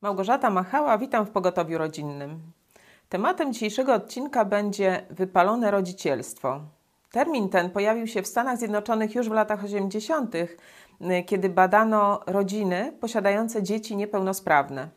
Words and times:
Małgorzata 0.00 0.50
Machała, 0.50 0.98
witam 0.98 1.26
w 1.26 1.30
Pogotowiu 1.30 1.78
Rodzinnym. 1.78 2.40
Tematem 3.08 3.52
dzisiejszego 3.52 3.94
odcinka 3.94 4.44
będzie 4.44 5.06
wypalone 5.10 5.70
rodzicielstwo. 5.70 6.60
Termin 7.10 7.48
ten 7.48 7.70
pojawił 7.70 8.06
się 8.06 8.22
w 8.22 8.26
Stanach 8.26 8.58
Zjednoczonych 8.58 9.14
już 9.14 9.28
w 9.28 9.32
latach 9.32 9.64
80., 9.64 10.34
kiedy 11.26 11.48
badano 11.48 12.20
rodziny 12.26 12.92
posiadające 13.00 13.62
dzieci 13.62 13.96
niepełnosprawne. 13.96 14.88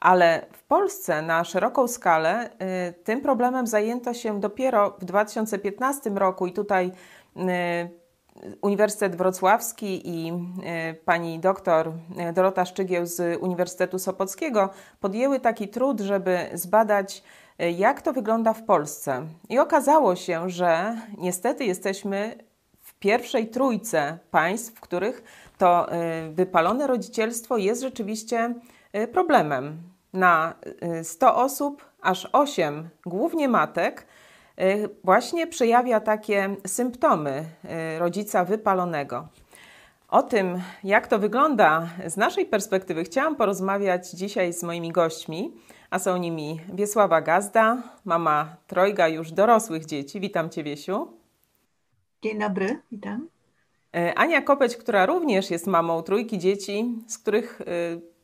Ale 0.00 0.46
w 0.52 0.62
Polsce 0.62 1.22
na 1.22 1.44
szeroką 1.44 1.88
skalę 1.88 2.50
y, 2.50 2.92
tym 3.04 3.20
problemem 3.20 3.66
zajęto 3.66 4.14
się 4.14 4.40
dopiero 4.40 4.90
w 5.00 5.04
2015 5.04 6.10
roku 6.10 6.46
i 6.46 6.52
tutaj 6.52 6.92
y, 7.36 7.40
Uniwersytet 8.60 9.16
Wrocławski 9.16 10.10
i 10.10 10.32
e, 10.64 10.94
pani 10.94 11.38
doktor 11.38 11.92
e, 12.18 12.32
Dorota 12.32 12.64
Szczygieł 12.64 13.06
z 13.06 13.42
Uniwersytetu 13.42 13.98
Sopockiego 13.98 14.70
podjęły 15.00 15.40
taki 15.40 15.68
trud, 15.68 16.00
żeby 16.00 16.38
zbadać, 16.54 17.22
e, 17.58 17.70
jak 17.70 18.02
to 18.02 18.12
wygląda 18.12 18.52
w 18.52 18.62
Polsce. 18.62 19.26
I 19.48 19.58
okazało 19.58 20.16
się, 20.16 20.50
że 20.50 20.96
niestety 21.18 21.64
jesteśmy 21.64 22.38
w 22.82 22.94
pierwszej 22.94 23.48
trójce 23.48 24.18
państw, 24.30 24.74
w 24.74 24.80
których 24.80 25.22
to 25.58 25.86
wypalone 26.30 26.86
rodzicielstwo 26.86 27.56
jest 27.56 27.82
rzeczywiście 27.82 28.54
problemem. 29.12 29.82
Na 30.12 30.54
100 31.02 31.36
osób 31.36 31.84
aż 32.00 32.28
8, 32.32 32.88
głównie 33.06 33.48
matek, 33.48 34.06
właśnie 35.04 35.46
przejawia 35.46 36.00
takie 36.00 36.56
symptomy 36.66 37.44
y, 37.96 37.98
rodzica 37.98 38.44
wypalonego. 38.44 39.28
O 40.08 40.22
tym, 40.22 40.60
jak 40.84 41.06
to 41.06 41.18
wygląda 41.18 41.88
z 42.06 42.16
naszej 42.16 42.46
perspektywy, 42.46 43.04
chciałam 43.04 43.36
porozmawiać 43.36 44.10
dzisiaj 44.10 44.52
z 44.52 44.62
moimi 44.62 44.92
gośćmi, 44.92 45.52
a 45.90 45.98
są 45.98 46.16
nimi 46.16 46.60
Wiesława 46.74 47.20
Gazda, 47.20 47.82
mama 48.04 48.56
trojga 48.66 49.08
już 49.08 49.32
dorosłych 49.32 49.84
dzieci. 49.84 50.20
Witam 50.20 50.50
Cię, 50.50 50.62
Wiesiu. 50.62 51.08
Dzień 52.22 52.38
dobry, 52.38 52.80
witam. 52.92 53.28
Y, 53.96 54.14
Ania 54.14 54.42
Kopeć, 54.42 54.76
która 54.76 55.06
również 55.06 55.50
jest 55.50 55.66
mamą 55.66 56.02
trójki 56.02 56.38
dzieci, 56.38 56.94
z 57.06 57.18
których 57.18 57.62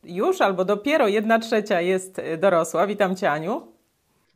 już 0.05 0.41
albo 0.41 0.65
dopiero 0.65 1.09
jedna 1.09 1.39
trzecia 1.39 1.81
jest 1.81 2.21
dorosła. 2.39 2.87
Witam 2.87 3.17
Cię, 3.17 3.31
Aniu. 3.31 3.72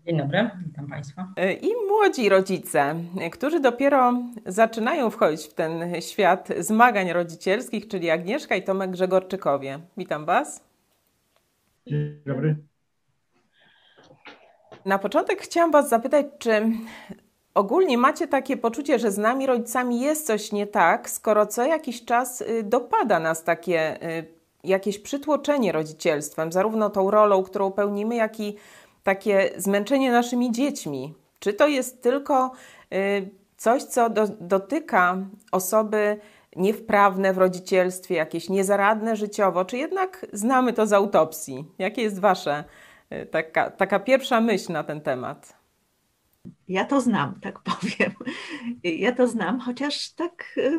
Dzień 0.06 0.18
dobry, 0.18 0.50
witam 0.66 0.86
Państwa. 0.86 1.28
E, 1.36 1.52
I 1.52 1.72
młodzi 1.88 2.28
rodzice, 2.28 2.94
którzy 3.32 3.60
dopiero 3.60 4.14
zaczynają 4.46 5.10
wchodzić 5.10 5.46
w 5.46 5.54
ten 5.54 6.00
świat 6.00 6.48
zmagań 6.58 7.12
rodzicielskich, 7.12 7.88
czyli 7.88 8.10
Agnieszka 8.10 8.56
i 8.56 8.62
Tomek 8.62 8.90
Grzegorczykowie. 8.90 9.78
Witam 9.96 10.24
Was. 10.24 10.64
Dzień 11.86 12.20
dobry. 12.26 12.56
Na 14.84 14.98
początek 14.98 15.42
chciałam 15.42 15.70
Was 15.70 15.88
zapytać, 15.88 16.26
czy 16.38 16.72
ogólnie 17.54 17.98
macie 17.98 18.28
takie 18.28 18.56
poczucie, 18.56 18.98
że 18.98 19.10
z 19.10 19.18
nami 19.18 19.46
rodzicami 19.46 20.00
jest 20.00 20.26
coś 20.26 20.52
nie 20.52 20.66
tak, 20.66 21.10
skoro 21.10 21.46
co 21.46 21.64
jakiś 21.64 22.04
czas 22.04 22.40
y, 22.40 22.62
dopada 22.62 23.20
nas 23.20 23.44
takie 23.44 24.02
y, 24.18 24.26
jakieś 24.64 24.98
przytłoczenie 24.98 25.72
rodzicielstwem, 25.72 26.52
zarówno 26.52 26.90
tą 26.90 27.10
rolą, 27.10 27.42
którą 27.42 27.72
pełnimy, 27.72 28.16
jak 28.16 28.40
i 28.40 28.56
takie 29.06 29.50
zmęczenie 29.56 30.12
naszymi 30.12 30.52
dziećmi? 30.52 31.14
Czy 31.38 31.52
to 31.52 31.68
jest 31.68 32.02
tylko 32.02 32.52
y, 32.92 33.30
coś, 33.56 33.82
co 33.82 34.10
do, 34.10 34.28
dotyka 34.40 35.16
osoby 35.52 36.20
niewprawne 36.56 37.32
w 37.32 37.38
rodzicielstwie, 37.38 38.14
jakieś 38.14 38.48
niezaradne 38.48 39.16
życiowo, 39.16 39.64
czy 39.64 39.76
jednak 39.76 40.26
znamy 40.32 40.72
to 40.72 40.86
z 40.86 40.92
autopsji? 40.92 41.64
Jakie 41.78 42.02
jest 42.02 42.18
Wasze 42.18 42.64
y, 43.12 43.26
taka, 43.26 43.70
taka 43.70 44.00
pierwsza 44.00 44.40
myśl 44.40 44.72
na 44.72 44.84
ten 44.84 45.00
temat? 45.00 45.56
Ja 46.68 46.84
to 46.84 47.00
znam, 47.00 47.40
tak 47.40 47.60
powiem. 47.70 48.12
Ja 48.82 49.12
to 49.12 49.28
znam, 49.28 49.60
chociaż 49.60 50.10
tak, 50.10 50.54
y, 50.56 50.78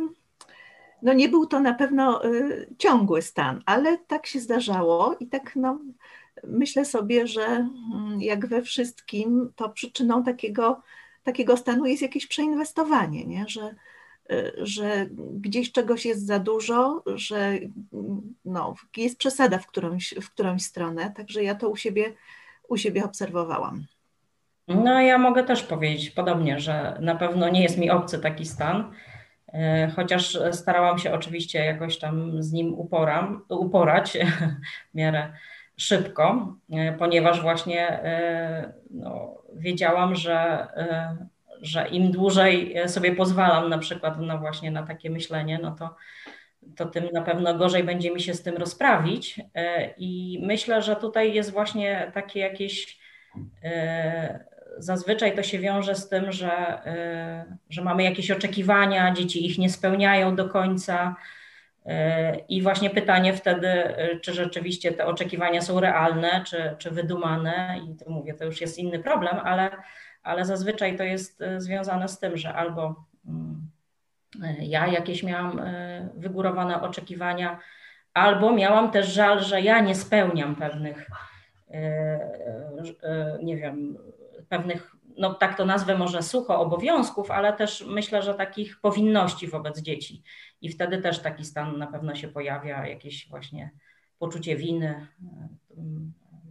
no 1.01 1.13
nie 1.13 1.29
był 1.29 1.45
to 1.45 1.59
na 1.59 1.73
pewno 1.73 2.21
ciągły 2.77 3.21
stan, 3.21 3.61
ale 3.65 3.97
tak 3.97 4.27
się 4.27 4.39
zdarzało 4.39 5.15
i 5.19 5.27
tak 5.27 5.55
no, 5.55 5.79
myślę 6.43 6.85
sobie, 6.85 7.27
że 7.27 7.45
mm, 7.45 8.21
jak 8.21 8.47
we 8.47 8.61
wszystkim, 8.61 9.51
to 9.55 9.69
przyczyną 9.69 10.23
takiego, 10.23 10.81
takiego 11.23 11.57
stanu 11.57 11.85
jest 11.85 12.01
jakieś 12.01 12.27
przeinwestowanie, 12.27 13.25
nie? 13.25 13.45
Że, 13.47 13.75
y, 14.31 14.53
że 14.57 15.05
gdzieś 15.33 15.71
czegoś 15.71 16.05
jest 16.05 16.25
za 16.25 16.39
dużo, 16.39 17.03
że 17.05 17.37
mm, 17.93 18.35
no, 18.45 18.75
jest 18.97 19.17
przesada 19.17 19.57
w 19.57 19.67
którąś, 19.67 20.13
w 20.21 20.29
którąś 20.29 20.61
stronę, 20.61 21.13
także 21.15 21.43
ja 21.43 21.55
to 21.55 21.69
u 21.69 21.75
siebie, 21.75 22.13
u 22.69 22.77
siebie 22.77 23.03
obserwowałam. 23.03 23.85
No, 24.67 25.01
ja 25.01 25.17
mogę 25.17 25.43
też 25.43 25.63
powiedzieć 25.63 26.09
podobnie, 26.09 26.59
że 26.59 26.97
na 27.01 27.15
pewno 27.15 27.49
nie 27.49 27.63
jest 27.63 27.77
mi 27.77 27.89
obcy 27.91 28.19
taki 28.19 28.45
stan, 28.45 28.93
y, 29.47 29.53
chociaż 29.95 30.37
starałam 30.51 30.99
się 30.99 31.13
oczywiście 31.13 31.65
jakoś 31.65 31.99
tam 31.99 32.43
z 32.43 32.51
nim 32.51 32.73
uporam, 32.73 33.45
uporać 33.49 34.17
w 34.91 34.95
miarę 34.95 35.33
szybko, 35.77 36.55
e, 36.73 36.93
ponieważ 36.93 37.41
właśnie 37.41 37.89
e, 37.89 38.73
no, 38.89 39.41
wiedziałam, 39.53 40.15
że, 40.15 40.67
e, 40.75 41.17
że 41.61 41.87
im 41.87 42.11
dłużej 42.11 42.75
sobie 42.87 43.15
pozwalam 43.15 43.69
na 43.69 43.77
przykład 43.77 44.15
no 44.19 44.37
właśnie 44.37 44.71
na 44.71 44.83
takie 44.83 45.09
myślenie, 45.09 45.59
no 45.61 45.71
to, 45.71 45.95
to 46.75 46.85
tym 46.85 47.09
na 47.13 47.21
pewno 47.21 47.53
gorzej 47.53 47.83
będzie 47.83 48.11
mi 48.11 48.21
się 48.21 48.33
z 48.33 48.43
tym 48.43 48.57
rozprawić. 48.57 49.41
I 49.97 50.39
myślę, 50.43 50.81
że 50.81 50.95
tutaj 50.95 51.33
jest 51.33 51.51
właśnie 51.51 52.11
takie 52.13 52.39
jakieś. 52.39 52.99
Zazwyczaj 54.77 55.35
to 55.35 55.43
się 55.43 55.59
wiąże 55.59 55.95
z 55.95 56.09
tym, 56.09 56.31
że, 56.31 56.81
że 57.69 57.81
mamy 57.81 58.03
jakieś 58.03 58.31
oczekiwania, 58.31 59.13
dzieci 59.13 59.45
ich 59.45 59.57
nie 59.57 59.69
spełniają 59.69 60.35
do 60.35 60.49
końca, 60.49 61.15
i 62.49 62.61
właśnie 62.61 62.89
pytanie 62.89 63.33
wtedy, 63.33 63.83
czy 64.21 64.33
rzeczywiście 64.33 64.91
te 64.91 65.05
oczekiwania 65.05 65.61
są 65.61 65.79
realne, 65.79 66.43
czy, 66.47 66.75
czy 66.77 66.91
wydumane, 66.91 67.79
i 67.89 67.95
to 67.95 68.09
mówię, 68.09 68.33
to 68.33 68.45
już 68.45 68.61
jest 68.61 68.77
inny 68.77 68.99
problem, 68.99 69.39
ale, 69.43 69.71
ale 70.23 70.45
zazwyczaj 70.45 70.97
to 70.97 71.03
jest 71.03 71.41
e, 71.41 71.61
związane 71.61 72.07
z 72.07 72.19
tym, 72.19 72.37
że 72.37 72.53
albo 72.53 73.05
mm, 73.27 73.69
e, 74.43 74.65
ja 74.65 74.87
jakieś 74.87 75.23
miałam 75.23 75.59
e, 75.59 76.09
wygórowane 76.15 76.81
oczekiwania, 76.81 77.59
albo 78.13 78.53
miałam 78.53 78.91
też 78.91 79.07
żal, 79.07 79.43
że 79.43 79.61
ja 79.61 79.79
nie 79.79 79.95
spełniam 79.95 80.55
pewnych, 80.55 81.09
nie 83.43 83.57
wiem, 83.57 83.97
pewnych 84.49 84.95
no 85.17 85.33
tak 85.33 85.57
to 85.57 85.65
nazwę 85.65 85.97
może 85.97 86.23
sucho, 86.23 86.59
obowiązków, 86.59 87.31
ale 87.31 87.53
też 87.53 87.85
myślę, 87.87 88.21
że 88.21 88.33
takich 88.33 88.79
powinności 88.81 89.47
wobec 89.47 89.81
dzieci. 89.81 90.23
I 90.61 90.69
wtedy 90.69 90.97
też 90.97 91.19
taki 91.19 91.45
stan 91.45 91.77
na 91.77 91.87
pewno 91.87 92.15
się 92.15 92.27
pojawia, 92.27 92.87
jakieś 92.87 93.29
właśnie 93.29 93.71
poczucie 94.19 94.55
winy 94.55 94.87
e, 94.87 95.47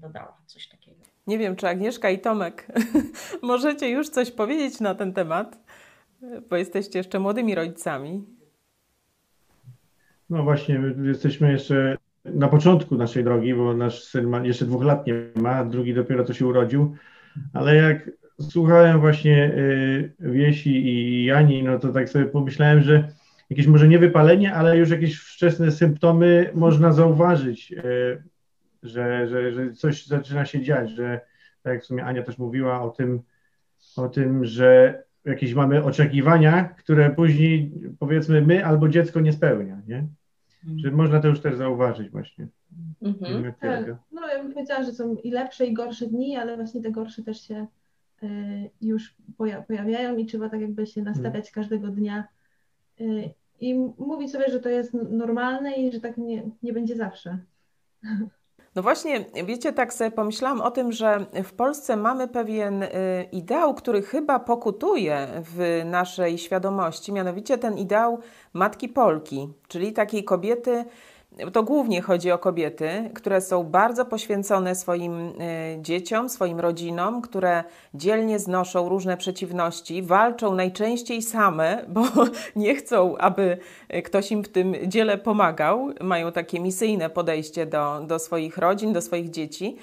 dodała 0.00 0.36
coś 0.46 0.68
takiego. 0.68 0.96
Nie 1.26 1.38
wiem, 1.38 1.56
czy 1.56 1.68
Agnieszka 1.68 2.10
i 2.10 2.18
Tomek 2.18 2.66
możecie 3.42 3.90
już 3.90 4.08
coś 4.08 4.30
powiedzieć 4.30 4.80
na 4.80 4.94
ten 4.94 5.12
temat, 5.12 5.58
bo 6.50 6.56
jesteście 6.56 6.98
jeszcze 6.98 7.18
młodymi 7.18 7.54
rodzicami. 7.54 8.24
No 10.30 10.42
właśnie, 10.42 10.80
jesteśmy 11.04 11.52
jeszcze 11.52 11.96
na 12.24 12.48
początku 12.48 12.96
naszej 12.96 13.24
drogi, 13.24 13.54
bo 13.54 13.74
nasz 13.74 14.04
syn 14.04 14.28
ma, 14.28 14.46
jeszcze 14.46 14.64
dwóch 14.64 14.84
lat 14.84 15.06
nie 15.06 15.14
ma, 15.34 15.64
drugi 15.64 15.94
dopiero 15.94 16.24
co 16.24 16.34
się 16.34 16.46
urodził, 16.46 16.96
ale 17.52 17.76
jak 17.76 18.10
słuchałem 18.40 19.00
właśnie 19.00 19.54
y, 19.54 20.12
Wiesi 20.20 20.88
i 20.88 21.24
Jani, 21.24 21.62
no 21.62 21.78
to 21.78 21.92
tak 21.92 22.08
sobie 22.08 22.24
pomyślałem, 22.24 22.80
że 22.80 23.08
jakieś 23.50 23.66
może 23.66 23.88
nie 23.88 23.98
wypalenie, 23.98 24.54
ale 24.54 24.76
już 24.76 24.90
jakieś 24.90 25.18
wczesne 25.18 25.70
symptomy 25.70 26.50
można 26.54 26.92
zauważyć, 26.92 27.72
y, 27.72 28.22
że, 28.82 29.28
że, 29.28 29.52
że 29.52 29.72
coś 29.72 30.06
zaczyna 30.06 30.44
się 30.44 30.60
dziać, 30.60 30.90
że 30.90 31.20
tak 31.62 31.72
jak 31.72 31.82
w 31.82 31.86
sumie 31.86 32.04
Ania 32.04 32.22
też 32.22 32.38
mówiła 32.38 32.82
o 32.82 32.90
tym, 32.90 33.22
o 33.96 34.08
tym, 34.08 34.44
że 34.44 35.02
jakieś 35.24 35.54
mamy 35.54 35.84
oczekiwania, 35.84 36.64
które 36.64 37.10
później 37.10 37.72
powiedzmy 37.98 38.42
my 38.42 38.64
albo 38.64 38.88
dziecko 38.88 39.20
nie 39.20 39.32
spełnia, 39.32 39.82
nie? 39.86 40.06
Mhm. 40.64 40.78
Że 40.78 40.90
można 40.90 41.20
to 41.20 41.28
już 41.28 41.40
też 41.40 41.56
zauważyć 41.56 42.10
właśnie. 42.10 42.48
Mhm. 43.02 43.52
Tak. 43.60 43.86
No 44.12 44.28
ja 44.28 44.42
bym 44.42 44.52
powiedziała, 44.52 44.82
że 44.84 44.92
są 44.92 45.14
i 45.14 45.30
lepsze 45.30 45.66
i 45.66 45.74
gorsze 45.74 46.06
dni, 46.06 46.36
ale 46.36 46.56
właśnie 46.56 46.82
te 46.82 46.90
gorsze 46.90 47.22
też 47.22 47.40
się 47.40 47.66
już 48.80 49.14
pojawiają 49.68 50.16
i 50.16 50.26
trzeba 50.26 50.48
tak 50.48 50.60
jakby 50.60 50.86
się 50.86 51.02
nastawiać 51.02 51.50
każdego 51.50 51.88
dnia 51.88 52.28
y, 53.00 53.30
i 53.60 53.74
mówić 53.98 54.32
sobie, 54.32 54.50
że 54.50 54.60
to 54.60 54.68
jest 54.68 54.94
normalne 55.10 55.72
i 55.72 55.92
że 55.92 56.00
tak 56.00 56.16
nie, 56.16 56.50
nie 56.62 56.72
będzie 56.72 56.96
zawsze. 56.96 57.38
No 58.74 58.82
właśnie, 58.82 59.24
wiecie, 59.46 59.72
tak 59.72 59.94
sobie 59.94 60.10
pomyślałam 60.10 60.60
o 60.60 60.70
tym, 60.70 60.92
że 60.92 61.26
w 61.44 61.52
Polsce 61.52 61.96
mamy 61.96 62.28
pewien 62.28 62.82
y, 62.82 62.88
ideał, 63.32 63.74
który 63.74 64.02
chyba 64.02 64.38
pokutuje 64.38 65.28
w 65.42 65.82
naszej 65.84 66.38
świadomości, 66.38 67.12
mianowicie 67.12 67.58
ten 67.58 67.78
ideał 67.78 68.18
matki 68.52 68.88
Polki, 68.88 69.48
czyli 69.68 69.92
takiej 69.92 70.24
kobiety 70.24 70.84
to 71.52 71.62
głównie 71.62 72.02
chodzi 72.02 72.30
o 72.30 72.38
kobiety, 72.38 73.10
które 73.14 73.40
są 73.40 73.64
bardzo 73.64 74.04
poświęcone 74.04 74.74
swoim 74.74 75.32
dzieciom, 75.78 76.28
swoim 76.28 76.60
rodzinom, 76.60 77.22
które 77.22 77.64
dzielnie 77.94 78.38
znoszą 78.38 78.88
różne 78.88 79.16
przeciwności, 79.16 80.02
walczą 80.02 80.54
najczęściej 80.54 81.22
same, 81.22 81.84
bo 81.88 82.02
nie 82.56 82.74
chcą, 82.74 83.16
aby 83.18 83.58
ktoś 84.04 84.32
im 84.32 84.44
w 84.44 84.48
tym 84.48 84.74
dziele 84.86 85.18
pomagał. 85.18 85.90
Mają 86.00 86.32
takie 86.32 86.60
misyjne 86.60 87.10
podejście 87.10 87.66
do, 87.66 88.00
do 88.06 88.18
swoich 88.18 88.58
rodzin, 88.58 88.92
do 88.92 89.02
swoich 89.02 89.30
dzieci. 89.30 89.76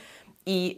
I 0.45 0.77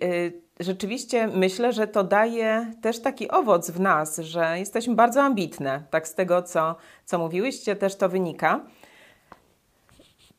rzeczywiście 0.60 1.28
myślę, 1.28 1.74
że 1.74 1.88
to 1.88 2.04
daje 2.04 2.74
też 2.82 3.00
taki 3.00 3.30
owoc 3.30 3.72
w 3.72 3.80
nas, 3.80 4.18
że 4.18 4.60
jesteśmy 4.60 4.96
bardzo 4.96 5.22
ambitne. 5.22 5.84
Tak 5.90 6.08
z 6.08 6.16
tego, 6.16 6.42
co, 6.42 6.76
co 7.06 7.20
mówiłyście, 7.20 7.76
też 7.76 7.96
to 7.96 8.10
wynika. 8.10 8.60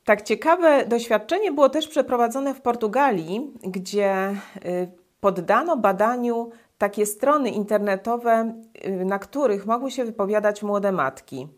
Tak 0.06 0.22
ciekawe 0.22 0.84
doświadczenie 0.86 1.52
było 1.52 1.68
też 1.68 1.88
przeprowadzone 1.88 2.54
w 2.54 2.60
Portugalii, 2.60 3.52
gdzie 3.62 4.36
y, 4.64 4.88
poddano 5.20 5.76
badaniu 5.76 6.50
takie 6.78 7.06
strony 7.06 7.50
internetowe, 7.50 8.54
y, 8.86 9.04
na 9.04 9.18
których 9.18 9.66
mogły 9.66 9.90
się 9.90 10.04
wypowiadać 10.04 10.62
młode 10.62 10.92
matki. 10.92 11.48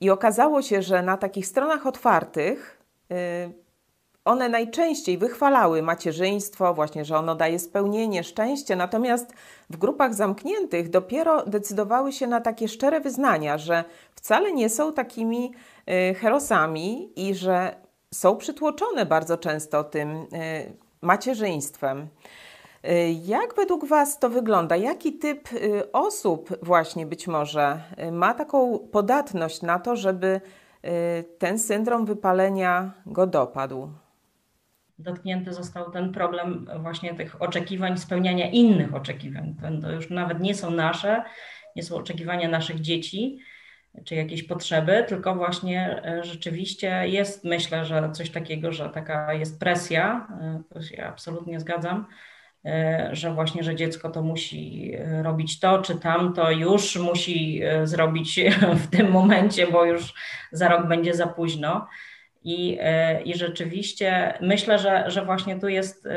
I 0.00 0.10
okazało 0.10 0.62
się, 0.62 0.82
że 0.82 1.02
na 1.02 1.16
takich 1.16 1.46
stronach 1.46 1.86
otwartych 1.86 2.82
y, 3.12 3.14
one 4.24 4.48
najczęściej 4.48 5.18
wychwalały 5.18 5.82
macierzyństwo, 5.82 6.74
właśnie, 6.74 7.04
że 7.04 7.16
ono 7.16 7.34
daje 7.34 7.58
spełnienie, 7.58 8.24
szczęście, 8.24 8.76
natomiast 8.76 9.32
w 9.70 9.76
grupach 9.76 10.14
zamkniętych 10.14 10.90
dopiero 10.90 11.46
decydowały 11.46 12.12
się 12.12 12.26
na 12.26 12.40
takie 12.40 12.68
szczere 12.68 13.00
wyznania, 13.00 13.58
że 13.58 13.84
wcale 14.14 14.52
nie 14.52 14.68
są 14.68 14.92
takimi 14.92 15.52
herosami 16.20 17.12
i 17.16 17.34
że 17.34 17.83
są 18.14 18.36
przytłoczone 18.36 19.06
bardzo 19.06 19.38
często 19.38 19.84
tym 19.84 20.10
y, 20.10 20.26
macierzyństwem. 21.02 22.08
Y, 22.84 23.12
jak 23.24 23.54
według 23.56 23.86
Was 23.86 24.18
to 24.18 24.30
wygląda? 24.30 24.76
Jaki 24.76 25.12
typ 25.12 25.52
y, 25.52 25.92
osób 25.92 26.58
właśnie 26.62 27.06
być 27.06 27.26
może 27.26 27.80
ma 28.12 28.34
taką 28.34 28.78
podatność 28.78 29.62
na 29.62 29.78
to, 29.78 29.96
żeby 29.96 30.40
ten 31.38 31.58
syndrom 31.58 32.06
wypalenia 32.06 32.92
go 33.06 33.26
dopadł? 33.26 33.90
Dotknięty 34.98 35.52
został 35.52 35.90
ten 35.90 36.12
problem 36.12 36.66
właśnie 36.78 37.14
tych 37.14 37.42
oczekiwań, 37.42 37.98
spełniania 37.98 38.50
innych 38.50 38.94
oczekiwań. 38.94 39.54
To 39.82 39.90
już 39.90 40.10
nawet 40.10 40.40
nie 40.40 40.54
są 40.54 40.70
nasze, 40.70 41.24
nie 41.76 41.82
są 41.82 41.96
oczekiwania 41.96 42.48
naszych 42.48 42.80
dzieci, 42.80 43.38
czy 44.04 44.14
jakieś 44.14 44.42
potrzeby, 44.42 45.04
tylko 45.08 45.34
właśnie 45.34 46.02
e, 46.04 46.24
rzeczywiście 46.24 47.08
jest, 47.08 47.44
myślę, 47.44 47.84
że 47.84 48.10
coś 48.12 48.30
takiego, 48.30 48.72
że 48.72 48.88
taka 48.88 49.34
jest 49.34 49.60
presja, 49.60 50.28
e, 50.40 50.62
to 50.74 50.82
się 50.82 51.04
absolutnie 51.04 51.60
zgadzam, 51.60 52.06
e, 52.64 53.08
że 53.12 53.34
właśnie, 53.34 53.62
że 53.62 53.74
dziecko 53.74 54.10
to 54.10 54.22
musi 54.22 54.92
robić 55.22 55.60
to 55.60 55.82
czy 55.82 55.94
tamto, 55.94 56.50
już 56.50 56.96
musi 56.96 57.62
zrobić 57.84 58.40
w 58.84 58.86
tym 58.90 59.10
momencie, 59.10 59.66
bo 59.66 59.84
już 59.84 60.14
za 60.52 60.68
rok 60.68 60.88
będzie 60.88 61.14
za 61.14 61.26
późno. 61.26 61.86
I, 62.46 62.78
i 63.24 63.34
rzeczywiście 63.34 64.38
myślę, 64.40 64.78
że, 64.78 65.04
że 65.10 65.24
właśnie 65.24 65.60
tu 65.60 65.68
jest 65.68 66.08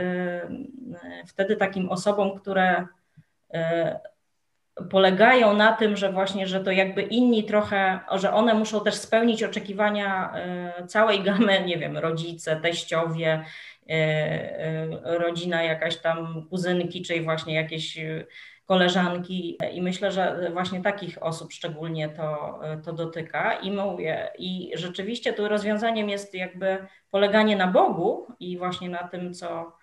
wtedy 1.27 1.55
takim 1.55 1.89
osobom, 1.89 2.39
które 2.39 2.87
polegają 4.89 5.53
na 5.53 5.73
tym, 5.73 5.97
że 5.97 6.11
właśnie, 6.11 6.47
że 6.47 6.59
to 6.59 6.71
jakby 6.71 7.01
inni 7.01 7.43
trochę, 7.43 7.99
że 8.15 8.33
one 8.33 8.53
muszą 8.53 8.83
też 8.83 8.95
spełnić 8.95 9.43
oczekiwania 9.43 10.33
e, 10.35 10.87
całej 10.87 11.23
gamy, 11.23 11.63
nie 11.65 11.77
wiem, 11.77 11.97
rodzice, 11.97 12.55
teściowie, 12.61 13.43
e, 13.89 13.93
e, 13.93 14.87
rodzina 15.03 15.63
jakaś 15.63 15.97
tam 15.97 16.47
kuzynki, 16.49 17.01
czy 17.01 17.21
właśnie 17.21 17.55
jakieś 17.55 17.97
koleżanki. 18.65 19.57
I 19.73 19.81
myślę, 19.81 20.11
że 20.11 20.49
właśnie 20.53 20.81
takich 20.81 21.23
osób 21.23 21.53
szczególnie 21.53 22.09
to, 22.09 22.59
to 22.85 22.93
dotyka. 22.93 23.53
I 23.53 23.71
mówię, 23.71 24.29
i 24.37 24.71
rzeczywiście 24.75 25.33
tu 25.33 25.47
rozwiązaniem 25.47 26.09
jest 26.09 26.33
jakby 26.33 26.87
poleganie 27.11 27.55
na 27.55 27.67
Bogu 27.67 28.27
i 28.39 28.57
właśnie 28.57 28.89
na 28.89 29.07
tym, 29.07 29.33
co, 29.33 29.77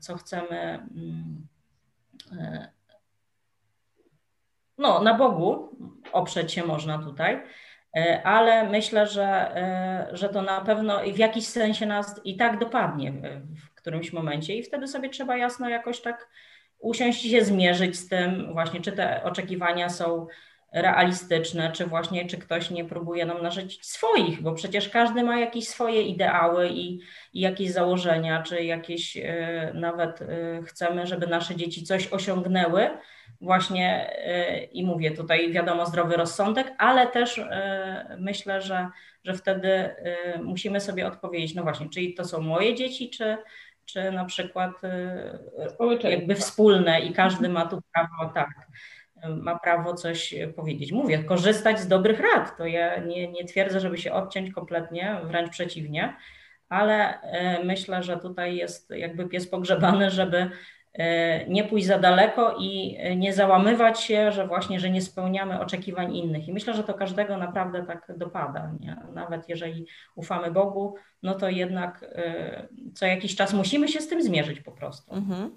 co 0.00 0.16
chcemy 0.16 0.60
mm, 0.96 1.46
no, 4.78 5.02
na 5.02 5.14
Bogu 5.14 5.78
oprzeć 6.12 6.52
się 6.52 6.64
można 6.64 6.98
tutaj, 6.98 7.42
e, 7.96 8.22
ale 8.24 8.68
myślę, 8.68 9.06
że, 9.06 9.56
e, 9.56 10.08
że 10.12 10.28
to 10.28 10.42
na 10.42 10.60
pewno 10.60 11.00
w 11.14 11.18
jakiś 11.18 11.46
sensie 11.46 11.86
nas 11.86 12.20
i 12.24 12.36
tak 12.36 12.58
dopadnie 12.58 13.12
w 13.56 13.74
którymś 13.74 14.12
momencie 14.12 14.56
i 14.56 14.62
wtedy 14.62 14.88
sobie 14.88 15.08
trzeba 15.08 15.36
jasno 15.36 15.68
jakoś 15.68 16.00
tak 16.00 16.28
usiąść 16.78 17.24
i 17.24 17.30
się 17.30 17.44
zmierzyć 17.44 17.96
z 17.96 18.08
tym 18.08 18.52
właśnie, 18.52 18.80
czy 18.80 18.92
te 18.92 19.24
oczekiwania 19.24 19.88
są 19.88 20.26
realistyczne, 20.74 21.72
czy 21.72 21.86
właśnie, 21.86 22.26
czy 22.26 22.38
ktoś 22.38 22.70
nie 22.70 22.84
próbuje 22.84 23.26
nam 23.26 23.42
narzucić 23.42 23.86
swoich, 23.86 24.42
bo 24.42 24.52
przecież 24.52 24.88
każdy 24.88 25.22
ma 25.22 25.40
jakieś 25.40 25.68
swoje 25.68 26.02
ideały 26.02 26.68
i, 26.68 27.00
i 27.32 27.40
jakieś 27.40 27.70
założenia, 27.70 28.42
czy 28.42 28.64
jakieś 28.64 29.16
y, 29.16 29.22
nawet 29.74 30.20
y, 30.20 30.26
chcemy, 30.66 31.06
żeby 31.06 31.26
nasze 31.26 31.56
dzieci 31.56 31.84
coś 31.84 32.12
osiągnęły, 32.12 32.90
właśnie 33.44 34.10
y, 34.60 34.64
i 34.64 34.84
mówię 34.86 35.10
tutaj 35.10 35.52
wiadomo 35.52 35.86
zdrowy 35.86 36.16
rozsądek, 36.16 36.72
ale 36.78 37.06
też 37.06 37.40
myślę, 38.18 38.62
że, 38.62 38.88
że 39.24 39.34
wtedy 39.34 39.94
musimy 40.42 40.80
sobie 40.80 41.06
odpowiedzieć, 41.06 41.54
no 41.54 41.62
właśnie, 41.62 41.88
czyli 41.88 42.14
to 42.14 42.24
są 42.24 42.40
moje 42.40 42.74
dzieci, 42.74 43.10
czy, 43.10 43.36
czy 43.84 44.12
na 44.12 44.24
przykład 44.24 44.70
jakby 46.02 46.34
wspólne 46.34 47.00
i 47.00 47.12
każdy 47.12 47.48
ma 47.48 47.66
tu 47.66 47.82
prawo, 47.92 48.32
tak, 48.34 48.48
ma 49.28 49.58
prawo 49.58 49.94
coś 49.94 50.34
powiedzieć. 50.56 50.92
Mówię, 50.92 51.24
korzystać 51.24 51.80
z 51.80 51.88
dobrych 51.88 52.20
rad. 52.20 52.56
To 52.56 52.66
ja 52.66 52.98
nie, 52.98 53.28
nie 53.28 53.44
twierdzę, 53.44 53.80
żeby 53.80 53.98
się 53.98 54.12
odciąć 54.12 54.50
kompletnie, 54.50 55.20
wręcz 55.24 55.50
przeciwnie, 55.50 56.16
ale 56.68 57.18
myślę, 57.64 58.02
że 58.02 58.16
tutaj 58.16 58.56
jest 58.56 58.90
jakby 58.90 59.28
pies 59.28 59.48
pogrzebany, 59.48 60.10
żeby 60.10 60.50
nie 61.48 61.64
pójść 61.64 61.86
za 61.86 61.98
daleko 61.98 62.56
i 62.58 62.98
nie 63.16 63.32
załamywać 63.32 64.00
się, 64.00 64.32
że 64.32 64.46
właśnie, 64.46 64.80
że 64.80 64.90
nie 64.90 65.02
spełniamy 65.02 65.60
oczekiwań 65.60 66.16
innych. 66.16 66.48
I 66.48 66.52
myślę, 66.52 66.74
że 66.74 66.84
to 66.84 66.94
każdego 66.94 67.36
naprawdę 67.36 67.86
tak 67.86 68.12
dopada. 68.16 68.72
Nie? 68.80 68.96
Nawet 69.12 69.48
jeżeli 69.48 69.86
ufamy 70.14 70.50
Bogu, 70.50 70.94
no 71.22 71.34
to 71.34 71.48
jednak 71.48 72.02
e, 72.02 72.68
co 72.94 73.06
jakiś 73.06 73.36
czas 73.36 73.52
musimy 73.52 73.88
się 73.88 74.00
z 74.00 74.08
tym 74.08 74.22
zmierzyć 74.22 74.60
po 74.60 74.72
prostu. 74.72 75.14
Mhm. 75.14 75.50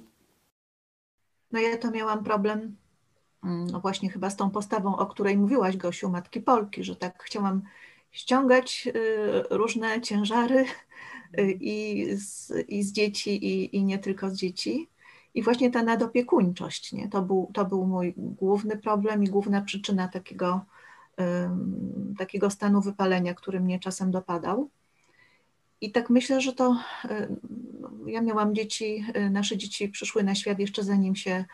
No 1.52 1.60
ja 1.60 1.78
to 1.78 1.92
miałam 1.92 2.24
problem 2.24 2.76
Mm, 3.44 3.68
no 3.68 3.80
właśnie 3.80 4.10
chyba 4.10 4.30
z 4.30 4.36
tą 4.36 4.50
postawą, 4.50 4.96
o 4.96 5.06
której 5.06 5.38
mówiłaś, 5.38 5.78
Gosiu, 5.78 6.10
Matki 6.10 6.42
Polki, 6.42 6.84
że 6.84 6.96
tak 6.96 7.24
chciałam 7.24 7.62
ściągać 8.12 8.88
y, 8.88 9.44
różne 9.50 10.02
ciężary 10.02 10.66
y, 11.40 11.52
i 11.52 12.06
z, 12.16 12.54
i 12.68 12.84
z 12.84 12.92
dzieci, 12.92 13.46
i, 13.46 13.76
i 13.76 13.84
nie 13.84 14.00
tylko 14.00 14.30
z 14.30 14.38
dzieci. 14.38 14.90
I 15.38 15.42
właśnie 15.44 15.72
ta 15.72 15.84
nadopiekuńczość, 15.84 16.94
nie? 16.94 17.10
To, 17.10 17.22
był, 17.22 17.52
to 17.54 17.66
był 17.66 17.88
mój 17.88 18.14
główny 18.18 18.78
problem 18.78 19.24
i 19.24 19.28
główna 19.28 19.62
przyczyna 19.62 20.08
takiego, 20.08 20.66
takiego 22.18 22.50
stanu 22.50 22.82
wypalenia, 22.82 23.34
który 23.34 23.60
mnie 23.60 23.80
czasem 23.80 24.12
dopadał. 24.12 24.70
I 25.82 25.92
tak 25.92 26.10
myślę, 26.10 26.42
że 26.42 26.54
to 26.54 26.78
ja 28.06 28.22
miałam 28.22 28.56
dzieci, 28.56 29.06
y, 29.18 29.30
nasze 29.30 29.58
dzieci 29.58 29.90
przyszły 29.90 30.24
na 30.24 30.36
świat 30.36 30.60
jeszcze 30.60 30.84
zanim 30.84 31.16
się 31.16 31.46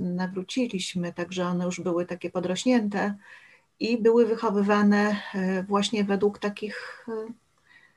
nawróciliśmy, 0.00 1.12
także 1.12 1.46
one 1.46 1.64
już 1.64 1.80
były 1.80 2.06
takie 2.06 2.30
podrośnięte 2.30 3.14
i 3.80 4.02
były 4.02 4.26
wychowywane 4.26 5.16
e, 5.34 5.62
właśnie 5.62 6.04
według 6.04 6.38
takich, 6.38 7.06
e, 7.08 7.12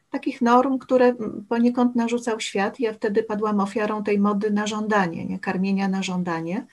takich 0.09 0.41
norm, 0.41 0.77
które 0.77 1.13
poniekąd 1.49 1.95
narzucał 1.95 2.39
świat. 2.39 2.79
Ja 2.79 2.93
wtedy 2.93 3.23
padłam 3.23 3.59
ofiarą 3.59 4.03
tej 4.03 4.19
mody 4.19 4.51
na 4.51 4.67
żądanie, 4.67 5.25
nie? 5.25 5.39
karmienia 5.39 5.87
na 5.87 6.03
żądanie. 6.03 6.65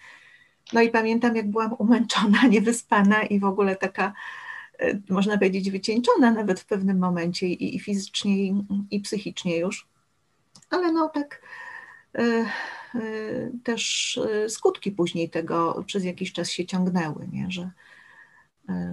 No 0.72 0.82
i 0.82 0.90
pamiętam, 0.90 1.36
jak 1.36 1.50
byłam 1.50 1.72
umęczona, 1.78 2.46
niewyspana 2.50 3.22
i 3.22 3.38
w 3.38 3.44
ogóle 3.44 3.76
taka, 3.76 4.12
e, 4.78 5.00
można 5.08 5.34
powiedzieć, 5.34 5.70
wycieńczona 5.70 6.30
nawet 6.30 6.60
w 6.60 6.66
pewnym 6.66 6.98
momencie 6.98 7.46
i, 7.46 7.76
i 7.76 7.80
fizycznie, 7.80 8.46
i, 8.46 8.64
i 8.90 9.00
psychicznie 9.00 9.58
już. 9.58 9.88
Ale 10.70 10.92
no 10.92 11.08
tak 11.08 11.40
Y, 12.94 13.52
też 13.64 14.20
skutki 14.48 14.92
później 14.92 15.30
tego 15.30 15.84
przez 15.86 16.04
jakiś 16.04 16.32
czas 16.32 16.50
się 16.50 16.66
ciągnęły, 16.66 17.28
nie? 17.32 17.50
Że, 17.50 17.70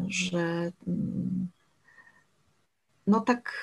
że 0.08 0.72
mm, 0.88 1.48
no 3.08 3.20
tak, 3.20 3.54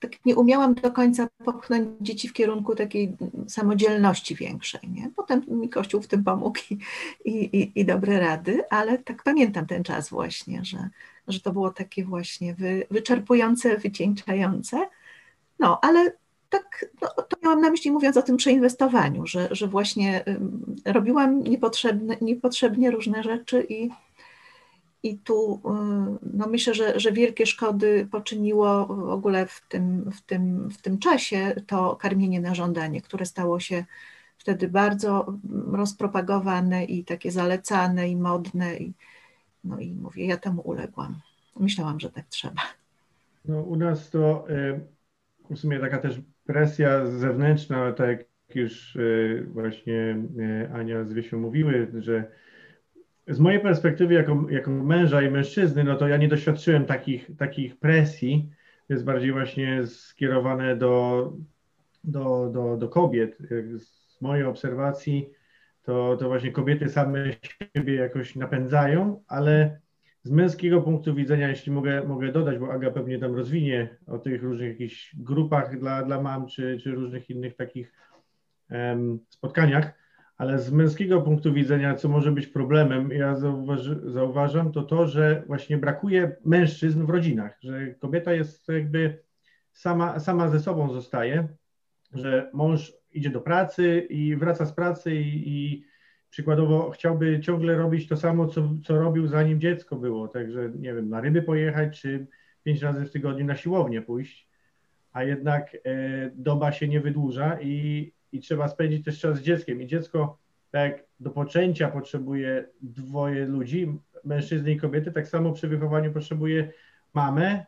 tak 0.00 0.26
nie 0.26 0.36
umiałam 0.36 0.74
do 0.74 0.90
końca 0.90 1.28
popchnąć 1.44 1.88
dzieci 2.00 2.28
w 2.28 2.32
kierunku 2.32 2.74
takiej 2.74 3.16
samodzielności 3.48 4.34
większej. 4.34 4.80
Nie? 4.90 5.10
Potem 5.16 5.42
mi 5.48 5.68
Kościół 5.68 6.02
w 6.02 6.06
tym 6.06 6.24
pomógł 6.24 6.58
i, 7.24 7.32
i, 7.32 7.80
i 7.80 7.84
dobre 7.84 8.20
rady, 8.20 8.62
ale 8.70 8.98
tak 8.98 9.22
pamiętam 9.22 9.66
ten 9.66 9.84
czas 9.84 10.08
właśnie, 10.08 10.64
że, 10.64 10.88
że 11.28 11.40
to 11.40 11.52
było 11.52 11.70
takie 11.70 12.04
właśnie 12.04 12.54
wy, 12.54 12.86
wyczerpujące, 12.90 13.78
wycieńczające. 13.78 14.88
No, 15.58 15.78
ale 15.82 16.12
tak, 16.50 16.86
no, 17.02 17.08
to 17.08 17.36
miałam 17.42 17.60
na 17.60 17.70
myśli 17.70 17.90
mówiąc 17.90 18.16
o 18.16 18.22
tym 18.22 18.36
przeinwestowaniu, 18.36 19.26
że, 19.26 19.48
że 19.50 19.68
właśnie 19.68 20.24
robiłam 20.84 21.42
niepotrzebne, 21.42 22.16
niepotrzebnie 22.20 22.90
różne 22.90 23.22
rzeczy 23.22 23.66
i, 23.68 23.90
i 25.04 25.18
tu 25.18 25.60
no 26.32 26.46
myślę, 26.46 26.74
że, 26.74 27.00
że 27.00 27.12
wielkie 27.12 27.46
szkody 27.46 28.08
poczyniło 28.10 28.86
w 28.86 29.08
ogóle 29.08 29.46
w 29.46 29.60
tym, 29.68 30.10
w, 30.10 30.20
tym, 30.22 30.70
w 30.70 30.82
tym 30.82 30.98
czasie 30.98 31.54
to 31.66 31.96
karmienie 31.96 32.40
na 32.40 32.54
żądanie, 32.54 33.02
które 33.02 33.26
stało 33.26 33.60
się 33.60 33.84
wtedy 34.38 34.68
bardzo 34.68 35.38
rozpropagowane 35.72 36.84
i 36.84 37.04
takie 37.04 37.30
zalecane 37.30 38.08
i 38.08 38.16
modne. 38.16 38.76
I, 38.76 38.92
no 39.64 39.78
i 39.78 39.92
mówię, 39.94 40.26
ja 40.26 40.36
temu 40.36 40.62
uległam. 40.62 41.20
Myślałam, 41.60 42.00
że 42.00 42.10
tak 42.10 42.26
trzeba. 42.28 42.62
No, 43.44 43.62
u 43.62 43.76
nas 43.76 44.10
to 44.10 44.46
w 45.50 45.58
sumie 45.58 45.80
taka 45.80 45.98
też 45.98 46.20
presja 46.46 47.06
zewnętrzna, 47.06 47.92
tak 47.92 48.08
jak 48.08 48.26
już 48.54 48.96
e, 48.96 49.00
właśnie 49.42 50.16
e, 50.38 50.72
Ania 50.72 51.04
z 51.04 51.12
Wiesią 51.12 51.38
mówiły, 51.38 51.90
że 51.98 52.30
z 53.28 53.38
mojej 53.38 53.60
perspektywy 53.60 54.14
jako, 54.14 54.46
jako 54.50 54.70
męża 54.70 55.22
i 55.22 55.30
mężczyzny, 55.30 55.84
no 55.84 55.96
to 55.96 56.08
ja 56.08 56.16
nie 56.16 56.28
doświadczyłem 56.28 56.84
takich, 56.84 57.30
takich 57.36 57.78
presji, 57.78 58.50
jest 58.88 59.04
bardziej 59.04 59.32
właśnie 59.32 59.86
skierowane 59.86 60.76
do, 60.76 61.32
do, 62.04 62.50
do, 62.52 62.76
do 62.76 62.88
kobiet. 62.88 63.38
Z 63.78 64.20
mojej 64.20 64.44
obserwacji 64.44 65.30
to, 65.82 66.16
to 66.16 66.28
właśnie 66.28 66.52
kobiety 66.52 66.88
same 66.88 67.24
siebie 67.76 67.94
jakoś 67.94 68.36
napędzają, 68.36 69.22
ale 69.28 69.80
z 70.22 70.30
męskiego 70.30 70.82
punktu 70.82 71.14
widzenia, 71.14 71.48
jeśli 71.48 71.72
mogę, 71.72 72.04
mogę 72.04 72.32
dodać, 72.32 72.58
bo 72.58 72.72
Aga 72.72 72.90
pewnie 72.90 73.18
tam 73.18 73.34
rozwinie 73.34 73.96
o 74.06 74.18
tych 74.18 74.42
różnych 74.42 74.68
jakichś 74.68 75.16
grupach 75.16 75.78
dla, 75.78 76.02
dla 76.02 76.22
mam, 76.22 76.46
czy, 76.46 76.78
czy 76.82 76.90
różnych 76.90 77.30
innych 77.30 77.56
takich 77.56 77.92
um, 78.70 79.18
spotkaniach, 79.28 80.03
ale 80.36 80.58
z 80.58 80.72
męskiego 80.72 81.22
punktu 81.22 81.52
widzenia, 81.52 81.94
co 81.94 82.08
może 82.08 82.32
być 82.32 82.46
problemem, 82.46 83.10
ja 83.10 83.34
zauważy, 83.34 84.00
zauważam, 84.04 84.72
to 84.72 84.82
to, 84.82 85.06
że 85.06 85.42
właśnie 85.46 85.78
brakuje 85.78 86.36
mężczyzn 86.44 87.06
w 87.06 87.10
rodzinach, 87.10 87.56
że 87.60 87.94
kobieta 87.94 88.32
jest 88.32 88.68
jakby 88.68 89.22
sama, 89.72 90.20
sama 90.20 90.48
ze 90.48 90.60
sobą 90.60 90.92
zostaje, 90.92 91.48
że 92.12 92.50
mąż 92.52 92.92
idzie 93.12 93.30
do 93.30 93.40
pracy 93.40 94.06
i 94.10 94.36
wraca 94.36 94.66
z 94.66 94.72
pracy 94.72 95.14
i, 95.14 95.48
i 95.48 95.84
przykładowo 96.30 96.90
chciałby 96.90 97.40
ciągle 97.40 97.76
robić 97.76 98.08
to 98.08 98.16
samo, 98.16 98.46
co, 98.46 98.70
co 98.84 98.98
robił 98.98 99.26
zanim 99.26 99.60
dziecko 99.60 99.96
było, 99.96 100.28
także 100.28 100.70
nie 100.78 100.94
wiem, 100.94 101.08
na 101.08 101.20
ryby 101.20 101.42
pojechać, 101.42 102.00
czy 102.00 102.26
pięć 102.64 102.82
razy 102.82 103.04
w 103.04 103.10
tygodniu 103.10 103.44
na 103.44 103.56
siłownię 103.56 104.02
pójść, 104.02 104.48
a 105.12 105.24
jednak 105.24 105.74
e, 105.74 106.30
doba 106.34 106.72
się 106.72 106.88
nie 106.88 107.00
wydłuża 107.00 107.60
i, 107.60 108.12
i 108.34 108.40
trzeba 108.40 108.68
spędzić 108.68 109.04
też 109.04 109.20
czas 109.20 109.38
z 109.38 109.42
dzieckiem. 109.42 109.82
I 109.82 109.86
dziecko, 109.86 110.38
tak 110.70 111.04
do 111.20 111.30
poczęcia 111.30 111.88
potrzebuje 111.88 112.68
dwoje 112.82 113.46
ludzi, 113.46 113.98
mężczyzny 114.24 114.72
i 114.72 114.76
kobiety, 114.76 115.12
tak 115.12 115.28
samo 115.28 115.52
przy 115.52 115.68
wychowaniu 115.68 116.12
potrzebuje 116.12 116.72
mamę 117.14 117.66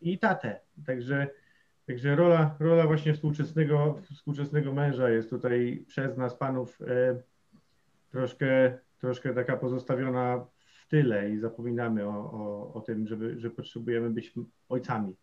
i 0.00 0.18
tatę. 0.18 0.60
Także, 0.86 1.26
także 1.86 2.16
rola, 2.16 2.56
rola 2.58 2.86
właśnie 2.86 3.14
współczesnego, 3.14 4.00
współczesnego 4.14 4.72
męża 4.72 5.10
jest 5.10 5.30
tutaj 5.30 5.84
przez 5.86 6.16
nas, 6.16 6.34
panów, 6.34 6.78
e, 6.82 7.22
troszkę, 8.10 8.78
troszkę 9.00 9.34
taka 9.34 9.56
pozostawiona 9.56 10.46
w 10.56 10.88
tyle 10.88 11.30
i 11.30 11.38
zapominamy 11.38 12.06
o, 12.06 12.32
o, 12.32 12.72
o 12.74 12.80
tym, 12.80 13.06
żeby, 13.06 13.40
że 13.40 13.50
potrzebujemy 13.50 14.10
być 14.10 14.34
ojcami 14.68 15.16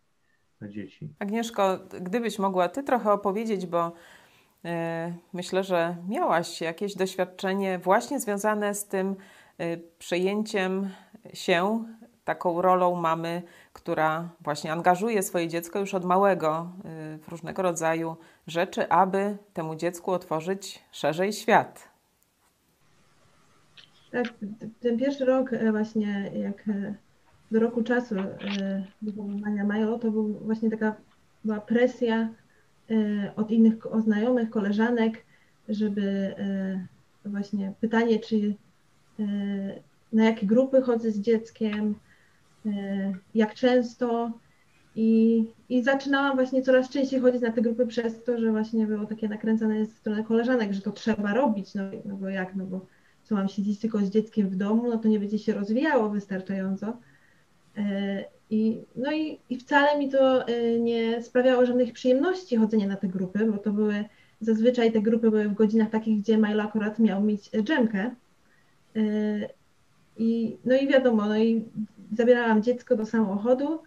dla 0.58 0.68
dzieci. 0.68 1.08
Agnieszko, 1.18 1.78
gdybyś 2.00 2.38
mogła 2.38 2.68
Ty 2.68 2.82
trochę 2.82 3.12
opowiedzieć, 3.12 3.66
bo 3.66 3.92
myślę, 5.32 5.64
że 5.64 5.96
miałaś 6.08 6.60
jakieś 6.60 6.94
doświadczenie 6.94 7.78
właśnie 7.78 8.20
związane 8.20 8.74
z 8.74 8.84
tym 8.84 9.16
yy, 9.58 9.82
przejęciem 9.98 10.90
się 11.34 11.84
taką 12.24 12.62
rolą 12.62 12.94
mamy, 12.94 13.42
która 13.72 14.28
właśnie 14.40 14.72
angażuje 14.72 15.22
swoje 15.22 15.48
dziecko 15.48 15.78
już 15.78 15.94
od 15.94 16.04
małego 16.04 16.72
yy, 16.84 17.18
w 17.18 17.28
różnego 17.28 17.62
rodzaju 17.62 18.16
rzeczy, 18.46 18.88
aby 18.88 19.36
temu 19.52 19.76
dziecku 19.76 20.12
otworzyć 20.12 20.84
szerzej 20.92 21.32
świat. 21.32 21.88
Tak, 24.10 24.26
ten 24.80 24.98
pierwszy 24.98 25.24
rok 25.24 25.52
e, 25.52 25.72
właśnie, 25.72 26.30
jak 26.34 26.68
e, 26.68 26.94
do 27.50 27.60
roku 27.60 27.82
czasu 27.82 28.18
e, 28.18 28.84
wychowywania 29.02 29.64
Majo, 29.64 29.98
to 29.98 30.10
był 30.10 30.28
właśnie 30.28 30.70
taka 30.70 30.94
była 31.44 31.60
presja 31.60 32.28
od 33.36 33.50
innych 33.50 33.92
od 33.92 34.04
znajomych, 34.04 34.50
koleżanek, 34.50 35.24
żeby 35.68 36.34
właśnie 37.24 37.72
pytanie, 37.80 38.18
czy 38.18 38.54
na 40.12 40.24
jakie 40.24 40.46
grupy 40.46 40.82
chodzę 40.82 41.10
z 41.10 41.20
dzieckiem, 41.20 41.94
jak 43.34 43.54
często. 43.54 44.32
I, 44.96 45.44
I 45.68 45.82
zaczynałam 45.82 46.36
właśnie 46.36 46.62
coraz 46.62 46.90
częściej 46.90 47.20
chodzić 47.20 47.42
na 47.42 47.52
te 47.52 47.62
grupy 47.62 47.86
przez 47.86 48.24
to, 48.24 48.38
że 48.38 48.50
właśnie 48.50 48.86
było 48.86 49.06
takie 49.06 49.28
nakręcane 49.28 49.84
ze 49.84 49.90
strony 49.90 50.24
koleżanek, 50.24 50.72
że 50.72 50.80
to 50.80 50.92
trzeba 50.92 51.34
robić, 51.34 51.74
no, 51.74 51.82
no 52.04 52.16
bo 52.16 52.28
jak, 52.28 52.56
no 52.56 52.66
bo 52.66 52.86
co 53.24 53.34
mam 53.34 53.48
siedzieć 53.48 53.78
tylko 53.78 53.98
z 53.98 54.10
dzieckiem 54.10 54.48
w 54.48 54.56
domu, 54.56 54.88
no 54.90 54.98
to 54.98 55.08
nie 55.08 55.20
będzie 55.20 55.38
się 55.38 55.54
rozwijało 55.54 56.10
wystarczająco. 56.10 56.96
I, 58.50 58.78
no 58.96 59.12
i, 59.12 59.38
i 59.50 59.56
wcale 59.56 59.98
mi 59.98 60.10
to 60.10 60.46
e, 60.46 60.78
nie 60.78 61.22
sprawiało 61.22 61.66
żadnych 61.66 61.92
przyjemności 61.92 62.56
chodzenie 62.56 62.86
na 62.86 62.96
te 62.96 63.08
grupy, 63.08 63.46
bo 63.52 63.58
to 63.58 63.72
były, 63.72 64.04
zazwyczaj 64.40 64.92
te 64.92 65.00
grupy 65.00 65.30
były 65.30 65.48
w 65.48 65.54
godzinach 65.54 65.90
takich, 65.90 66.18
gdzie 66.18 66.38
Milo 66.38 66.62
akurat 66.62 66.98
miał 66.98 67.22
mieć 67.22 67.50
dżemkę. 67.50 68.14
E, 68.96 69.00
I, 70.18 70.56
no 70.64 70.76
i 70.76 70.88
wiadomo, 70.88 71.26
no 71.26 71.38
i 71.38 71.64
zabierałam 72.16 72.62
dziecko 72.62 72.96
do 72.96 73.06
samochodu, 73.06 73.78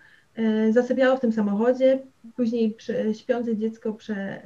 zasypiało 0.70 1.18
w 1.18 1.20
tym 1.20 1.32
samochodzie, 1.32 2.00
później 2.36 2.77
śpiące 3.13 3.58
dziecko 3.58 3.94
prze, 3.94 4.41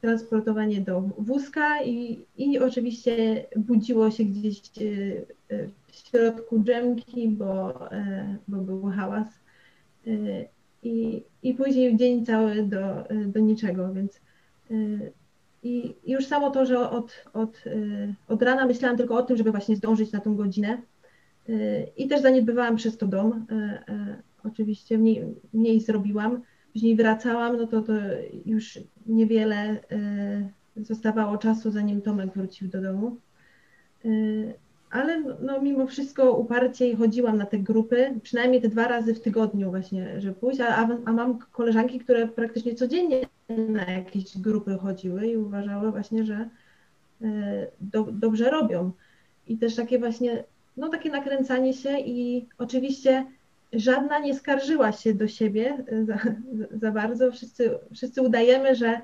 transportowanie 0.00 0.80
do 0.80 1.00
wózka 1.18 1.82
i, 1.82 2.24
i 2.36 2.58
oczywiście 2.58 3.44
budziło 3.56 4.10
się 4.10 4.24
gdzieś 4.24 4.60
w 6.02 6.08
środku 6.08 6.58
drzemki, 6.58 7.28
bo, 7.28 7.90
e, 7.92 8.36
bo 8.48 8.56
był 8.56 8.90
hałas. 8.90 9.28
I, 10.82 11.24
i 11.42 11.54
później 11.54 11.96
dzień 11.96 12.26
cały 12.26 12.62
do, 12.62 13.04
do 13.26 13.40
niczego, 13.40 13.92
więc 13.92 14.20
i 15.62 15.94
już 16.06 16.26
samo 16.26 16.50
to, 16.50 16.66
że 16.66 16.90
od, 16.90 17.24
od, 17.32 17.64
od 18.28 18.42
rana 18.42 18.66
myślałam 18.66 18.96
tylko 18.96 19.16
o 19.16 19.22
tym, 19.22 19.36
żeby 19.36 19.50
właśnie 19.50 19.76
zdążyć 19.76 20.12
na 20.12 20.20
tą 20.20 20.36
godzinę 20.36 20.82
i 21.96 22.08
też 22.08 22.20
zaniedbywałam 22.20 22.76
przez 22.76 22.96
to 22.98 23.06
dom. 23.06 23.46
Oczywiście 24.44 24.98
mniej, 24.98 25.24
mniej 25.52 25.80
zrobiłam 25.80 26.42
później 26.76 26.96
wracałam, 26.96 27.56
no 27.56 27.66
to, 27.66 27.82
to 27.82 27.92
już 28.46 28.78
niewiele 29.06 29.80
zostawało 30.76 31.38
czasu, 31.38 31.70
zanim 31.70 32.02
Tomek 32.02 32.34
wrócił 32.34 32.68
do 32.68 32.82
domu. 32.82 33.16
Y, 34.96 35.00
ale 35.00 35.20
no, 35.40 35.60
mimo 35.60 35.86
wszystko 35.86 36.32
uparcie 36.32 36.96
chodziłam 36.96 37.38
na 37.38 37.46
te 37.46 37.58
grupy, 37.58 38.20
przynajmniej 38.22 38.62
te 38.62 38.68
dwa 38.68 38.88
razy 38.88 39.14
w 39.14 39.20
tygodniu 39.20 39.70
właśnie, 39.70 40.20
żeby 40.20 40.34
pójść, 40.34 40.60
a, 40.60 40.88
a 41.04 41.12
mam 41.12 41.38
koleżanki, 41.38 41.98
które 41.98 42.28
praktycznie 42.28 42.74
codziennie 42.74 43.20
na 43.48 43.90
jakieś 43.90 44.38
grupy 44.38 44.78
chodziły 44.78 45.26
i 45.26 45.36
uważały 45.36 45.90
właśnie, 45.90 46.24
że 46.24 46.48
y, 47.22 47.26
do, 47.80 48.02
dobrze 48.02 48.50
robią. 48.50 48.92
I 49.46 49.58
też 49.58 49.74
takie 49.74 49.98
właśnie, 49.98 50.44
no 50.76 50.88
takie 50.88 51.10
nakręcanie 51.10 51.74
się 51.74 51.98
i 51.98 52.48
oczywiście 52.58 53.26
żadna 53.72 54.18
nie 54.18 54.34
skarżyła 54.34 54.92
się 54.92 55.14
do 55.14 55.28
siebie 55.28 55.84
e, 55.86 56.04
za, 56.04 56.18
za 56.82 56.90
bardzo. 56.90 57.32
Wszyscy, 57.32 57.78
wszyscy 57.94 58.22
udajemy, 58.22 58.74
że 58.74 59.00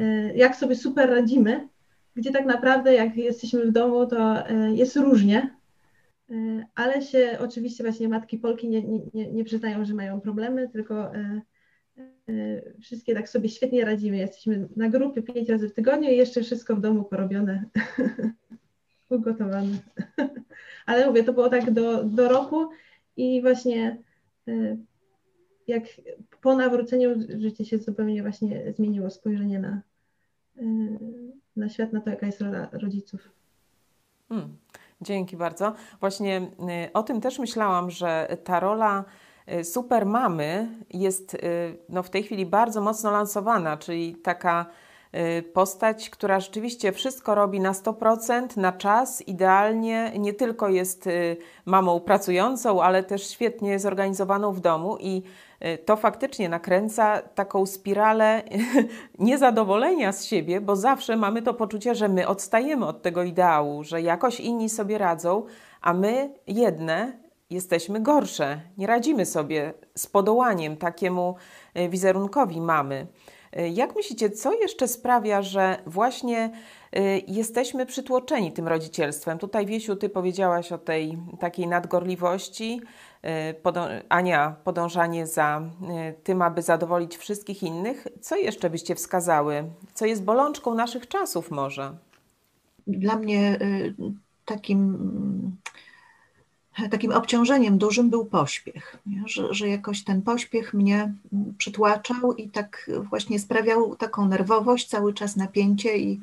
e, 0.00 0.34
jak 0.36 0.56
sobie 0.56 0.76
super 0.76 1.10
radzimy, 1.10 1.68
gdzie 2.16 2.30
tak 2.30 2.46
naprawdę 2.46 2.94
jak 2.94 3.16
jesteśmy 3.16 3.66
w 3.66 3.72
domu, 3.72 4.06
to 4.06 4.48
e, 4.48 4.74
jest 4.74 4.96
różnie. 4.96 5.56
Ale 6.74 7.02
się 7.02 7.38
oczywiście 7.40 7.84
właśnie 7.84 8.08
matki 8.08 8.38
Polki 8.38 8.68
nie, 8.68 8.82
nie, 9.14 9.32
nie 9.32 9.44
przyznają, 9.44 9.84
że 9.84 9.94
mają 9.94 10.20
problemy, 10.20 10.68
tylko 10.68 11.12
wszystkie 12.80 13.14
tak 13.14 13.28
sobie 13.28 13.48
świetnie 13.48 13.84
radzimy. 13.84 14.16
Jesteśmy 14.16 14.68
na 14.76 14.88
grupie 14.88 15.22
pięć 15.22 15.48
razy 15.48 15.68
w 15.68 15.74
tygodniu 15.74 16.10
i 16.10 16.16
jeszcze 16.16 16.42
wszystko 16.42 16.76
w 16.76 16.80
domu 16.80 17.04
porobione, 17.04 17.64
ugotowane. 19.10 19.78
Ale 20.86 21.06
mówię, 21.06 21.24
to 21.24 21.32
było 21.32 21.48
tak 21.48 21.70
do, 21.70 22.04
do 22.04 22.28
roku 22.28 22.68
i 23.16 23.42
właśnie 23.42 23.98
jak 25.66 25.84
po 26.40 26.56
nawróceniu 26.56 27.14
życie 27.38 27.64
się 27.64 27.78
zupełnie 27.78 28.22
właśnie 28.22 28.72
zmieniło, 28.72 29.10
spojrzenie 29.10 29.58
na, 29.58 29.82
na 31.56 31.68
świat, 31.68 31.92
na 31.92 32.00
to, 32.00 32.10
jaka 32.10 32.26
jest 32.26 32.40
rola 32.40 32.68
rodziców. 32.72 33.30
Hmm, 34.28 34.56
dzięki 35.00 35.36
bardzo. 35.36 35.74
Właśnie 36.00 36.50
o 36.94 37.02
tym 37.02 37.20
też 37.20 37.38
myślałam, 37.38 37.90
że 37.90 38.36
ta 38.44 38.60
rola 38.60 39.04
super 39.62 40.06
mamy 40.06 40.68
jest 40.90 41.36
no, 41.88 42.02
w 42.02 42.10
tej 42.10 42.22
chwili 42.22 42.46
bardzo 42.46 42.80
mocno 42.80 43.10
lansowana, 43.10 43.76
czyli 43.76 44.16
taka 44.16 44.66
Y, 45.16 45.42
postać, 45.42 46.10
która 46.10 46.40
rzeczywiście 46.40 46.92
wszystko 46.92 47.34
robi 47.34 47.60
na 47.60 47.72
100%, 47.72 48.56
na 48.56 48.72
czas, 48.72 49.28
idealnie, 49.28 50.12
nie 50.18 50.32
tylko 50.32 50.68
jest 50.68 51.06
y, 51.06 51.36
mamą 51.64 52.00
pracującą, 52.00 52.82
ale 52.82 53.02
też 53.02 53.30
świetnie 53.30 53.78
zorganizowaną 53.78 54.52
w 54.52 54.60
domu 54.60 54.96
i 55.00 55.16
y, 55.16 55.22
to 55.84 55.96
faktycznie 55.96 56.48
nakręca 56.48 57.22
taką 57.22 57.66
spiralę 57.66 58.42
niezadowolenia 59.18 60.12
z 60.12 60.24
siebie, 60.24 60.60
bo 60.60 60.76
zawsze 60.76 61.16
mamy 61.16 61.42
to 61.42 61.54
poczucie, 61.54 61.94
że 61.94 62.08
my 62.08 62.28
odstajemy 62.28 62.86
od 62.86 63.02
tego 63.02 63.22
ideału, 63.22 63.84
że 63.84 64.02
jakoś 64.02 64.40
inni 64.40 64.68
sobie 64.68 64.98
radzą, 64.98 65.42
a 65.80 65.94
my 65.94 66.34
jedne 66.46 67.18
jesteśmy 67.50 68.00
gorsze. 68.00 68.60
Nie 68.78 68.86
radzimy 68.86 69.26
sobie 69.26 69.74
z 69.94 70.06
podołaniem 70.06 70.76
takiemu 70.76 71.34
wizerunkowi 71.88 72.60
mamy. 72.60 73.06
Jak 73.72 73.96
myślicie, 73.96 74.30
co 74.30 74.52
jeszcze 74.52 74.88
sprawia, 74.88 75.42
że 75.42 75.78
właśnie 75.86 76.50
y, 76.96 77.22
jesteśmy 77.28 77.86
przytłoczeni 77.86 78.52
tym 78.52 78.68
rodzicielstwem? 78.68 79.38
Tutaj, 79.38 79.66
Wiesiu, 79.66 79.96
ty 79.96 80.08
powiedziałaś 80.08 80.72
o 80.72 80.78
tej 80.78 81.18
takiej 81.40 81.66
nadgorliwości, 81.66 82.80
y, 83.24 84.08
Ania, 84.08 84.56
podążanie 84.64 85.26
za 85.26 85.62
y, 86.10 86.22
tym, 86.22 86.42
aby 86.42 86.62
zadowolić 86.62 87.16
wszystkich 87.16 87.62
innych. 87.62 88.06
Co 88.20 88.36
jeszcze 88.36 88.70
byście 88.70 88.94
wskazały? 88.94 89.64
Co 89.94 90.06
jest 90.06 90.24
bolączką 90.24 90.74
naszych 90.74 91.08
czasów 91.08 91.50
może? 91.50 91.96
Dla 92.86 93.16
mnie 93.16 93.58
takim 94.44 94.98
takim 96.90 97.12
obciążeniem 97.12 97.78
dużym 97.78 98.10
był 98.10 98.26
pośpiech, 98.26 98.96
że, 99.26 99.54
że 99.54 99.68
jakoś 99.68 100.04
ten 100.04 100.22
pośpiech 100.22 100.74
mnie 100.74 101.14
przytłaczał 101.58 102.32
i 102.32 102.48
tak 102.48 102.90
właśnie 103.10 103.38
sprawiał 103.38 103.96
taką 103.96 104.28
nerwowość, 104.28 104.88
cały 104.88 105.14
czas 105.14 105.36
napięcie 105.36 105.98
i, 105.98 106.20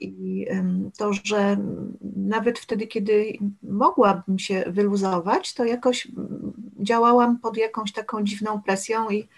i 0.00 0.46
to, 0.98 1.12
że 1.12 1.56
nawet 2.16 2.58
wtedy, 2.58 2.86
kiedy 2.86 3.38
mogłabym 3.62 4.38
się 4.38 4.64
wyluzować, 4.66 5.54
to 5.54 5.64
jakoś 5.64 6.08
działałam 6.80 7.38
pod 7.38 7.56
jakąś 7.56 7.92
taką 7.92 8.24
dziwną 8.24 8.62
presją 8.62 9.10
i 9.10 9.28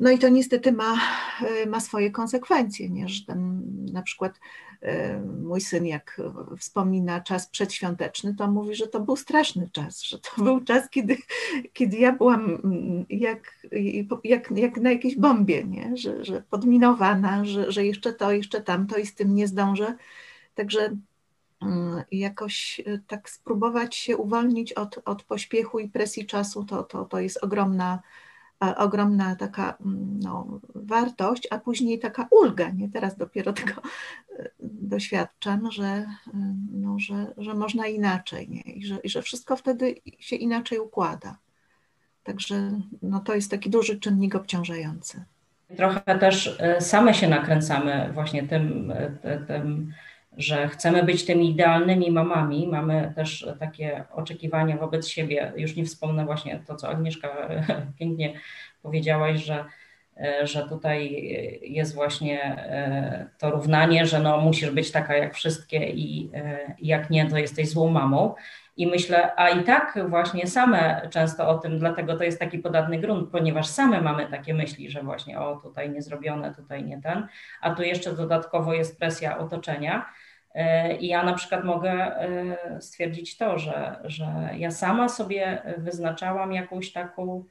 no 0.00 0.10
i 0.10 0.18
to 0.18 0.28
niestety 0.28 0.72
ma, 0.72 1.00
ma 1.66 1.80
swoje 1.80 2.10
konsekwencje, 2.10 2.90
nie? 2.90 3.08
że 3.08 3.24
ten, 3.26 3.62
na 3.92 4.02
przykład 4.02 4.38
E, 4.82 5.20
mój 5.20 5.60
syn, 5.60 5.86
jak 5.86 6.20
wspomina 6.58 7.20
czas 7.20 7.46
przedświąteczny, 7.48 8.34
to 8.34 8.50
mówi, 8.50 8.74
że 8.74 8.86
to 8.86 9.00
był 9.00 9.16
straszny 9.16 9.70
czas, 9.72 10.02
że 10.02 10.18
to 10.18 10.42
był 10.44 10.60
czas, 10.60 10.90
kiedy, 10.90 11.16
kiedy 11.72 11.96
ja 11.96 12.12
byłam 12.12 12.62
jak, 13.08 13.66
jak, 14.24 14.50
jak 14.50 14.80
na 14.80 14.90
jakiejś 14.90 15.16
bombie, 15.16 15.64
nie? 15.64 15.96
Że, 15.96 16.24
że 16.24 16.42
podminowana, 16.50 17.44
że, 17.44 17.72
że 17.72 17.86
jeszcze 17.86 18.12
to, 18.12 18.32
jeszcze 18.32 18.60
tamto 18.60 18.96
i 18.96 19.06
z 19.06 19.14
tym 19.14 19.34
nie 19.34 19.48
zdążę. 19.48 19.96
Także 20.54 20.96
mm, 21.62 22.02
jakoś 22.12 22.80
e, 22.86 22.98
tak 23.06 23.30
spróbować 23.30 23.96
się 23.96 24.16
uwolnić 24.16 24.72
od, 24.72 25.00
od 25.04 25.22
pośpiechu 25.22 25.78
i 25.78 25.88
presji 25.88 26.26
czasu, 26.26 26.64
to, 26.64 26.82
to, 26.82 27.04
to 27.04 27.20
jest 27.20 27.44
ogromna 27.44 28.02
ogromna 28.60 29.36
taka 29.36 29.76
mm, 29.80 30.20
no, 30.22 30.60
wartość, 30.74 31.48
a 31.50 31.58
później 31.58 31.98
taka 31.98 32.28
ulga. 32.30 32.70
Nie? 32.70 32.88
Teraz 32.88 33.16
dopiero 33.16 33.52
tego 33.52 33.72
e, 34.38 34.50
doświadczam, 34.60 35.70
że, 35.70 35.84
e, 35.84 36.06
no, 36.72 36.98
że, 36.98 37.34
że 37.36 37.54
można 37.54 37.86
inaczej 37.86 38.48
nie? 38.48 38.60
I, 38.60 38.86
że, 38.86 38.96
i 38.96 39.08
że 39.08 39.22
wszystko 39.22 39.56
wtedy 39.56 39.94
się 40.18 40.36
inaczej 40.36 40.78
układa. 40.78 41.36
Także 42.24 42.80
no, 43.02 43.20
to 43.20 43.34
jest 43.34 43.50
taki 43.50 43.70
duży 43.70 44.00
czynnik 44.00 44.34
obciążający. 44.34 45.24
Trochę 45.76 46.18
też 46.18 46.56
e, 46.60 46.80
same 46.80 47.14
się 47.14 47.28
nakręcamy 47.28 48.10
właśnie 48.14 48.48
tym, 48.48 48.92
tym 49.46 49.92
że 50.36 50.68
chcemy 50.68 51.02
być 51.02 51.24
tymi 51.24 51.50
idealnymi 51.50 52.10
mamami, 52.10 52.68
mamy 52.68 53.12
też 53.16 53.48
takie 53.58 54.04
oczekiwania 54.12 54.76
wobec 54.76 55.08
siebie. 55.08 55.52
Już 55.56 55.76
nie 55.76 55.84
wspomnę 55.84 56.24
właśnie 56.24 56.60
to, 56.66 56.76
co 56.76 56.88
Agnieszka 56.88 57.48
pięknie 57.98 58.40
powiedziałaś, 58.82 59.44
że, 59.44 59.64
że 60.42 60.68
tutaj 60.68 61.28
jest 61.62 61.94
właśnie 61.94 62.42
e, 62.42 63.28
to 63.38 63.50
równanie, 63.50 64.06
że 64.06 64.20
no 64.20 64.40
musisz 64.40 64.70
być 64.70 64.90
taka 64.90 65.16
jak 65.16 65.34
wszystkie 65.34 65.90
i 65.90 66.30
e, 66.34 66.74
jak 66.78 67.10
nie, 67.10 67.30
to 67.30 67.38
jesteś 67.38 67.68
złą 67.68 67.90
mamą. 67.90 68.34
I 68.76 68.86
myślę, 68.86 69.36
a 69.36 69.48
i 69.48 69.64
tak 69.64 69.98
właśnie 70.08 70.46
same 70.46 71.08
często 71.10 71.48
o 71.48 71.58
tym, 71.58 71.78
dlatego 71.78 72.16
to 72.16 72.24
jest 72.24 72.38
taki 72.38 72.58
podatny 72.58 72.98
grunt, 72.98 73.30
ponieważ 73.30 73.66
same 73.66 74.00
mamy 74.00 74.26
takie 74.26 74.54
myśli, 74.54 74.90
że 74.90 75.02
właśnie 75.02 75.40
o 75.40 75.56
tutaj 75.56 75.90
nie 75.90 76.02
zrobione, 76.02 76.54
tutaj 76.54 76.84
nie 76.84 77.02
ten, 77.02 77.26
a 77.60 77.74
tu 77.74 77.82
jeszcze 77.82 78.12
dodatkowo 78.12 78.74
jest 78.74 78.98
presja 78.98 79.38
otoczenia 79.38 80.06
I 81.00 81.06
ja 81.06 81.22
na 81.22 81.34
przykład 81.34 81.64
mogę 81.64 81.92
e, 81.92 82.80
stwierdzić 82.80 83.36
to, 83.36 83.58
że, 83.58 83.96
że 84.04 84.26
ja 84.56 84.70
sama 84.70 85.08
sobie 85.08 85.62
wyznaczałam 85.78 86.52
jakąś 86.52 86.92
taką 86.92 87.44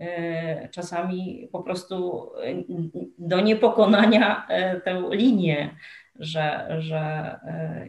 e, 0.00 0.68
czasami 0.68 1.48
po 1.52 1.62
prostu 1.62 2.30
do 3.18 3.40
niepokonania 3.40 4.46
tę 4.84 5.02
linię, 5.10 5.76
że, 6.18 6.76
że 6.78 7.36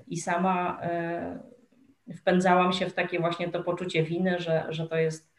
i 0.08 0.18
sama 0.18 0.82
wpędzałam 2.18 2.74
się 2.74 2.86
w 2.86 2.94
takie 2.94 3.20
właśnie 3.20 3.50
to 3.50 3.64
poczucie 3.64 4.04
winy, 4.04 4.40
że, 4.40 4.66
że 4.70 4.88
to 4.88 4.98
jest 4.98 5.34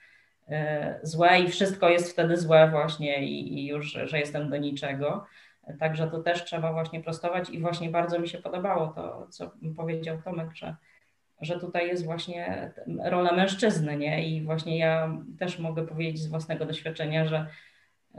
złe 1.02 1.40
i 1.40 1.48
wszystko 1.48 1.88
jest 1.88 2.12
wtedy 2.12 2.36
złe 2.36 2.70
właśnie 2.70 3.26
i, 3.26 3.58
i 3.58 3.66
już, 3.66 3.98
że 4.04 4.18
jestem 4.18 4.50
do 4.50 4.56
niczego. 4.56 5.26
Także 5.78 6.10
to 6.10 6.22
też 6.22 6.44
trzeba 6.44 6.72
właśnie 6.72 7.00
prostować 7.00 7.50
i 7.50 7.60
właśnie 7.60 7.90
bardzo 7.90 8.18
mi 8.18 8.28
się 8.28 8.38
podobało 8.38 8.86
to, 8.88 9.26
co 9.30 9.50
powiedział 9.76 10.22
Tomek, 10.22 10.48
że, 10.54 10.76
że 11.40 11.60
tutaj 11.60 11.88
jest 11.88 12.04
właśnie 12.04 12.72
rola 13.04 13.32
mężczyzny, 13.32 13.96
nie? 13.96 14.28
I 14.28 14.42
właśnie 14.42 14.78
ja 14.78 15.18
też 15.38 15.58
mogę 15.58 15.86
powiedzieć 15.86 16.18
z 16.18 16.26
własnego 16.26 16.66
doświadczenia, 16.66 17.24
że, 17.24 17.46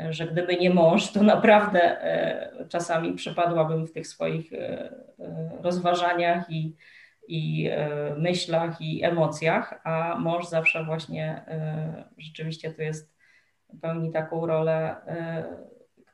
że 0.10 0.28
gdyby 0.28 0.58
nie 0.58 0.70
mąż, 0.70 1.12
to 1.12 1.24
naprawdę 1.24 1.82
e, 1.82 2.66
czasami 2.70 3.14
przepadłabym 3.14 3.88
w 3.88 3.92
tych 3.92 4.08
swoich 4.08 4.54
e, 4.54 4.58
e, 4.58 5.50
rozważaniach 5.62 6.50
i, 6.50 6.76
i 7.28 7.70
myślach 8.18 8.82
i 8.82 9.04
emocjach, 9.04 9.82
a 9.84 10.16
mąż 10.20 10.48
zawsze 10.48 10.84
właśnie 10.84 11.46
rzeczywiście 12.18 12.74
tu 12.74 12.82
jest 12.82 13.16
pełni 13.82 14.12
taką 14.12 14.46
rolę 14.46 14.96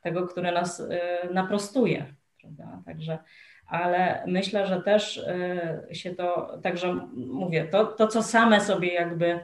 tego, 0.02 0.26
które 0.26 0.52
nas 0.52 0.80
y, 0.80 1.00
naprostuje. 1.30 2.06
Prawda? 2.40 2.82
Także, 2.86 3.18
ale 3.66 4.24
myślę, 4.26 4.66
że 4.66 4.82
też 4.82 5.16
y, 5.90 5.94
się 5.94 6.14
to, 6.14 6.58
także 6.62 6.94
mówię, 7.14 7.64
to, 7.64 7.86
to 7.86 8.06
co 8.06 8.22
same 8.22 8.60
sobie 8.60 8.94
jakby 8.94 9.40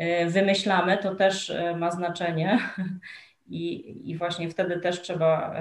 y, 0.00 0.26
wymyślamy, 0.26 0.98
to 0.98 1.14
też 1.14 1.52
ma 1.76 1.90
znaczenie. 1.90 2.58
I, 3.50 4.10
I 4.10 4.16
właśnie 4.16 4.50
wtedy 4.50 4.80
też 4.80 5.02
trzeba 5.02 5.54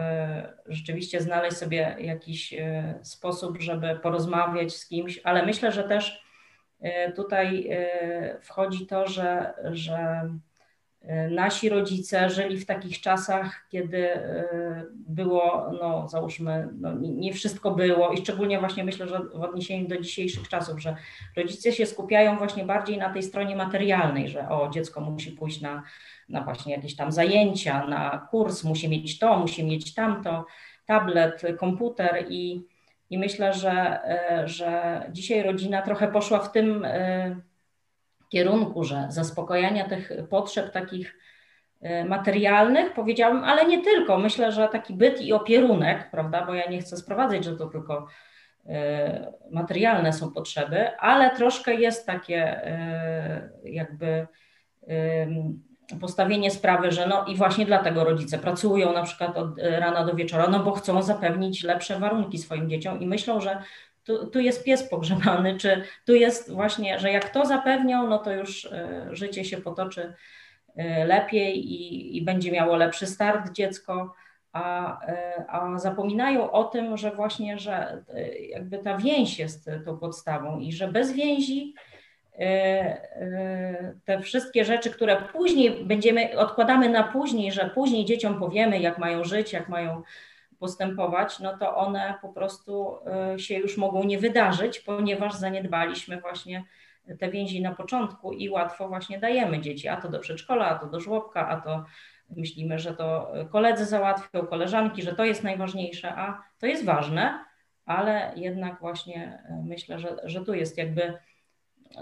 rzeczywiście 0.66 1.22
znaleźć 1.22 1.58
sobie 1.58 1.96
jakiś 2.00 2.54
sposób, 3.02 3.62
żeby 3.62 3.96
porozmawiać 3.96 4.74
z 4.76 4.88
kimś, 4.88 5.20
ale 5.24 5.46
myślę, 5.46 5.72
że 5.72 5.84
też 5.84 6.24
tutaj 7.16 7.70
wchodzi 8.42 8.88
to, 8.88 9.08
że, 9.08 9.54
że 9.72 10.30
nasi 11.32 11.70
rodzice 11.70 12.30
żyli 12.30 12.58
w 12.58 12.66
takich 12.66 13.02
czasach, 13.02 13.66
kiedy 13.70 14.14
e, 14.14 14.84
było, 14.92 15.72
no 15.82 16.08
załóżmy, 16.08 16.70
no, 16.80 16.94
nie 17.00 17.34
wszystko 17.34 17.72
było 17.72 18.12
i 18.12 18.18
szczególnie 18.18 18.60
właśnie 18.60 18.84
myślę, 18.84 19.08
że 19.08 19.20
w 19.20 19.42
odniesieniu 19.42 19.88
do 19.88 19.98
dzisiejszych 19.98 20.50
czasów, 20.50 20.82
że 20.82 20.96
rodzice 21.38 21.72
się 21.72 21.86
skupiają 21.86 22.38
właśnie 22.38 22.66
bardziej 22.66 22.98
na 22.98 23.14
tej 23.14 23.24
stronie 23.24 23.56
materialnej, 23.56 24.28
że 24.28 24.50
o, 24.50 24.70
dziecko 24.70 25.02
musi 25.02 25.32
pójść 25.32 25.62
na, 25.62 25.84
na 26.30 26.42
właśnie 26.42 26.76
jakieś 26.76 26.96
tam 26.96 27.12
zajęcia, 27.12 27.88
na 27.88 28.28
kurs, 28.32 28.64
musi 28.64 28.90
mieć 28.90 29.20
to, 29.20 29.40
musi 29.40 29.64
mieć 29.64 29.94
tamto, 29.94 30.46
tablet, 30.86 31.42
komputer 31.60 32.26
i, 32.30 32.66
i 33.10 33.18
myślę, 33.18 33.54
że, 33.54 34.00
e, 34.04 34.48
że 34.48 35.02
dzisiaj 35.12 35.44
rodzina 35.44 35.82
trochę 35.82 36.08
poszła 36.08 36.40
w 36.40 36.52
tym 36.52 36.88
kierunku, 38.30 38.84
że 38.84 39.08
zaspokojania 39.10 39.90
tych 39.90 40.12
potrzeb 40.30 40.72
takich 40.72 41.20
e, 41.82 42.06
materialnych, 42.06 42.94
powiedziałabym, 42.94 43.44
ale 43.44 43.66
nie 43.66 43.84
tylko. 43.84 44.18
Myślę, 44.18 44.52
że 44.52 44.68
taki 44.68 44.94
byt 44.94 45.22
i 45.22 45.34
opierunek, 45.34 46.12
prawda, 46.12 46.46
bo 46.46 46.54
ja 46.54 46.70
nie 46.70 46.80
chcę 46.80 46.98
sprowadzać, 46.98 47.44
że 47.44 47.58
to 47.58 47.66
tylko 47.68 48.08
e, 48.66 49.34
materialne 49.52 50.14
są 50.14 50.32
potrzeby, 50.32 50.98
ale 50.98 51.36
troszkę 51.36 51.76
jest 51.76 52.06
takie 52.06 52.66
e, 52.66 53.50
jakby 53.64 54.28
postawienie 56.02 56.52
sprawy, 56.52 56.92
że 56.92 57.08
no 57.08 57.26
i 57.26 57.36
właśnie 57.36 57.66
dlatego 57.66 58.04
rodzice 58.04 58.38
pracują 58.38 58.94
na 58.94 59.04
przykład 59.04 59.38
od 59.38 59.60
rana 59.60 60.06
do 60.06 60.16
wieczora, 60.16 60.48
no 60.48 60.60
bo 60.64 60.72
chcą 60.72 61.02
zapewnić 61.02 61.64
lepsze 61.64 62.00
warunki 62.00 62.38
swoim 62.38 62.70
dzieciom 62.70 63.00
i 63.00 63.08
myślą, 63.08 63.42
że 63.42 63.62
tu, 64.08 64.28
tu 64.28 64.40
jest 64.40 64.64
pies 64.64 64.84
pogrzebany, 64.84 65.58
czy 65.58 65.84
tu 66.06 66.16
jest 66.16 66.52
właśnie, 66.52 67.00
że 67.00 67.12
jak 67.12 67.30
to 67.30 67.46
zapewnią, 67.46 68.08
no 68.08 68.18
to 68.18 68.32
już 68.32 68.66
e, 68.66 69.08
życie 69.12 69.46
się 69.46 69.58
potoczy 69.58 70.14
e, 70.76 71.06
lepiej 71.06 71.72
i, 71.72 72.18
i 72.18 72.22
będzie 72.22 72.52
miało 72.52 72.76
lepszy 72.76 73.08
start 73.08 73.52
dziecko, 73.52 74.14
a, 74.54 75.00
e, 75.08 75.46
a 75.48 75.80
zapominają 75.80 76.52
o 76.52 76.64
tym, 76.64 76.98
że 76.98 77.12
właśnie, 77.12 77.60
że 77.60 78.04
jakby 78.50 78.78
ta 78.78 78.98
więź 78.98 79.40
jest 79.40 79.70
tą 79.86 79.98
podstawą 79.98 80.60
i 80.60 80.74
że 80.74 80.88
bez 80.88 81.12
więzi 81.12 81.74
te 84.06 84.22
wszystkie 84.22 84.66
rzeczy, 84.66 84.90
które 84.90 85.22
później 85.34 85.86
będziemy, 85.86 86.38
odkładamy 86.38 86.90
na 86.90 87.04
później, 87.04 87.52
że 87.52 87.70
później 87.70 88.06
dzieciom 88.06 88.40
powiemy, 88.40 88.80
jak 88.80 88.98
mają 88.98 89.24
żyć, 89.24 89.54
jak 89.54 89.70
mają 89.70 90.04
postępować, 90.60 91.40
no 91.40 91.58
to 91.58 91.76
one 91.76 92.14
po 92.22 92.30
prostu 92.30 92.98
y, 93.36 93.40
się 93.40 93.56
już 93.56 93.78
mogą 93.78 94.04
nie 94.04 94.20
wydarzyć, 94.20 94.80
ponieważ 94.80 95.34
zaniedbaliśmy 95.34 96.22
właśnie 96.22 96.64
te 97.20 97.30
więzi 97.30 97.62
na 97.62 97.76
początku 97.76 98.34
i 98.34 98.50
łatwo 98.50 98.88
właśnie 98.88 99.20
dajemy 99.20 99.62
dzieci, 99.62 99.88
a 99.88 100.02
to 100.02 100.10
do 100.10 100.20
przedszkola, 100.20 100.66
a 100.66 100.80
to 100.80 100.88
do 100.88 101.00
żłobka, 101.00 101.48
a 101.50 101.62
to 101.62 101.84
myślimy, 102.30 102.80
że 102.80 102.94
to 102.94 103.34
koledzy 103.52 103.86
załatwią, 103.86 104.48
koleżanki, 104.48 105.02
że 105.02 105.16
to 105.16 105.26
jest 105.26 105.44
najważniejsze, 105.44 106.16
a 106.16 106.44
to 106.60 106.66
jest 106.66 106.86
ważne, 106.86 107.46
ale 107.86 108.32
jednak 108.36 108.80
właśnie 108.80 109.44
y, 109.50 109.64
myślę, 109.64 110.00
że, 110.00 110.16
że 110.24 110.46
tu 110.46 110.54
jest 110.54 110.78
jakby, 110.78 111.14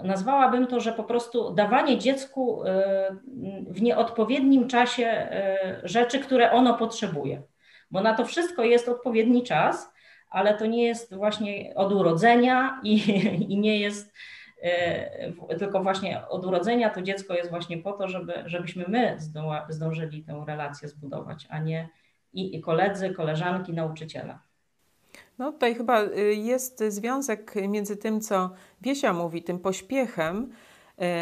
nazwałabym 0.02 0.66
to, 0.66 0.80
że 0.80 0.92
po 0.92 1.04
prostu 1.04 1.54
dawanie 1.54 1.98
dziecku 1.98 2.64
y, 2.64 2.66
w 3.68 3.82
nieodpowiednim 3.82 4.68
czasie 4.68 5.28
rzeczy, 5.82 6.18
które 6.18 6.50
ono 6.50 6.74
potrzebuje 6.74 7.42
bo 7.96 8.02
na 8.02 8.14
to 8.14 8.24
wszystko 8.24 8.64
jest 8.64 8.88
odpowiedni 8.88 9.42
czas, 9.42 9.92
ale 10.30 10.54
to 10.54 10.66
nie 10.66 10.86
jest 10.86 11.14
właśnie 11.14 11.72
od 11.74 11.92
urodzenia 11.92 12.80
i, 12.82 12.94
i 13.52 13.58
nie 13.58 13.80
jest 13.80 14.12
e, 14.62 15.32
tylko 15.58 15.82
właśnie 15.82 16.28
od 16.28 16.46
urodzenia 16.46 16.90
to 16.90 17.02
dziecko 17.02 17.34
jest 17.34 17.50
właśnie 17.50 17.78
po 17.78 17.92
to, 17.92 18.08
żeby, 18.08 18.32
żebyśmy 18.46 18.84
my 18.88 19.16
zdążyli 19.68 20.24
tę 20.24 20.44
relację 20.46 20.88
zbudować, 20.88 21.46
a 21.50 21.58
nie 21.58 21.88
i, 22.32 22.56
i 22.56 22.60
koledzy, 22.60 23.10
koleżanki, 23.10 23.72
nauczyciele. 23.72 24.38
No 25.38 25.52
tutaj 25.52 25.74
chyba 25.74 26.02
y, 26.02 26.34
jest 26.34 26.84
związek 26.88 27.54
między 27.68 27.96
tym, 27.96 28.20
co 28.20 28.50
Wiesia 28.80 29.12
mówi, 29.12 29.42
tym 29.42 29.58
pośpiechem, 29.58 30.52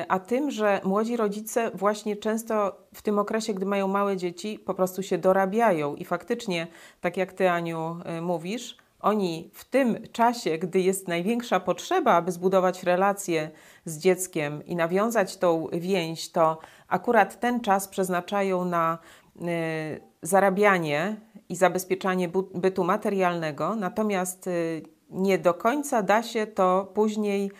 a 0.08 0.18
tym, 0.18 0.50
że 0.50 0.80
młodzi 0.84 1.16
rodzice 1.16 1.70
właśnie 1.74 2.16
często 2.16 2.76
w 2.94 3.02
tym 3.02 3.18
okresie, 3.18 3.54
gdy 3.54 3.66
mają 3.66 3.88
małe 3.88 4.16
dzieci, 4.16 4.58
po 4.58 4.74
prostu 4.74 5.02
się 5.02 5.18
dorabiają. 5.18 5.94
I 5.94 6.04
faktycznie, 6.04 6.66
tak 7.00 7.16
jak 7.16 7.32
ty, 7.32 7.50
Aniu, 7.50 7.96
e, 8.04 8.20
mówisz, 8.20 8.76
oni 9.04 9.50
w 9.52 9.64
tym 9.64 9.98
czasie, 10.12 10.58
gdy 10.58 10.80
jest 10.80 11.08
największa 11.08 11.60
potrzeba, 11.60 12.12
aby 12.12 12.32
zbudować 12.32 12.82
relacje 12.82 13.50
z 13.84 13.98
dzieckiem 13.98 14.66
i 14.66 14.76
nawiązać 14.76 15.36
tą 15.36 15.68
więź, 15.72 16.32
to 16.32 16.58
akurat 16.88 17.40
ten 17.40 17.60
czas 17.60 17.88
przeznaczają 17.88 18.64
na 18.64 18.98
y, 19.36 20.00
zarabianie 20.22 21.16
i 21.48 21.56
zabezpieczanie 21.56 22.28
bytu 22.54 22.84
materialnego, 22.84 23.76
natomiast 23.76 24.46
y, 24.46 24.82
nie 25.10 25.38
do 25.38 25.54
końca 25.54 26.02
da 26.02 26.22
się 26.22 26.46
to 26.46 26.92
później 26.94 27.50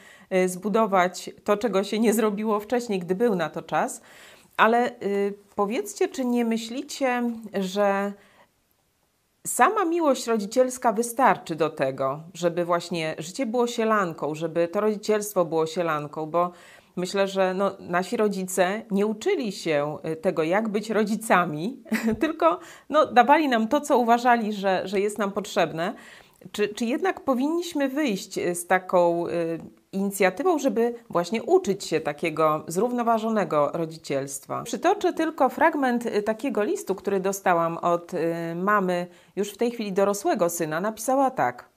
zbudować 0.47 1.31
to, 1.45 1.57
czego 1.57 1.85
się 1.85 1.99
nie 1.99 2.15
zrobiło 2.15 2.61
wcześniej, 2.61 2.99
gdy 2.99 3.15
był 3.15 3.35
na 3.35 3.51
to 3.51 3.63
czas. 3.63 4.01
Ale 4.57 4.91
y, 5.03 5.35
powiedzcie, 5.55 6.09
czy 6.09 6.25
nie 6.25 6.45
myślicie, 6.45 7.23
że 7.55 8.13
sama 9.47 9.85
miłość 9.85 10.27
rodzicielska 10.27 10.93
wystarczy 10.93 11.55
do 11.55 11.71
tego, 11.71 12.23
żeby 12.35 12.65
właśnie 12.65 13.15
życie 13.19 13.47
było 13.47 13.67
sielanką, 13.67 14.35
żeby 14.35 14.69
to 14.69 14.81
rodzicielstwo 14.81 15.45
było 15.45 15.67
sielanką, 15.67 16.27
bo 16.27 16.53
myślę, 16.97 17.29
że 17.29 17.55
no, 17.55 17.77
nasi 17.81 18.17
rodzice 18.17 18.83
nie 18.91 19.07
uczyli 19.07 19.53
się 19.53 19.99
y, 20.13 20.17
tego, 20.17 20.43
jak 20.43 20.69
być 20.69 20.91
rodzicami, 20.91 21.83
tylko 22.21 22.59
no, 22.89 23.07
dawali 23.07 23.49
nam 23.49 23.69
to, 23.69 23.81
co 23.81 23.99
uważali, 23.99 24.53
że, 24.53 24.83
że 24.85 25.01
jest 25.01 25.19
nam 25.19 25.33
potrzebne. 25.33 25.95
Czy, 26.53 26.69
czy 26.69 26.85
jednak 26.85 27.21
powinniśmy 27.21 27.89
wyjść 27.89 28.35
z 28.55 28.67
taką 28.67 29.25
inicjatywą, 29.95 30.59
żeby 30.59 30.95
właśnie 31.11 31.43
uczyć 31.43 31.85
się 31.85 32.01
takiego 32.01 32.65
zrównoważonego 32.69 33.71
rodzicielstwa. 33.75 34.63
Przytoczę 34.63 35.13
tylko 35.13 35.49
fragment 35.49 36.07
y, 36.07 36.23
takiego 36.23 36.63
listu, 36.63 36.95
który 36.95 37.21
dostałam 37.21 37.79
od 37.79 38.15
y, 38.15 38.55
mamy 38.57 39.07
już 39.37 39.53
w 39.53 39.57
tej 39.57 39.71
chwili 39.71 39.93
dorosłego 39.93 40.51
syna. 40.51 40.81
Napisała 40.81 41.31
tak: 41.31 41.69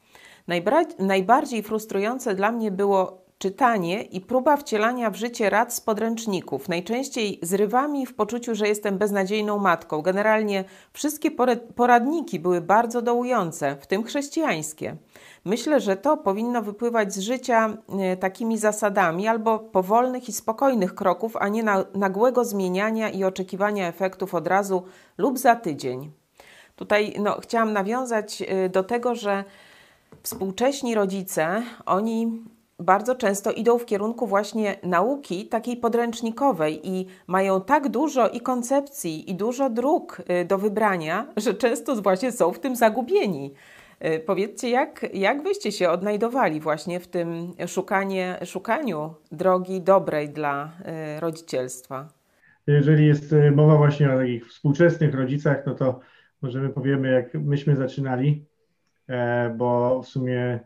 Najbardziej 1.00 1.64
frustrujące 1.64 2.36
dla 2.36 2.52
mnie 2.52 2.72
było 2.72 3.28
czytanie 3.38 4.02
i 4.02 4.22
próba 4.22 4.58
wcielania 4.58 5.10
w 5.10 5.16
życie 5.16 5.50
rad 5.50 5.74
z 5.74 5.82
podręczników. 5.82 6.70
Najczęściej 6.70 7.40
zrywa 7.42 7.88
mi 7.88 8.06
w 8.06 8.16
poczuciu, 8.16 8.56
że 8.56 8.68
jestem 8.68 8.98
beznadziejną 8.98 9.60
matką. 9.60 10.02
Generalnie 10.02 10.64
wszystkie 10.94 11.32
poradniki 11.76 12.40
były 12.40 12.62
bardzo 12.62 13.02
dołujące, 13.02 13.76
w 13.82 13.88
tym 13.88 14.04
chrześcijańskie. 14.04 14.96
Myślę, 15.46 15.80
że 15.80 15.98
to 15.98 16.18
powinno 16.18 16.62
wypływać 16.62 17.14
z 17.14 17.20
życia 17.20 17.78
e, 18.00 18.18
takimi 18.18 18.58
zasadami 18.58 19.28
albo 19.28 19.60
powolnych 19.60 20.30
i 20.30 20.34
spokojnych 20.34 20.96
kroków, 20.96 21.36
a 21.36 21.48
nie 21.48 21.64
nagłego 21.94 22.46
zmieniania 22.46 23.10
i 23.10 23.24
oczekiwania 23.24 23.88
efektów 23.88 24.36
od 24.36 24.48
razu 24.48 24.84
lub 25.18 25.40
za 25.40 25.56
tydzień. 25.56 26.12
Tutaj 26.76 27.16
no, 27.20 27.38
chciałam 27.42 27.74
nawiązać 27.74 28.44
e, 28.48 28.70
do 28.70 28.84
tego, 28.84 29.16
że 29.16 29.44
współcześni 30.24 30.96
rodzice, 30.96 31.64
oni 31.86 32.44
bardzo 32.80 33.16
często 33.16 33.52
idą 33.52 33.78
w 33.78 33.86
kierunku 33.86 34.28
właśnie 34.28 34.76
nauki 34.84 35.48
takiej 35.48 35.78
podręcznikowej 35.78 36.88
i 36.88 37.08
mają 37.28 37.62
tak 37.62 37.90
dużo 37.90 38.30
i 38.30 38.42
koncepcji, 38.42 39.32
i 39.32 39.36
dużo 39.36 39.70
dróg 39.70 40.22
e, 40.28 40.46
do 40.46 40.58
wybrania, 40.58 41.28
że 41.38 41.54
często 41.54 41.96
właśnie 41.96 42.32
są 42.32 42.52
w 42.52 42.60
tym 42.60 42.76
zagubieni. 42.76 43.54
E, 44.00 44.20
powiedzcie, 44.20 44.70
jak, 44.70 45.06
jak 45.14 45.44
wyście 45.44 45.72
się 45.72 45.90
odnajdowali 45.90 46.60
właśnie 46.60 47.00
w 47.00 47.08
tym 47.08 47.54
szukanie, 47.68 48.40
szukaniu 48.46 49.14
drogi 49.32 49.82
dobrej 49.82 50.30
dla 50.30 50.72
e, 50.86 51.20
rodzicielstwa? 51.20 52.10
Jeżeli 52.68 53.08
jest 53.08 53.34
e, 53.34 53.52
mowa 53.52 53.78
właśnie 53.78 54.14
o 54.14 54.18
takich 54.18 54.48
współczesnych 54.48 55.16
rodzicach, 55.16 55.64
no 55.66 55.76
to 55.76 56.00
możemy 56.42 56.70
powiemy, 56.70 57.12
jak 57.12 57.34
myśmy 57.34 57.76
zaczynali, 57.76 58.46
bo 59.58 60.02
w 60.02 60.08
sumie 60.08 60.60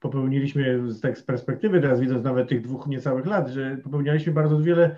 popełniliśmy 0.00 0.80
tak 1.02 1.18
z 1.18 1.22
perspektywy, 1.22 1.80
teraz 1.80 2.00
widząc 2.00 2.24
nawet 2.24 2.48
tych 2.48 2.62
dwóch 2.62 2.86
niecałych 2.86 3.26
lat, 3.26 3.48
że 3.48 3.76
popełnialiśmy 3.76 4.32
bardzo 4.32 4.60
wiele 4.60 4.96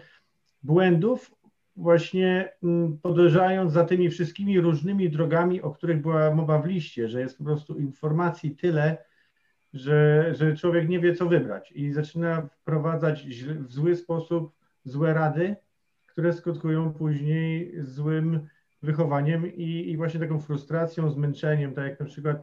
błędów, 0.63 1.31
właśnie 1.77 2.53
mm, 2.63 2.99
podążając 2.99 3.73
za 3.73 3.85
tymi 3.85 4.11
wszystkimi 4.11 4.61
różnymi 4.61 5.11
drogami, 5.11 5.63
o 5.63 5.71
których 5.71 6.01
była 6.01 6.35
mowa 6.35 6.59
w 6.59 6.67
liście, 6.67 7.09
że 7.09 7.21
jest 7.21 7.39
po 7.39 7.45
prostu 7.45 7.79
informacji 7.79 8.57
tyle, 8.57 8.99
że, 9.75 10.31
że 10.35 10.57
człowiek 10.57 10.89
nie 10.89 11.01
wie, 11.01 11.15
co 11.15 11.27
wybrać 11.27 11.73
i 11.73 11.93
zaczyna 11.93 12.43
wprowadzać 12.43 13.27
w 13.59 13.73
zły 13.73 13.97
sposób 13.97 14.53
złe 14.85 15.15
rady, 15.15 15.57
które 16.07 16.33
skutkują 16.33 16.93
później 16.93 17.75
złym 17.83 18.49
wychowaniem 18.83 19.55
i, 19.55 19.91
i 19.91 19.97
właśnie 19.97 20.21
taką 20.21 20.41
frustracją, 20.41 21.11
zmęczeniem, 21.11 21.75
tak 21.75 21.85
jak 21.85 22.01
na 22.01 22.07
przykład, 22.07 22.43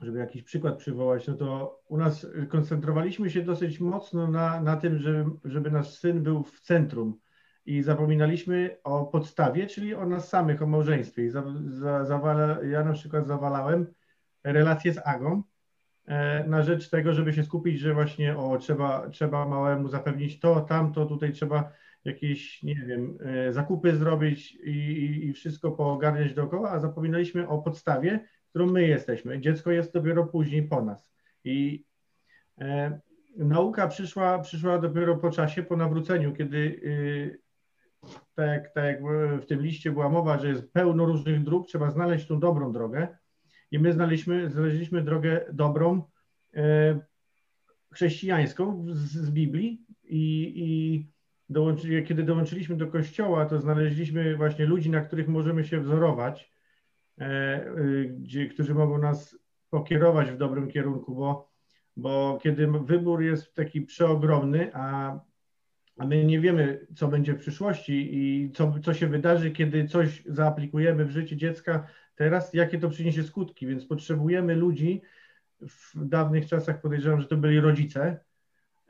żeby 0.00 0.18
jakiś 0.18 0.42
przykład 0.42 0.78
przywołać, 0.78 1.26
no 1.26 1.34
to 1.34 1.80
u 1.88 1.96
nas 1.96 2.26
koncentrowaliśmy 2.48 3.30
się 3.30 3.42
dosyć 3.42 3.80
mocno 3.80 4.26
na, 4.26 4.60
na 4.60 4.76
tym, 4.76 4.98
żeby, 4.98 5.30
żeby 5.44 5.70
nasz 5.70 5.90
syn 5.98 6.22
był 6.22 6.42
w 6.42 6.60
centrum 6.60 7.18
i 7.66 7.82
zapominaliśmy 7.82 8.76
o 8.84 9.06
podstawie, 9.06 9.66
czyli 9.66 9.94
o 9.94 10.06
nas 10.06 10.28
samych, 10.28 10.62
o 10.62 10.66
małżeństwie. 10.66 11.24
I 11.24 11.30
za, 11.30 11.44
za, 11.66 12.04
zawala, 12.04 12.58
ja 12.64 12.84
na 12.84 12.92
przykład 12.92 13.26
zawalałem 13.26 13.86
relacje 14.44 14.92
z 14.92 15.00
Agą 15.04 15.42
e, 16.06 16.44
na 16.48 16.62
rzecz 16.62 16.90
tego, 16.90 17.12
żeby 17.12 17.32
się 17.32 17.44
skupić, 17.44 17.80
że 17.80 17.94
właśnie 17.94 18.36
o, 18.36 18.58
trzeba, 18.58 19.08
trzeba 19.08 19.48
małemu 19.48 19.88
zapewnić 19.88 20.40
to, 20.40 20.60
tamto, 20.60 21.06
tutaj 21.06 21.32
trzeba 21.32 21.72
jakieś, 22.04 22.62
nie 22.62 22.74
wiem, 22.74 23.18
e, 23.20 23.52
zakupy 23.52 23.96
zrobić 23.96 24.52
i, 24.54 24.70
i, 24.70 25.26
i 25.26 25.32
wszystko 25.32 25.72
poogarniać 25.72 26.34
dookoła, 26.34 26.70
a 26.70 26.80
zapominaliśmy 26.80 27.48
o 27.48 27.58
podstawie, 27.58 28.20
którą 28.50 28.66
my 28.66 28.86
jesteśmy. 28.86 29.40
Dziecko 29.40 29.70
jest 29.70 29.92
dopiero 29.92 30.26
później 30.26 30.62
po 30.62 30.82
nas. 30.82 31.10
I 31.44 31.84
e, 32.60 33.00
nauka 33.36 33.88
przyszła, 33.88 34.38
przyszła 34.38 34.78
dopiero 34.78 35.16
po 35.16 35.30
czasie, 35.30 35.62
po 35.62 35.76
nawróceniu, 35.76 36.32
kiedy 36.32 36.56
y, 36.56 37.49
tak, 38.34 38.74
tak 38.74 38.84
jak 38.84 39.02
w 39.42 39.46
tym 39.46 39.62
liście 39.62 39.92
była 39.92 40.08
mowa, 40.08 40.38
że 40.38 40.48
jest 40.48 40.72
pełno 40.72 41.04
różnych 41.04 41.42
dróg, 41.42 41.66
trzeba 41.66 41.90
znaleźć 41.90 42.26
tą 42.26 42.40
dobrą 42.40 42.72
drogę. 42.72 43.08
I 43.70 43.78
my 43.78 43.92
znaleźliśmy, 43.92 44.50
znaleźliśmy 44.50 45.02
drogę 45.02 45.44
dobrą, 45.52 46.02
e, 46.54 47.00
chrześcijańską 47.92 48.84
z, 48.88 48.98
z 48.98 49.30
Biblii 49.30 49.86
i, 50.04 50.52
i 50.56 51.06
dołączy, 51.48 52.02
kiedy 52.02 52.22
dołączyliśmy 52.22 52.76
do 52.76 52.86
kościoła, 52.86 53.46
to 53.46 53.60
znaleźliśmy 53.60 54.36
właśnie 54.36 54.66
ludzi, 54.66 54.90
na 54.90 55.00
których 55.00 55.28
możemy 55.28 55.64
się 55.64 55.80
wzorować, 55.80 56.52
e, 57.20 57.64
gdzie, 58.18 58.46
którzy 58.46 58.74
mogą 58.74 58.98
nas 58.98 59.38
pokierować 59.70 60.30
w 60.30 60.36
dobrym 60.36 60.68
kierunku, 60.68 61.14
bo, 61.14 61.50
bo 61.96 62.38
kiedy 62.42 62.66
wybór 62.66 63.22
jest 63.22 63.54
taki 63.54 63.82
przeogromny, 63.82 64.70
a, 64.74 65.20
a 66.00 66.06
my 66.06 66.24
nie 66.24 66.40
wiemy, 66.40 66.86
co 66.96 67.08
będzie 67.08 67.34
w 67.34 67.38
przyszłości 67.38 68.08
i 68.12 68.50
co, 68.52 68.74
co 68.84 68.94
się 68.94 69.06
wydarzy, 69.06 69.50
kiedy 69.50 69.88
coś 69.88 70.22
zaaplikujemy 70.26 71.04
w 71.04 71.10
życie 71.10 71.36
dziecka 71.36 71.86
teraz, 72.14 72.54
jakie 72.54 72.78
to 72.78 72.90
przyniesie 72.90 73.22
skutki, 73.22 73.66
więc 73.66 73.84
potrzebujemy 73.84 74.54
ludzi, 74.56 75.02
w 75.60 76.08
dawnych 76.08 76.46
czasach 76.46 76.80
podejrzewam, 76.80 77.20
że 77.20 77.26
to 77.26 77.36
byli 77.36 77.60
rodzice, 77.60 78.20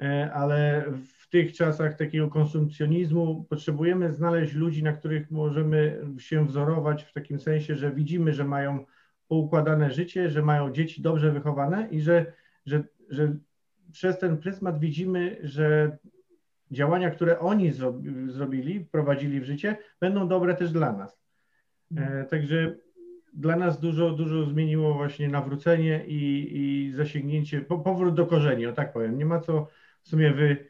e, 0.01 0.33
ale 0.33 0.85
w 1.21 1.29
tych 1.29 1.53
czasach 1.53 1.97
takiego 1.97 2.29
konsumpcjonizmu 2.29 3.47
potrzebujemy 3.49 4.13
znaleźć 4.13 4.55
ludzi, 4.55 4.83
na 4.83 4.93
których 4.93 5.31
możemy 5.31 6.07
się 6.19 6.47
wzorować 6.47 7.05
w 7.05 7.13
takim 7.13 7.41
sensie, 7.41 7.77
że 7.77 7.91
widzimy, 7.91 8.33
że 8.33 8.45
mają 8.45 8.85
poukładane 9.29 9.91
życie, 9.91 10.31
że 10.31 10.43
mają 10.43 10.73
dzieci 10.73 11.03
dobrze 11.03 11.33
wychowane 11.33 11.89
i 11.91 12.01
że, 12.01 12.33
że, 12.67 12.85
że 13.09 13.37
przez 13.93 14.19
ten 14.19 14.39
pryzmat 14.39 14.81
widzimy, 14.81 15.37
że 15.43 15.99
działania, 16.71 17.11
które 17.11 17.39
oni 17.39 17.73
zrobili, 18.27 18.81
prowadzili 18.81 19.41
w 19.41 19.45
życie, 19.45 19.77
będą 20.01 20.29
dobre 20.29 20.55
też 20.55 20.73
dla 20.73 20.93
nas. 20.93 21.21
E, 21.97 22.25
także 22.25 22.75
dla 23.33 23.57
nas 23.57 23.81
dużo, 23.81 24.11
dużo 24.11 24.45
zmieniło 24.45 24.95
właśnie 24.95 25.29
nawrócenie 25.29 26.05
i, 26.07 26.49
i 26.53 26.93
zasięgnięcie, 26.93 27.61
po, 27.61 27.79
powrót 27.79 28.15
do 28.15 28.27
korzeni, 28.27 28.67
o 28.67 28.73
tak 28.73 28.93
powiem. 28.93 29.19
Nie 29.19 29.25
ma 29.25 29.41
co 29.41 29.69
w 30.03 30.09
sumie 30.09 30.33
wy, 30.33 30.67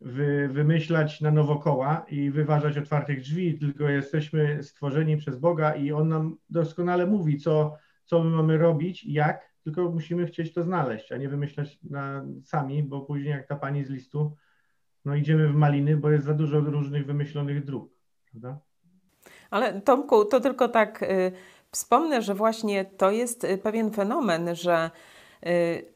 wy, 0.00 0.48
wymyślać 0.48 1.20
na 1.20 1.30
nowo 1.30 1.56
koła 1.56 2.06
i 2.08 2.30
wyważać 2.30 2.78
otwartych 2.78 3.20
drzwi, 3.20 3.58
tylko 3.58 3.88
jesteśmy 3.88 4.62
stworzeni 4.62 5.16
przez 5.16 5.36
Boga 5.36 5.74
i 5.74 5.92
On 5.92 6.08
nam 6.08 6.36
doskonale 6.50 7.06
mówi, 7.06 7.38
co, 7.38 7.76
co 8.04 8.24
my 8.24 8.30
mamy 8.30 8.58
robić, 8.58 9.04
jak, 9.04 9.50
tylko 9.64 9.90
musimy 9.90 10.26
chcieć 10.26 10.52
to 10.52 10.62
znaleźć, 10.62 11.12
a 11.12 11.16
nie 11.16 11.28
wymyślać 11.28 11.78
na, 11.82 12.24
sami, 12.44 12.82
bo 12.82 13.00
później 13.00 13.30
jak 13.30 13.46
ta 13.46 13.56
pani 13.56 13.84
z 13.84 13.90
listu, 13.90 14.36
no 15.04 15.14
idziemy 15.14 15.48
w 15.48 15.54
maliny, 15.54 15.96
bo 15.96 16.10
jest 16.10 16.24
za 16.24 16.34
dużo 16.34 16.60
różnych 16.60 17.06
wymyślonych 17.06 17.64
dróg, 17.64 17.92
prawda? 18.30 18.60
Ale 19.50 19.80
Tomku, 19.80 20.24
to 20.24 20.40
tylko 20.40 20.68
tak 20.68 21.02
y, 21.02 21.32
wspomnę, 21.70 22.22
że 22.22 22.34
właśnie 22.34 22.84
to 22.84 23.10
jest 23.10 23.44
y, 23.44 23.58
pewien 23.58 23.90
fenomen, 23.90 24.54
że 24.54 24.90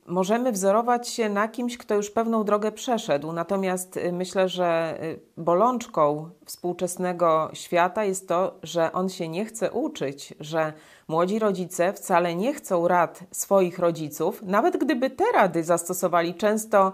możemy 0.07 0.53
wzorować 0.53 1.09
się 1.09 1.29
na 1.29 1.49
kimś, 1.49 1.79
kto 1.79 1.95
już 1.95 2.11
pewną 2.11 2.45
drogę 2.45 2.73
przeszedł. 2.73 3.33
Natomiast 3.33 3.97
y, 3.97 4.13
myślę, 4.13 4.49
że 4.49 4.99
bolączką 5.37 6.31
współczesnego 6.45 7.51
świata 7.53 8.05
jest 8.05 8.29
to, 8.29 8.55
że 8.63 8.93
on 8.93 9.09
się 9.09 9.29
nie 9.29 9.45
chce 9.45 9.71
uczyć, 9.71 10.35
że 10.41 10.73
młodzi 11.09 11.39
rodzice 11.39 11.93
wcale 11.93 12.35
nie 12.35 12.55
chcą 12.55 12.89
rad 12.89 13.21
swoich 13.31 13.79
rodziców, 13.79 14.43
nawet 14.43 14.77
gdyby 14.77 15.11
te 15.11 15.25
rady 15.35 15.65
zastosowali, 15.65 16.35
często 16.35 16.93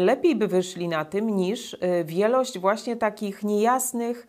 lepiej 0.00 0.36
by 0.36 0.48
wyszli 0.48 0.88
na 0.88 1.04
tym 1.04 1.30
niż 1.36 1.76
wielość 2.04 2.58
właśnie 2.58 2.96
takich 2.96 3.42
niejasnych, 3.42 4.26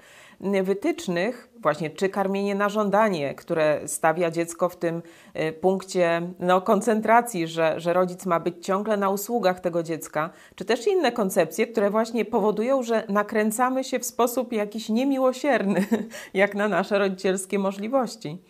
wytycznych, 0.64 1.50
właśnie 1.62 1.90
czy 1.90 2.10
karmienie 2.10 2.56
na 2.56 2.70
żądanie, 2.70 3.36
które 3.36 3.88
stawia 3.88 4.32
dziecko 4.32 4.70
w 4.70 4.78
tym 4.78 5.02
y, 5.50 5.54
punkcie 5.54 6.22
no, 6.40 6.62
koncentracji, 6.62 7.48
że, 7.48 7.80
że 7.80 7.94
rodzic 7.94 8.26
ma 8.26 8.40
być 8.40 8.66
ciągle 8.66 8.98
na 8.98 9.10
usługach 9.10 9.60
tego 9.60 9.84
dziecka, 9.84 10.30
czy 10.56 10.66
też 10.66 10.88
inne 10.88 11.12
koncepcje, 11.12 11.68
które 11.68 11.90
właśnie 11.90 12.26
powodują, 12.26 12.84
że 12.84 13.04
nakręcamy 13.10 13.84
się 13.84 14.00
w 14.00 14.06
sposób 14.06 14.54
jakiś 14.54 14.90
niemiłosierny, 14.90 15.86
jak 16.34 16.56
na 16.56 16.68
nasze 16.68 17.00
rodzicielskie 17.00 17.60
możliwości. 17.60 18.42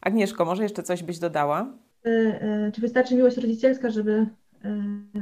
Agnieszko, 0.00 0.44
może 0.44 0.62
jeszcze 0.62 0.82
coś 0.82 1.02
byś 1.02 1.18
dodała? 1.18 1.72
E, 2.06 2.10
e, 2.10 2.72
czy 2.74 2.80
wystarczy 2.80 3.14
miłość 3.14 3.36
rodzicielska, 3.36 3.90
żeby 3.90 4.26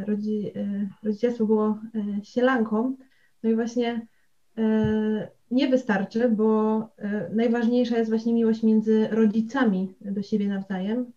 rodzi, 0.06 0.52
rodzicielstwo 1.02 1.46
było 1.46 1.78
sielanką? 2.22 2.96
No 3.42 3.50
i 3.50 3.54
właśnie 3.54 4.06
nie 5.50 5.68
wystarczy, 5.68 6.28
bo 6.28 6.78
e, 6.98 7.30
najważniejsza 7.32 7.98
jest 7.98 8.10
właśnie 8.10 8.34
miłość 8.34 8.62
między 8.62 9.08
rodzicami 9.10 9.94
do 10.00 10.22
siebie 10.22 10.48
nawzajem. 10.48 11.12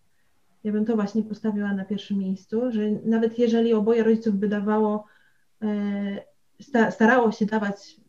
Ja 0.64 0.72
bym 0.72 0.86
to 0.86 0.96
właśnie 0.96 1.24
postawiła 1.24 1.74
na 1.74 1.86
pierwszym 1.86 2.18
miejscu, 2.18 2.72
że 2.72 2.82
nawet 3.06 3.40
jeżeli 3.40 3.74
oboje 3.74 4.04
rodziców 4.04 4.36
by 4.36 4.48
dawało, 4.48 5.06
e, 5.62 6.92
starało 6.92 7.32
się 7.32 7.46
dawać 7.46 8.02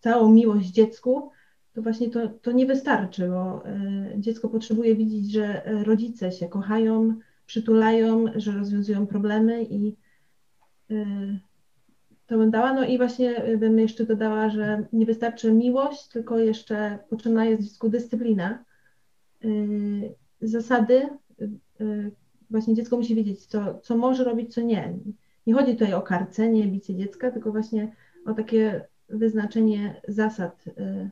całą 0.00 0.32
miłość 0.32 0.68
dziecku, 0.68 1.30
to 1.72 1.82
właśnie 1.82 2.10
to, 2.10 2.28
to 2.28 2.52
nie 2.52 2.66
wystarczy, 2.66 3.28
bo 3.28 3.66
e, 3.66 3.80
dziecko 4.16 4.48
potrzebuje 4.48 4.96
widzieć, 4.96 5.32
że 5.32 5.62
rodzice 5.84 6.32
się 6.32 6.48
kochają, 6.48 7.18
przytulają, 7.46 8.24
że 8.36 8.52
rozwiązują 8.52 9.06
problemy 9.06 9.64
i 9.64 9.96
to 12.30 12.38
bym 12.38 12.50
dała. 12.50 12.72
No 12.74 12.84
i 12.84 12.98
właśnie 12.98 13.56
bym 13.58 13.78
jeszcze 13.78 14.06
dodała, 14.06 14.50
że 14.50 14.86
nie 14.92 15.06
wystarczy 15.06 15.52
miłość, 15.52 16.08
tylko 16.08 16.38
jeszcze 16.38 16.98
potrzebna 17.08 17.44
jest 17.44 17.62
w 17.62 17.64
związku 17.64 17.88
dyscyplina. 17.88 18.64
Y, 19.44 20.14
zasady, 20.40 21.08
y, 21.80 22.10
właśnie 22.50 22.74
dziecko 22.74 22.96
musi 22.96 23.14
wiedzieć, 23.14 23.46
co, 23.46 23.78
co 23.78 23.96
może 23.96 24.24
robić, 24.24 24.54
co 24.54 24.60
nie. 24.60 24.98
Nie 25.46 25.54
chodzi 25.54 25.72
tutaj 25.72 25.94
o 25.94 26.02
karcenie, 26.02 26.66
bicie 26.66 26.96
dziecka, 26.96 27.30
tylko 27.30 27.52
właśnie 27.52 27.96
o 28.26 28.34
takie 28.34 28.86
wyznaczenie 29.08 30.00
zasad, 30.08 30.64
y, 30.66 31.10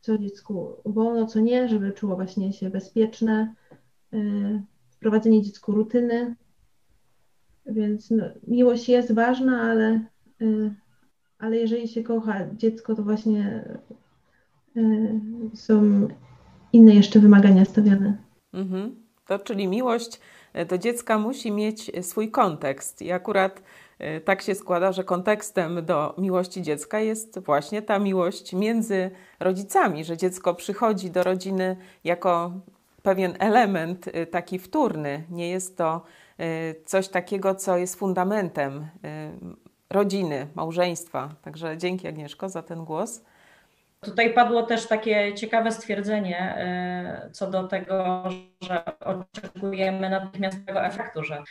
co 0.00 0.18
dziecku 0.18 0.76
wolno, 0.84 1.26
co 1.26 1.40
nie, 1.40 1.68
żeby 1.68 1.92
czuło 1.92 2.16
właśnie 2.16 2.52
się 2.52 2.70
bezpieczne, 2.70 3.54
wprowadzenie 4.90 5.42
dziecku 5.42 5.72
rutyny, 5.72 6.36
więc 7.66 8.10
no, 8.10 8.24
miłość 8.46 8.88
jest 8.88 9.14
ważna, 9.14 9.60
ale, 9.60 10.00
y, 10.42 10.74
ale 11.38 11.56
jeżeli 11.56 11.88
się 11.88 12.02
kocha 12.02 12.54
dziecko, 12.54 12.94
to 12.94 13.02
właśnie 13.02 13.64
y, 14.76 15.20
są 15.54 16.08
inne 16.72 16.94
jeszcze 16.94 17.20
wymagania 17.20 17.64
stawiane. 17.64 18.16
Mhm. 18.52 18.96
To 19.26 19.38
czyli 19.38 19.68
miłość 19.68 20.20
y, 20.56 20.64
do 20.64 20.78
dziecka 20.78 21.18
musi 21.18 21.52
mieć 21.52 21.90
swój 22.02 22.30
kontekst. 22.30 23.02
I 23.02 23.12
akurat 23.12 23.62
tak 24.24 24.42
się 24.42 24.54
składa, 24.54 24.92
że 24.92 25.04
kontekstem 25.04 25.84
do 25.84 26.14
miłości 26.18 26.62
dziecka 26.62 27.00
jest 27.00 27.38
właśnie 27.38 27.82
ta 27.82 27.98
miłość 27.98 28.52
między 28.52 29.10
rodzicami, 29.40 30.04
że 30.04 30.16
dziecko 30.16 30.54
przychodzi 30.54 31.10
do 31.10 31.22
rodziny 31.22 31.76
jako 32.04 32.52
pewien 33.02 33.34
element 33.38 34.10
taki 34.30 34.58
wtórny. 34.58 35.24
Nie 35.30 35.50
jest 35.50 35.76
to 35.78 36.02
coś 36.84 37.08
takiego, 37.08 37.54
co 37.54 37.76
jest 37.76 37.98
fundamentem 37.98 38.80
y, 38.80 38.86
rodziny, 39.90 40.46
małżeństwa. 40.54 41.34
Także 41.42 41.78
dzięki 41.78 42.08
Agnieszko 42.08 42.48
za 42.48 42.62
ten 42.62 42.84
głos. 42.84 43.24
Tutaj 44.00 44.34
padło 44.34 44.62
też 44.62 44.86
takie 44.86 45.34
ciekawe 45.34 45.72
stwierdzenie 45.72 46.56
y, 47.26 47.30
co 47.30 47.50
do 47.50 47.68
tego, 47.68 48.24
że 48.60 48.82
oczekujemy 49.00 50.10
natychmiastowego 50.10 50.84
efektu, 50.84 51.24
że 51.24 51.42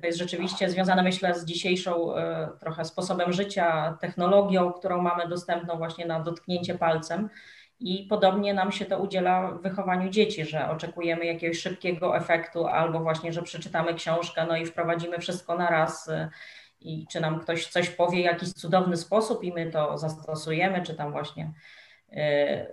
to 0.00 0.06
jest 0.06 0.18
rzeczywiście 0.18 0.70
związane, 0.70 1.02
myślę, 1.02 1.34
z 1.34 1.44
dzisiejszą 1.44 2.14
trochę 2.60 2.84
sposobem 2.84 3.32
życia, 3.32 3.98
technologią, 4.00 4.72
którą 4.72 5.02
mamy 5.02 5.28
dostępną 5.28 5.76
właśnie 5.76 6.06
na 6.06 6.20
dotknięcie 6.20 6.78
palcem. 6.78 7.28
I 7.80 8.06
podobnie 8.08 8.54
nam 8.54 8.72
się 8.72 8.84
to 8.84 8.98
udziela 8.98 9.50
w 9.50 9.62
wychowaniu 9.62 10.10
dzieci, 10.10 10.44
że 10.44 10.70
oczekujemy 10.70 11.26
jakiegoś 11.26 11.58
szybkiego 11.58 12.16
efektu, 12.16 12.66
albo 12.66 13.00
właśnie, 13.00 13.32
że 13.32 13.42
przeczytamy 13.42 13.94
książkę, 13.94 14.46
no 14.48 14.56
i 14.56 14.66
wprowadzimy 14.66 15.18
wszystko 15.18 15.58
na 15.58 15.70
raz. 15.70 16.08
Y, 16.08 16.28
I 16.80 17.06
czy 17.06 17.20
nam 17.20 17.40
ktoś 17.40 17.66
coś 17.66 17.90
powie 17.90 18.22
w 18.22 18.24
jakiś 18.24 18.52
cudowny 18.52 18.96
sposób 18.96 19.44
i 19.44 19.52
my 19.52 19.70
to 19.70 19.98
zastosujemy, 19.98 20.82
czy 20.82 20.94
tam 20.94 21.12
właśnie 21.12 21.52
y, 22.12 22.16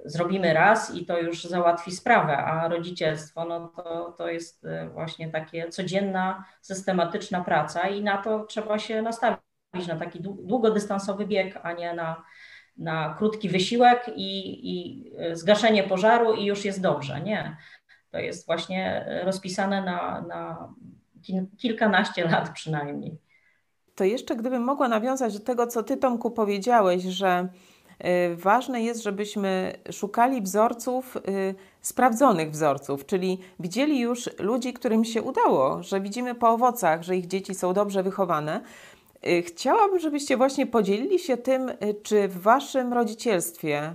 zrobimy 0.05 0.53
raz 0.53 0.95
i 0.95 1.05
to 1.05 1.19
już 1.19 1.43
załatwi 1.43 1.91
sprawę, 1.91 2.37
a 2.37 2.67
rodzicielstwo 2.67 3.45
no 3.45 3.67
to, 3.67 4.11
to 4.17 4.29
jest 4.29 4.63
y, 4.65 4.89
właśnie 4.89 5.31
takie 5.31 5.69
codzienna, 5.69 6.45
systematyczna 6.61 7.43
praca 7.43 7.87
i 7.87 8.03
na 8.03 8.17
to 8.17 8.45
trzeba 8.45 8.79
się 8.79 9.01
nastawić, 9.01 9.41
na 9.87 9.95
taki 9.95 10.21
długodystansowy 10.21 11.25
bieg, 11.25 11.59
a 11.63 11.73
nie 11.73 11.93
na 11.93 12.23
na 12.77 13.15
krótki 13.17 13.49
wysiłek 13.49 14.11
i, 14.15 14.59
i 14.71 15.11
zgaszenie 15.33 15.83
pożaru 15.83 16.33
i 16.33 16.45
już 16.45 16.65
jest 16.65 16.81
dobrze. 16.81 17.21
Nie. 17.21 17.57
To 18.11 18.19
jest 18.19 18.45
właśnie 18.45 19.05
rozpisane 19.23 19.81
na, 19.85 20.21
na 20.21 20.73
kilkanaście 21.57 22.25
lat 22.25 22.49
przynajmniej. 22.49 23.17
To 23.95 24.03
jeszcze 24.03 24.35
gdybym 24.35 24.63
mogła 24.63 24.87
nawiązać 24.87 25.33
do 25.33 25.45
tego, 25.45 25.67
co 25.67 25.83
Ty 25.83 25.97
Tomku 25.97 26.31
powiedziałeś, 26.31 27.03
że 27.03 27.47
y, 28.31 28.35
ważne 28.35 28.81
jest, 28.81 29.03
żebyśmy 29.03 29.73
szukali 29.91 30.41
wzorców, 30.41 31.17
sprawdzonych 31.81 32.51
wzorców, 32.51 33.05
czyli 33.05 33.39
widzieli 33.59 33.99
już 33.99 34.29
ludzi, 34.39 34.73
którym 34.73 35.05
się 35.05 35.21
udało, 35.21 35.83
że 35.83 36.01
widzimy 36.01 36.35
po 36.35 36.49
owocach, 36.49 37.03
że 37.03 37.15
ich 37.15 37.27
dzieci 37.27 37.55
są 37.55 37.73
dobrze 37.73 38.03
wychowane, 38.03 38.61
chciałabym, 39.45 39.99
żebyście 39.99 40.37
właśnie 40.37 40.67
podzielili 40.67 41.19
się 41.19 41.37
tym, 41.37 41.69
y, 41.69 41.75
czy 42.03 42.27
w 42.27 42.41
waszym 42.41 42.93
rodzicielstwie 42.93 43.93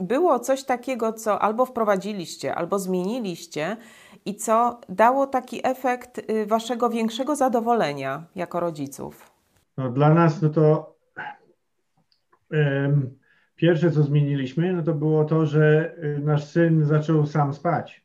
było 0.00 0.38
coś 0.38 0.64
takiego, 0.64 1.12
co 1.12 1.42
albo 1.42 1.66
wprowadziliście, 1.66 2.54
albo 2.54 2.78
zmieniliście 2.78 3.76
i 4.24 4.34
co 4.34 4.80
dało 4.88 5.26
taki 5.26 5.60
efekt 5.66 6.30
y, 6.30 6.46
waszego 6.46 6.90
większego 6.90 7.36
zadowolenia 7.36 8.24
jako 8.34 8.60
rodziców. 8.60 9.30
No, 9.76 9.90
dla 9.90 10.14
nas 10.14 10.42
no 10.42 10.48
to 10.48 10.94
um, 12.50 13.18
pierwsze, 13.56 13.90
co 13.90 14.02
zmieniliśmy, 14.02 14.72
no 14.72 14.82
to 14.82 14.94
było 14.94 15.24
to, 15.24 15.46
że 15.46 15.94
nasz 16.22 16.44
syn 16.44 16.84
zaczął 16.84 17.26
sam 17.26 17.54
spać. 17.54 18.04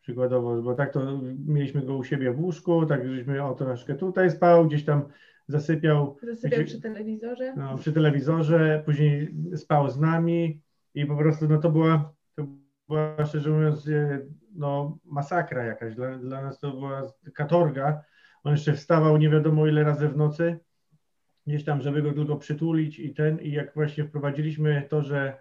Przykładowo, 0.00 0.62
bo 0.62 0.74
tak 0.74 0.92
to 0.92 1.00
mieliśmy 1.46 1.82
go 1.82 1.96
u 1.96 2.04
siebie 2.04 2.32
w 2.32 2.40
łóżku, 2.40 2.86
tak 2.86 3.08
żeśmy 3.08 3.44
o 3.44 3.54
troszkę 3.54 3.94
tutaj 3.94 4.30
spał, 4.30 4.66
gdzieś 4.66 4.84
tam 4.84 5.02
zasypiał. 5.50 6.16
Zasypiał 6.22 6.64
przy 6.64 6.80
telewizorze. 6.80 7.54
No, 7.56 7.78
przy 7.78 7.92
telewizorze, 7.92 8.82
później 8.84 9.34
spał 9.56 9.90
z 9.90 9.98
nami 9.98 10.60
i 10.94 11.06
po 11.06 11.16
prostu 11.16 11.48
no 11.48 11.58
to 11.58 11.70
była, 11.70 12.12
to 12.36 12.46
była 12.88 13.24
szczerze 13.26 13.50
mówiąc 13.50 13.88
no, 14.54 14.98
masakra 15.04 15.64
jakaś. 15.64 15.94
Dla, 15.94 16.18
dla 16.18 16.42
nas 16.42 16.58
to 16.58 16.70
była 16.70 17.02
katorga. 17.34 18.02
On 18.44 18.52
jeszcze 18.52 18.72
wstawał 18.72 19.16
nie 19.16 19.30
wiadomo 19.30 19.66
ile 19.66 19.84
razy 19.84 20.08
w 20.08 20.16
nocy, 20.16 20.58
gdzieś 21.46 21.64
tam, 21.64 21.80
żeby 21.80 22.02
go 22.02 22.12
tylko 22.12 22.36
przytulić 22.36 22.98
i 22.98 23.14
ten, 23.14 23.38
i 23.38 23.52
jak 23.52 23.74
właśnie 23.74 24.04
wprowadziliśmy 24.04 24.86
to, 24.88 25.02
że, 25.02 25.38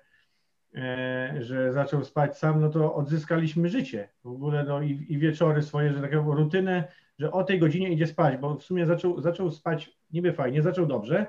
e, 0.76 1.36
że 1.40 1.74
zaczął 1.74 2.04
spać 2.04 2.38
sam, 2.38 2.62
no 2.62 2.70
to 2.70 2.96
odzyskaliśmy 2.96 3.70
życie. 3.70 4.10
W 4.24 4.28
ogóle 4.28 4.64
no 4.64 4.82
i, 4.82 5.06
i 5.10 5.18
wieczory 5.18 5.62
swoje, 5.62 5.94
że 5.94 6.02
taką 6.02 6.36
rutynę, 6.36 6.88
że 7.20 7.32
o 7.32 7.44
tej 7.44 7.60
godzinie 7.60 7.92
idzie 7.92 8.08
spać, 8.08 8.38
bo 8.38 8.56
w 8.56 8.64
sumie 8.64 8.86
zaczął, 8.86 9.22
zaczął 9.22 9.52
spać 9.52 9.98
niby 10.14 10.34
fajnie, 10.34 10.62
zaczął 10.62 10.86
dobrze. 10.86 11.28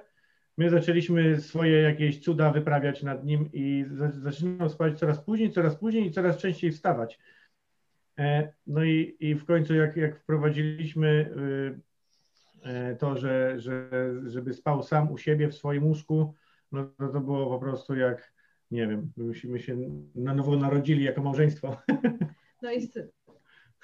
My 0.57 0.70
zaczęliśmy 0.70 1.40
swoje 1.40 1.83
jakieś 1.83 2.20
cuda 2.20 2.50
wyprawiać 2.50 3.03
nad 3.03 3.24
nim 3.24 3.50
i 3.53 3.85
zaczynał 4.11 4.68
spać 4.68 4.98
coraz 4.98 5.20
później, 5.20 5.50
coraz 5.50 5.76
później 5.76 6.07
i 6.07 6.11
coraz 6.11 6.37
częściej 6.37 6.72
wstawać. 6.72 7.18
E, 8.18 8.53
no 8.66 8.85
i, 8.85 9.16
i 9.20 9.35
w 9.35 9.44
końcu 9.44 9.74
jak, 9.74 9.96
jak 9.96 10.18
wprowadziliśmy 10.18 11.09
y, 12.64 12.68
e, 12.68 12.96
to, 12.96 13.16
że, 13.16 13.61
że, 13.61 13.90
żeby 14.26 14.55
spał 14.55 14.83
sam 14.83 15.12
u 15.12 15.18
siebie 15.18 15.48
w 15.48 15.55
swoim 15.55 15.87
łóżku, 15.87 16.35
no 16.72 16.85
to, 16.98 17.09
to 17.09 17.20
było 17.20 17.46
po 17.46 17.59
prostu 17.59 17.94
jak, 17.94 18.33
nie 18.70 18.87
wiem, 18.87 19.12
myśmy 19.16 19.59
się 19.59 19.76
na 20.14 20.35
nowo 20.35 20.57
narodzili 20.57 21.05
jako 21.05 21.22
małżeństwo. 21.22 21.76
No 22.62 22.72
i 22.72 22.88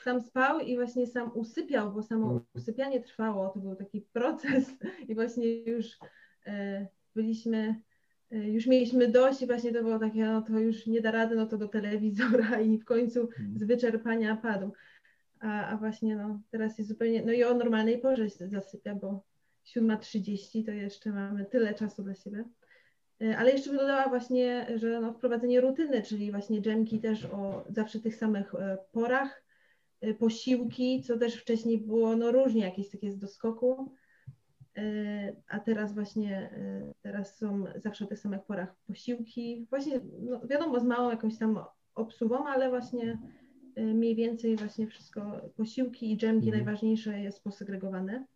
sam 0.06 0.20
spał 0.20 0.60
i 0.60 0.76
właśnie 0.76 1.06
sam 1.06 1.30
usypiał, 1.34 1.92
bo 1.92 2.02
samo 2.02 2.30
mm. 2.30 2.40
usypianie 2.54 3.00
trwało, 3.00 3.48
to 3.48 3.60
był 3.60 3.76
taki 3.76 4.00
proces 4.12 4.70
i 5.08 5.14
właśnie 5.14 5.62
już 5.62 5.86
e, 6.46 6.86
byliśmy, 7.14 7.80
e, 8.30 8.50
już 8.50 8.66
mieliśmy 8.66 9.08
dość 9.08 9.42
i 9.42 9.46
właśnie 9.46 9.72
to 9.72 9.82
było 9.82 9.98
takie, 9.98 10.24
no 10.24 10.42
to 10.42 10.58
już 10.58 10.86
nie 10.86 11.00
da 11.00 11.10
rady, 11.10 11.36
no 11.36 11.46
to 11.46 11.58
do 11.58 11.68
telewizora 11.68 12.60
i 12.60 12.78
w 12.78 12.84
końcu 12.84 13.28
mm. 13.38 13.58
z 13.58 13.64
wyczerpania 13.64 14.36
padł. 14.36 14.72
A, 15.40 15.66
a 15.66 15.76
właśnie 15.76 16.16
no 16.16 16.40
teraz 16.50 16.78
jest 16.78 16.90
zupełnie, 16.90 17.22
no 17.22 17.32
i 17.32 17.44
o 17.44 17.54
normalnej 17.54 17.98
porze 17.98 18.28
zasypia, 18.28 18.94
bo 18.94 19.24
7.30 19.64 20.64
to 20.64 20.70
jeszcze 20.70 21.10
mamy 21.10 21.44
tyle 21.44 21.74
czasu 21.74 22.02
dla 22.02 22.14
siebie. 22.14 22.44
E, 23.22 23.38
ale 23.38 23.52
jeszcze 23.52 23.70
bym 23.70 23.78
dodała 23.78 24.08
właśnie, 24.08 24.66
że 24.74 25.00
no 25.00 25.12
wprowadzenie 25.12 25.60
rutyny, 25.60 26.02
czyli 26.02 26.30
właśnie 26.30 26.60
dżemki 26.60 27.00
też 27.00 27.24
o 27.24 27.64
zawsze 27.68 28.00
tych 28.00 28.16
samych 28.16 28.52
porach, 28.92 29.45
posiłki, 30.18 31.02
co 31.02 31.18
też 31.18 31.34
wcześniej 31.34 31.78
było 31.78 32.16
no 32.16 32.32
różnie, 32.32 32.62
jakieś 32.62 32.90
takie 32.90 33.12
z 33.12 33.18
doskoku, 33.18 33.92
y, 34.78 35.36
a 35.48 35.60
teraz 35.60 35.94
właśnie, 35.94 36.50
y, 36.90 36.94
teraz 37.02 37.38
są 37.38 37.64
zawsze 37.76 38.04
w 38.04 38.08
tych 38.08 38.18
samych 38.18 38.42
porach 38.42 38.74
posiłki, 38.86 39.66
właśnie 39.70 40.00
no 40.20 40.40
wiadomo 40.46 40.80
z 40.80 40.84
małą 40.84 41.10
jakąś 41.10 41.38
tam 41.38 41.58
obsługą, 41.94 42.46
ale 42.46 42.68
właśnie 42.68 43.18
mniej 43.76 44.16
więcej 44.16 44.56
właśnie 44.56 44.86
wszystko, 44.86 45.50
posiłki 45.56 46.12
i 46.12 46.16
dżemki 46.16 46.48
mhm. 46.48 46.64
najważniejsze 46.64 47.20
jest 47.20 47.44
posegregowane. 47.44 48.26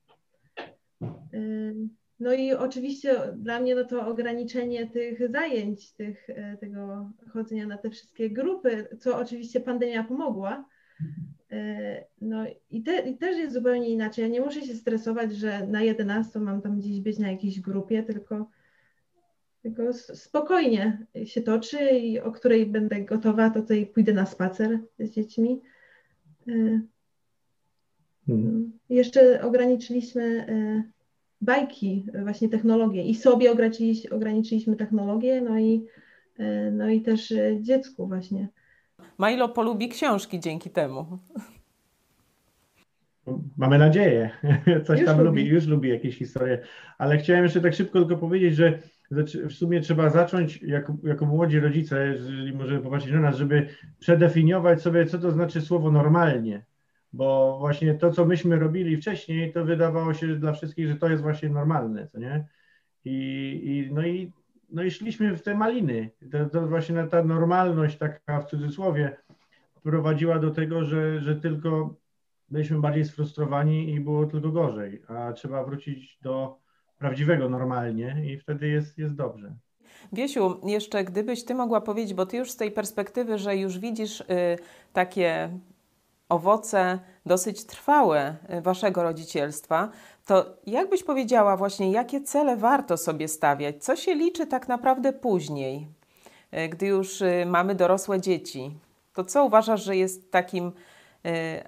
No 2.21 2.33
i 2.33 2.53
oczywiście 2.53 3.17
dla 3.37 3.61
mnie 3.61 3.75
no 3.75 3.85
to 3.85 4.07
ograniczenie 4.07 4.91
tych 4.91 5.31
zajęć, 5.31 5.93
tych, 5.93 6.27
tego 6.61 7.11
chodzenia 7.33 7.67
na 7.67 7.79
te 7.79 7.91
wszystkie 7.91 8.31
grupy, 8.31 8.89
co 9.01 9.19
oczywiście 9.19 9.61
pandemia 9.61 10.05
pomogła, 10.05 10.65
no 12.21 12.45
i, 12.71 12.83
te, 12.83 13.01
i, 13.01 13.17
też 13.17 13.39
jest 13.39 13.55
zupełnie 13.55 13.89
inaczej. 13.89 14.23
Ja 14.23 14.29
nie 14.29 14.41
muszę 14.41 14.63
się 14.63 14.75
stresować, 14.75 15.37
że 15.37 15.67
na 15.67 15.83
11 15.83 16.39
mam 16.39 16.63
tam 16.63 16.79
gdzieś 16.79 17.01
być 17.01 17.19
na 17.19 17.31
jakiejś 17.31 17.61
grupie, 17.61 18.03
tylko, 18.03 18.51
tylko 19.63 19.93
spokojnie 19.93 21.07
się 21.25 21.43
toczy 21.43 21.91
i 21.91 22.21
o 22.21 22.33
której 22.33 22.67
będę 22.67 23.01
gotowa, 23.01 23.51
to 23.51 23.61
tutaj 23.61 23.87
pójdę 23.87 24.13
na 24.13 24.27
spacer 24.27 24.79
z 24.99 25.11
dziećmi. 25.11 25.61
E, 26.49 26.81
hmm. 28.27 28.73
Jeszcze 28.89 29.43
ograniczyliśmy 29.43 30.47
e, 30.49 30.83
bajki, 31.41 32.07
właśnie 32.25 32.49
technologię 32.49 33.03
i 33.03 33.15
sobie 33.15 33.53
ograniczyliśmy, 33.53 34.11
ograniczyliśmy 34.11 34.77
technologię, 34.77 35.41
no 35.41 35.59
i, 35.59 35.87
no 36.73 36.91
i 36.91 37.03
też 37.03 37.35
dziecku 37.61 38.07
właśnie. 38.07 38.49
Milo 39.21 39.49
polubi 39.49 39.89
książki 39.89 40.41
dzięki 40.41 40.71
temu. 40.71 41.19
Mamy 43.57 43.79
nadzieję. 43.79 44.31
Coś 44.87 45.01
już 45.01 45.09
tam 45.09 45.19
lubi. 45.19 45.41
lubi, 45.41 45.47
już 45.47 45.67
lubi 45.67 45.89
jakieś 45.89 46.19
historie. 46.19 46.63
Ale 46.99 47.19
chciałem 47.19 47.45
jeszcze 47.45 47.61
tak 47.61 47.75
szybko 47.75 47.99
tylko 47.99 48.17
powiedzieć, 48.17 48.55
że 48.55 48.79
w 49.49 49.53
sumie 49.53 49.81
trzeba 49.81 50.11
zacząć 50.11 50.63
jako, 50.63 50.97
jako 51.03 51.27
młodzi 51.27 51.61
rodzice, 51.61 52.07
jeżeli 52.07 52.53
możemy 52.53 52.81
popatrzeć 52.81 53.13
na 53.13 53.21
nas, 53.21 53.37
żeby 53.37 53.69
przedefiniować 53.99 54.83
sobie, 54.83 55.07
co 55.07 55.19
to 55.19 55.31
znaczy 55.31 55.61
słowo 55.61 55.91
normalnie. 55.91 56.65
Bo 57.13 57.59
właśnie 57.59 57.95
to, 57.95 58.11
co 58.11 58.25
myśmy 58.25 58.59
robili 58.59 58.97
wcześniej, 58.97 59.53
to 59.53 59.65
wydawało 59.65 60.15
się 60.15 60.27
dla 60.37 60.53
wszystkich, 60.53 60.89
że 60.89 60.97
to 60.97 61.09
jest 61.09 61.23
właśnie 61.23 61.49
normalne, 61.49 62.09
co 62.09 62.19
nie? 62.19 62.47
I, 63.05 63.61
i, 63.65 63.95
no 63.95 64.07
i 64.07 64.33
no 64.73 64.83
i 64.83 64.91
szliśmy 64.91 65.37
w 65.37 65.43
te 65.43 65.55
maliny. 65.55 66.11
To, 66.33 66.47
to 66.47 66.67
właśnie 66.67 67.05
ta 67.05 67.25
normalność, 67.25 67.99
taka 67.99 68.41
w 68.41 68.51
cudzysłowie, 68.51 69.17
prowadziła 69.83 70.39
do 70.39 70.51
tego, 70.51 70.85
że, 70.85 71.21
że 71.21 71.37
tylko 71.37 71.95
byliśmy 72.49 72.81
bardziej 72.81 73.05
sfrustrowani 73.05 73.91
i 73.95 74.01
było 74.01 74.27
tylko 74.27 74.49
gorzej, 74.49 75.03
a 75.09 75.33
trzeba 75.33 75.65
wrócić 75.65 76.19
do 76.23 76.59
prawdziwego 76.99 77.49
normalnie 77.49 78.23
i 78.25 78.39
wtedy 78.39 78.69
jest, 78.69 78.99
jest 78.99 79.15
dobrze. 79.15 79.55
Wiesiu, 80.13 80.61
jeszcze 80.67 81.05
gdybyś 81.05 81.45
ty 81.45 81.55
mogła 81.55 81.81
powiedzieć, 81.81 82.15
bo 82.15 82.27
ty 82.27 82.37
już 82.37 82.51
z 82.51 82.57
tej 82.57 82.71
perspektywy, 82.71 83.39
że 83.39 83.57
już 83.57 83.79
widzisz 83.79 84.21
y, 84.21 84.25
takie 84.93 85.51
owoce 86.29 86.99
dosyć 87.27 87.65
trwałe 87.65 88.37
y, 88.59 88.61
waszego 88.61 89.03
rodzicielstwa, 89.03 89.91
to 90.31 90.57
jak 90.67 90.91
byś 90.91 91.03
powiedziała 91.03 91.57
właśnie, 91.57 91.93
jakie 91.93 92.21
cele 92.21 92.57
warto 92.57 92.97
sobie 92.97 93.29
stawiać? 93.29 93.85
Co 93.85 93.97
się 93.97 94.15
liczy 94.15 94.47
tak 94.47 94.69
naprawdę 94.69 95.13
później, 95.13 95.89
y, 96.55 96.69
gdy 96.69 96.87
już 96.87 97.21
y, 97.21 97.45
mamy 97.47 97.75
dorosłe 97.75 98.21
dzieci? 98.21 98.71
To 99.15 99.25
co 99.25 99.45
uważasz, 99.45 99.85
że 99.85 99.97
jest 99.97 100.31
takim 100.33 100.73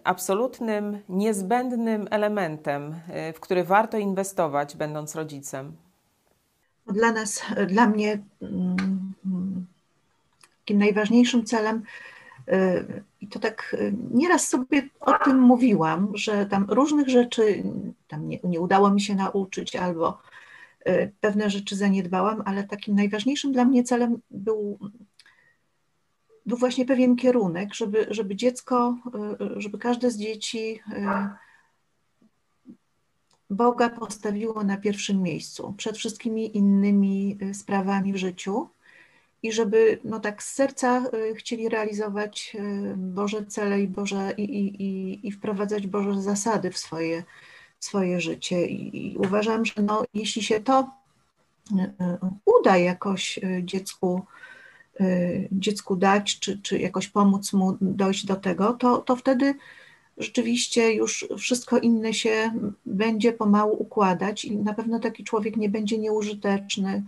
absolutnym, 0.04 0.98
niezbędnym 1.08 2.08
elementem, 2.10 2.94
w 3.34 3.40
który 3.40 3.64
warto 3.64 3.98
inwestować, 3.98 4.76
będąc 4.76 5.14
rodzicem? 5.14 5.76
Dla 6.86 7.12
nas, 7.12 7.42
dla 7.66 7.86
mnie, 7.86 8.18
mm, 8.42 9.66
takim 10.58 10.78
najważniejszym 10.78 11.44
celem 11.44 11.82
i 13.22 13.28
to 13.28 13.38
tak 13.38 13.76
y, 13.80 13.94
nieraz 14.10 14.48
sobie 14.48 14.88
o 15.00 15.12
tym 15.24 15.40
mówiłam, 15.40 16.12
że 16.14 16.46
tam 16.46 16.66
różnych 16.68 17.08
rzeczy 17.08 17.62
tam 18.08 18.28
nie, 18.28 18.38
nie 18.44 18.60
udało 18.60 18.90
mi 18.90 19.00
się 19.00 19.14
nauczyć 19.14 19.76
albo 19.76 20.18
y, 20.88 21.12
pewne 21.20 21.50
rzeczy 21.50 21.76
zaniedbałam, 21.76 22.42
ale 22.44 22.64
takim 22.64 22.94
najważniejszym 22.94 23.52
dla 23.52 23.64
mnie 23.64 23.84
celem 23.84 24.20
był, 24.30 24.78
był 26.46 26.56
właśnie 26.56 26.84
pewien 26.84 27.16
kierunek, 27.16 27.74
żeby, 27.74 28.06
żeby 28.10 28.36
dziecko, 28.36 28.96
y, 29.56 29.60
żeby 29.60 29.78
każde 29.78 30.10
z 30.10 30.18
dzieci 30.18 30.80
Boga 33.50 33.90
postawiło 33.90 34.64
na 34.64 34.76
pierwszym 34.76 35.22
miejscu 35.22 35.74
przed 35.76 35.98
wszystkimi 35.98 36.56
innymi 36.56 37.38
sprawami 37.52 38.12
w 38.12 38.16
życiu 38.16 38.68
i 39.42 39.52
żeby 39.52 39.98
no 40.04 40.20
tak 40.20 40.42
z 40.42 40.54
serca 40.54 41.04
y, 41.30 41.34
chcieli 41.34 41.68
realizować 41.68 42.56
y, 42.58 42.94
Boże 42.96 43.46
cele 43.46 43.82
i, 43.82 43.88
Boże, 43.88 44.32
i, 44.36 44.42
i, 44.42 45.26
i 45.28 45.32
wprowadzać 45.32 45.86
Boże 45.86 46.22
zasady 46.22 46.70
w 46.70 46.78
swoje, 46.78 47.24
swoje 47.78 48.20
życie. 48.20 48.66
I, 48.66 49.16
uważam, 49.18 49.64
że 49.64 49.82
no, 49.82 50.04
jeśli 50.14 50.42
się 50.42 50.60
to 50.60 50.90
y, 51.72 51.92
uda 52.44 52.76
jakoś 52.76 53.40
dziecku, 53.62 54.22
dziecku 55.52 55.96
dać, 55.96 56.38
czy, 56.38 56.58
czy 56.62 56.78
jakoś 56.78 57.08
pomóc 57.08 57.52
mu 57.52 57.76
dojść 57.80 58.26
do 58.26 58.36
tego, 58.36 58.72
to, 58.72 58.98
to 58.98 59.16
wtedy 59.16 59.54
rzeczywiście 60.18 60.92
już 60.92 61.28
wszystko 61.38 61.78
inne 61.78 62.14
się 62.14 62.52
będzie 62.86 63.32
pomału 63.32 63.82
układać 63.82 64.44
i 64.44 64.56
na 64.56 64.74
pewno 64.74 65.00
taki 65.00 65.24
człowiek 65.24 65.56
nie 65.56 65.68
będzie 65.68 65.98
nieużyteczny. 65.98 67.04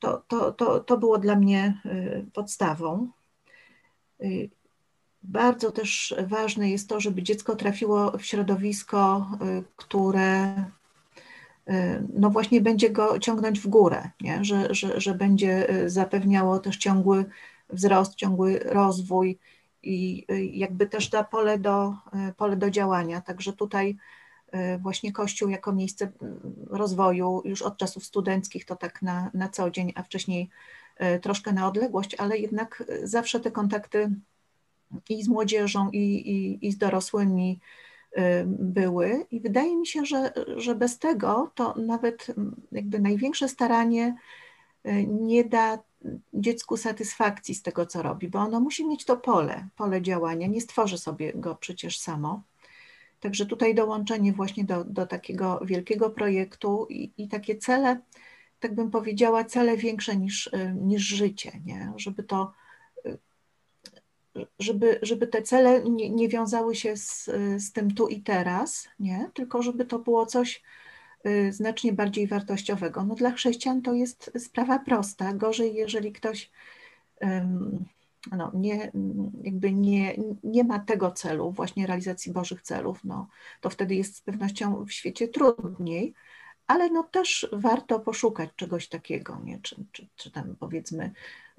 To, 0.00 0.22
to, 0.28 0.52
to, 0.52 0.80
to 0.80 0.98
było 0.98 1.18
dla 1.18 1.36
mnie 1.36 1.80
podstawą. 2.32 3.08
Bardzo 5.22 5.70
też 5.70 6.14
ważne 6.26 6.70
jest 6.70 6.88
to, 6.88 7.00
żeby 7.00 7.22
dziecko 7.22 7.56
trafiło 7.56 8.18
w 8.18 8.22
środowisko, 8.24 9.30
które 9.76 10.54
no 12.14 12.30
właśnie 12.30 12.60
będzie 12.60 12.90
go 12.90 13.18
ciągnąć 13.18 13.60
w 13.60 13.68
górę, 13.68 14.10
nie? 14.20 14.44
Że, 14.44 14.74
że, 14.74 15.00
że 15.00 15.14
będzie 15.14 15.68
zapewniało 15.86 16.58
też 16.58 16.76
ciągły 16.76 17.24
wzrost, 17.68 18.14
ciągły 18.14 18.58
rozwój 18.58 19.38
i 19.82 20.26
jakby 20.52 20.86
też 20.86 21.08
da 21.08 21.24
pole 21.24 21.58
do, 21.58 21.94
pole 22.36 22.56
do 22.56 22.70
działania. 22.70 23.20
Także 23.20 23.52
tutaj 23.52 23.96
właśnie 24.78 25.12
Kościół 25.12 25.48
jako 25.48 25.72
miejsce 25.72 26.12
rozwoju 26.66 27.42
już 27.44 27.62
od 27.62 27.76
czasów 27.76 28.04
studenckich 28.04 28.64
to 28.64 28.76
tak 28.76 29.02
na, 29.02 29.30
na 29.34 29.48
co 29.48 29.70
dzień, 29.70 29.92
a 29.94 30.02
wcześniej 30.02 30.50
troszkę 31.22 31.52
na 31.52 31.68
odległość, 31.68 32.14
ale 32.14 32.38
jednak 32.38 32.84
zawsze 33.02 33.40
te 33.40 33.50
kontakty 33.50 34.10
i 35.08 35.22
z 35.22 35.28
młodzieżą, 35.28 35.90
i, 35.90 35.98
i, 35.98 36.66
i 36.66 36.72
z 36.72 36.78
dorosłymi 36.78 37.60
były. 38.46 39.26
I 39.30 39.40
wydaje 39.40 39.76
mi 39.76 39.86
się, 39.86 40.04
że, 40.04 40.32
że 40.56 40.74
bez 40.74 40.98
tego 40.98 41.50
to 41.54 41.74
nawet 41.76 42.26
jakby 42.72 43.00
największe 43.00 43.48
staranie 43.48 44.16
nie 45.06 45.44
da 45.44 45.78
dziecku 46.34 46.76
satysfakcji 46.76 47.54
z 47.54 47.62
tego, 47.62 47.86
co 47.86 48.02
robi, 48.02 48.28
bo 48.28 48.38
ono 48.38 48.60
musi 48.60 48.86
mieć 48.86 49.04
to 49.04 49.16
pole, 49.16 49.68
pole 49.76 50.02
działania, 50.02 50.46
nie 50.46 50.60
stworzy 50.60 50.98
sobie 50.98 51.32
go 51.34 51.54
przecież 51.54 51.98
samo. 51.98 52.42
Także 53.20 53.46
tutaj 53.46 53.74
dołączenie 53.74 54.32
właśnie 54.32 54.64
do, 54.64 54.84
do 54.84 55.06
takiego 55.06 55.60
wielkiego 55.64 56.10
projektu 56.10 56.86
i, 56.90 57.12
i 57.18 57.28
takie 57.28 57.56
cele, 57.56 58.00
tak 58.60 58.74
bym 58.74 58.90
powiedziała, 58.90 59.44
cele 59.44 59.76
większe 59.76 60.16
niż, 60.16 60.50
niż 60.74 61.02
życie, 61.02 61.52
nie? 61.64 61.92
żeby 61.96 62.22
to 62.22 62.52
żeby, 64.58 64.98
żeby 65.02 65.26
te 65.26 65.42
cele 65.42 65.82
nie, 65.82 66.10
nie 66.10 66.28
wiązały 66.28 66.74
się 66.74 66.96
z, 66.96 67.24
z 67.58 67.72
tym 67.72 67.94
tu 67.94 68.08
i 68.08 68.22
teraz, 68.22 68.88
nie? 68.98 69.30
tylko 69.34 69.62
żeby 69.62 69.84
to 69.84 69.98
było 69.98 70.26
coś 70.26 70.62
y, 71.26 71.52
znacznie 71.52 71.92
bardziej 71.92 72.26
wartościowego. 72.26 73.04
No 73.04 73.14
dla 73.14 73.30
chrześcijan 73.30 73.82
to 73.82 73.92
jest 73.92 74.32
sprawa 74.38 74.78
prosta. 74.78 75.32
Gorzej, 75.32 75.74
jeżeli 75.74 76.12
ktoś 76.12 76.50
no, 78.32 78.50
nie, 78.54 78.92
jakby 79.42 79.72
nie, 79.72 80.16
nie 80.42 80.64
ma 80.64 80.78
tego 80.78 81.10
celu, 81.10 81.50
właśnie 81.50 81.86
realizacji 81.86 82.32
Bożych 82.32 82.62
celów, 82.62 83.04
no, 83.04 83.28
to 83.60 83.70
wtedy 83.70 83.94
jest 83.94 84.16
z 84.16 84.20
pewnością 84.20 84.84
w 84.84 84.92
świecie 84.92 85.28
trudniej, 85.28 86.14
ale 86.66 86.90
no 86.90 87.02
też 87.02 87.48
warto 87.52 88.00
poszukać 88.00 88.50
czegoś 88.56 88.88
takiego, 88.88 89.40
nie? 89.44 89.60
Czy, 89.62 89.76
czy, 89.92 90.08
czy 90.16 90.30
tam 90.30 90.56
powiedzmy 90.56 91.12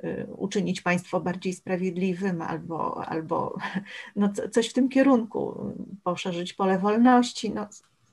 y, 0.04 0.28
uczynić 0.38 0.82
państwo 0.82 1.20
bardziej 1.20 1.54
sprawiedliwym 1.54 2.42
albo, 2.42 3.08
albo 3.08 3.58
no 4.16 4.30
coś 4.52 4.70
w 4.70 4.74
tym 4.74 4.90
kierunku, 4.90 5.74
poszerzyć 6.04 6.54
pole 6.54 6.80
wolności, 6.80 7.52
no 7.52 7.68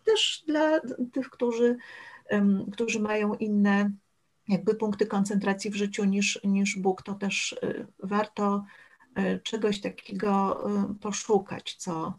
też 0.05 0.45
dla 0.47 0.81
tych, 1.13 1.31
którzy, 1.31 1.77
którzy 2.73 3.01
mają 3.01 3.35
inne 3.35 3.91
jakby 4.49 4.75
punkty 4.75 5.07
koncentracji 5.07 5.71
w 5.71 5.75
życiu 5.75 6.05
niż, 6.05 6.41
niż 6.45 6.79
Bóg, 6.79 7.03
to 7.03 7.15
też 7.15 7.53
y, 7.53 7.87
warto 8.03 8.65
y, 9.19 9.41
czegoś 9.45 9.81
takiego 9.81 10.65
poszukać, 11.01 11.75
co, 11.75 12.15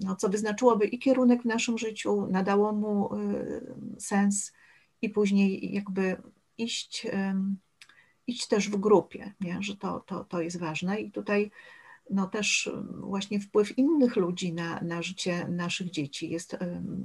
no, 0.00 0.16
co 0.16 0.28
wyznaczyłoby 0.28 0.86
i 0.86 0.98
kierunek 0.98 1.42
w 1.42 1.46
naszym 1.46 1.78
życiu, 1.78 2.26
nadało 2.30 2.72
mu 2.72 3.14
y, 3.14 3.74
sens 3.98 4.52
i 5.02 5.10
później 5.10 5.74
jakby 5.74 6.22
iść, 6.58 7.06
iść 8.26 8.46
też 8.46 8.70
w 8.70 8.76
grupie, 8.76 9.34
nie? 9.40 9.62
że 9.62 9.76
to, 9.76 10.00
to, 10.00 10.24
to 10.24 10.40
jest 10.40 10.58
ważne 10.58 11.00
i 11.00 11.12
tutaj 11.12 11.50
no 12.10 12.26
też 12.26 12.70
właśnie 13.00 13.40
wpływ 13.40 13.78
innych 13.78 14.16
ludzi 14.16 14.52
na, 14.52 14.80
na 14.80 15.02
życie 15.02 15.48
naszych 15.48 15.90
dzieci 15.90 16.30
jest 16.30 16.56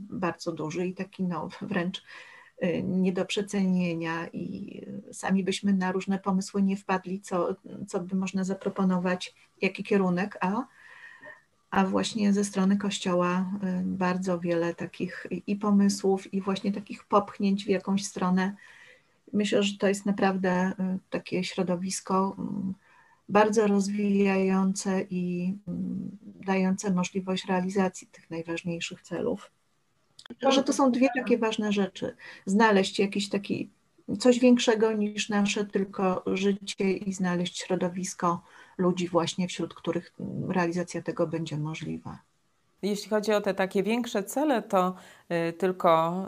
bardzo 0.09 0.51
duży 0.51 0.87
i 0.87 0.93
taki 0.93 1.23
no 1.23 1.49
wręcz 1.61 1.97
y, 1.97 2.32
nie 2.84 3.14
do 3.14 3.26
przecenienia 3.26 4.28
i 4.28 4.82
sami 5.11 5.43
byśmy 5.43 5.74
na 5.74 5.91
różne 5.91 6.20
pomysły 6.20 6.64
nie 6.64 6.78
wpadli, 6.78 7.22
co, 7.22 7.55
co 7.88 7.99
by 7.99 8.16
można 8.16 8.43
zaproponować, 8.43 9.36
jaki 9.61 9.84
kierunek, 9.84 10.38
a 10.41 10.66
a 11.74 11.86
właśnie 11.86 12.34
ze 12.34 12.43
strony 12.43 12.78
Kościoła 12.78 13.39
y, 13.39 13.84
bardzo 13.84 14.39
wiele 14.39 14.76
takich 14.76 15.28
i 15.47 15.55
pomysłów, 15.55 16.34
i 16.34 16.41
właśnie 16.41 16.72
takich 16.72 17.03
popchnięć 17.03 17.66
w 17.66 17.70
jakąś 17.70 18.05
stronę. 18.05 18.55
Myślę, 19.34 19.64
że 19.64 19.78
to 19.78 19.88
jest 19.88 20.05
naprawdę 20.05 20.70
y, 20.70 20.99
takie 21.09 21.43
środowisko 21.43 22.36
mm, 22.39 22.74
bardzo 23.30 23.68
rozwijające 23.68 25.01
i 25.09 25.53
mm, 25.68 26.18
dające 26.24 26.93
możliwość 26.93 27.45
realizacji 27.45 28.07
tych 28.07 28.30
najważniejszych 28.30 29.01
celów. 29.01 29.51
Że 30.49 30.63
to 30.63 30.74
są 30.74 30.91
dwie 30.91 31.07
takie 31.15 31.38
ważne 31.38 31.71
rzeczy. 31.71 32.15
Znaleźć 32.45 32.99
jakiś 32.99 33.30
taki 33.30 33.69
coś 34.19 34.39
większego 34.39 34.93
niż 34.93 35.30
nasze 35.30 35.65
tylko 35.65 36.24
życie 36.28 36.91
i 36.91 37.13
znaleźć 37.13 37.59
środowisko 37.59 38.41
ludzi 38.78 39.07
właśnie, 39.07 39.47
wśród 39.47 39.74
których 39.74 40.13
realizacja 40.47 41.01
tego 41.01 41.28
będzie 41.28 41.57
możliwa. 41.57 42.19
Jeśli 42.82 43.09
chodzi 43.09 43.34
o 43.34 43.41
te 43.41 43.53
takie 43.53 43.84
większe 43.84 44.24
cele, 44.24 44.61
to 44.61 44.95
y, 45.49 45.53
tylko 45.53 46.26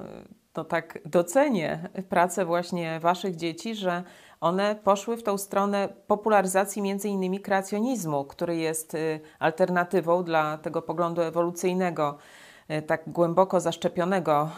to 0.54 0.64
tak 0.64 1.00
docenię 1.06 1.90
pracę 2.10 2.46
właśnie 2.46 3.00
Waszych 3.00 3.36
dzieci, 3.36 3.76
że 3.76 4.04
one 4.42 4.76
poszły 4.84 5.18
w 5.18 5.24
tą 5.24 5.38
stronę 5.38 5.90
popularyzacji 6.08 6.82
między 6.82 7.10
innymi 7.10 7.40
kreacjonizmu, 7.40 8.26
który 8.26 8.56
jest 8.56 8.94
y, 8.94 9.20
alternatywą 9.40 10.24
dla 10.24 10.58
tego 10.58 10.82
poglądu 10.82 11.22
ewolucyjnego, 11.22 12.18
y, 12.42 12.45
tak 12.88 13.10
głęboko 13.10 13.60
zaszczepionego 13.60 14.50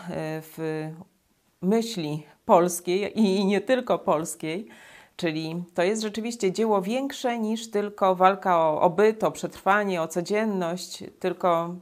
w 0.42 0.90
myśli 1.62 2.24
polskiej 2.46 3.20
i 3.20 3.46
nie 3.46 3.62
tylko 3.62 4.00
polskiej. 4.00 4.68
Czyli 5.16 5.64
to 5.74 5.84
jest 5.84 6.02
rzeczywiście 6.02 6.52
dzieło 6.52 6.82
większe 6.82 7.40
niż 7.40 7.72
tylko 7.72 8.16
walka 8.16 8.58
o, 8.58 8.82
o 8.82 8.90
byt, 8.90 9.24
o 9.24 9.32
przetrwanie, 9.32 10.02
o 10.02 10.08
codzienność, 10.08 11.04
tylko 11.20 11.76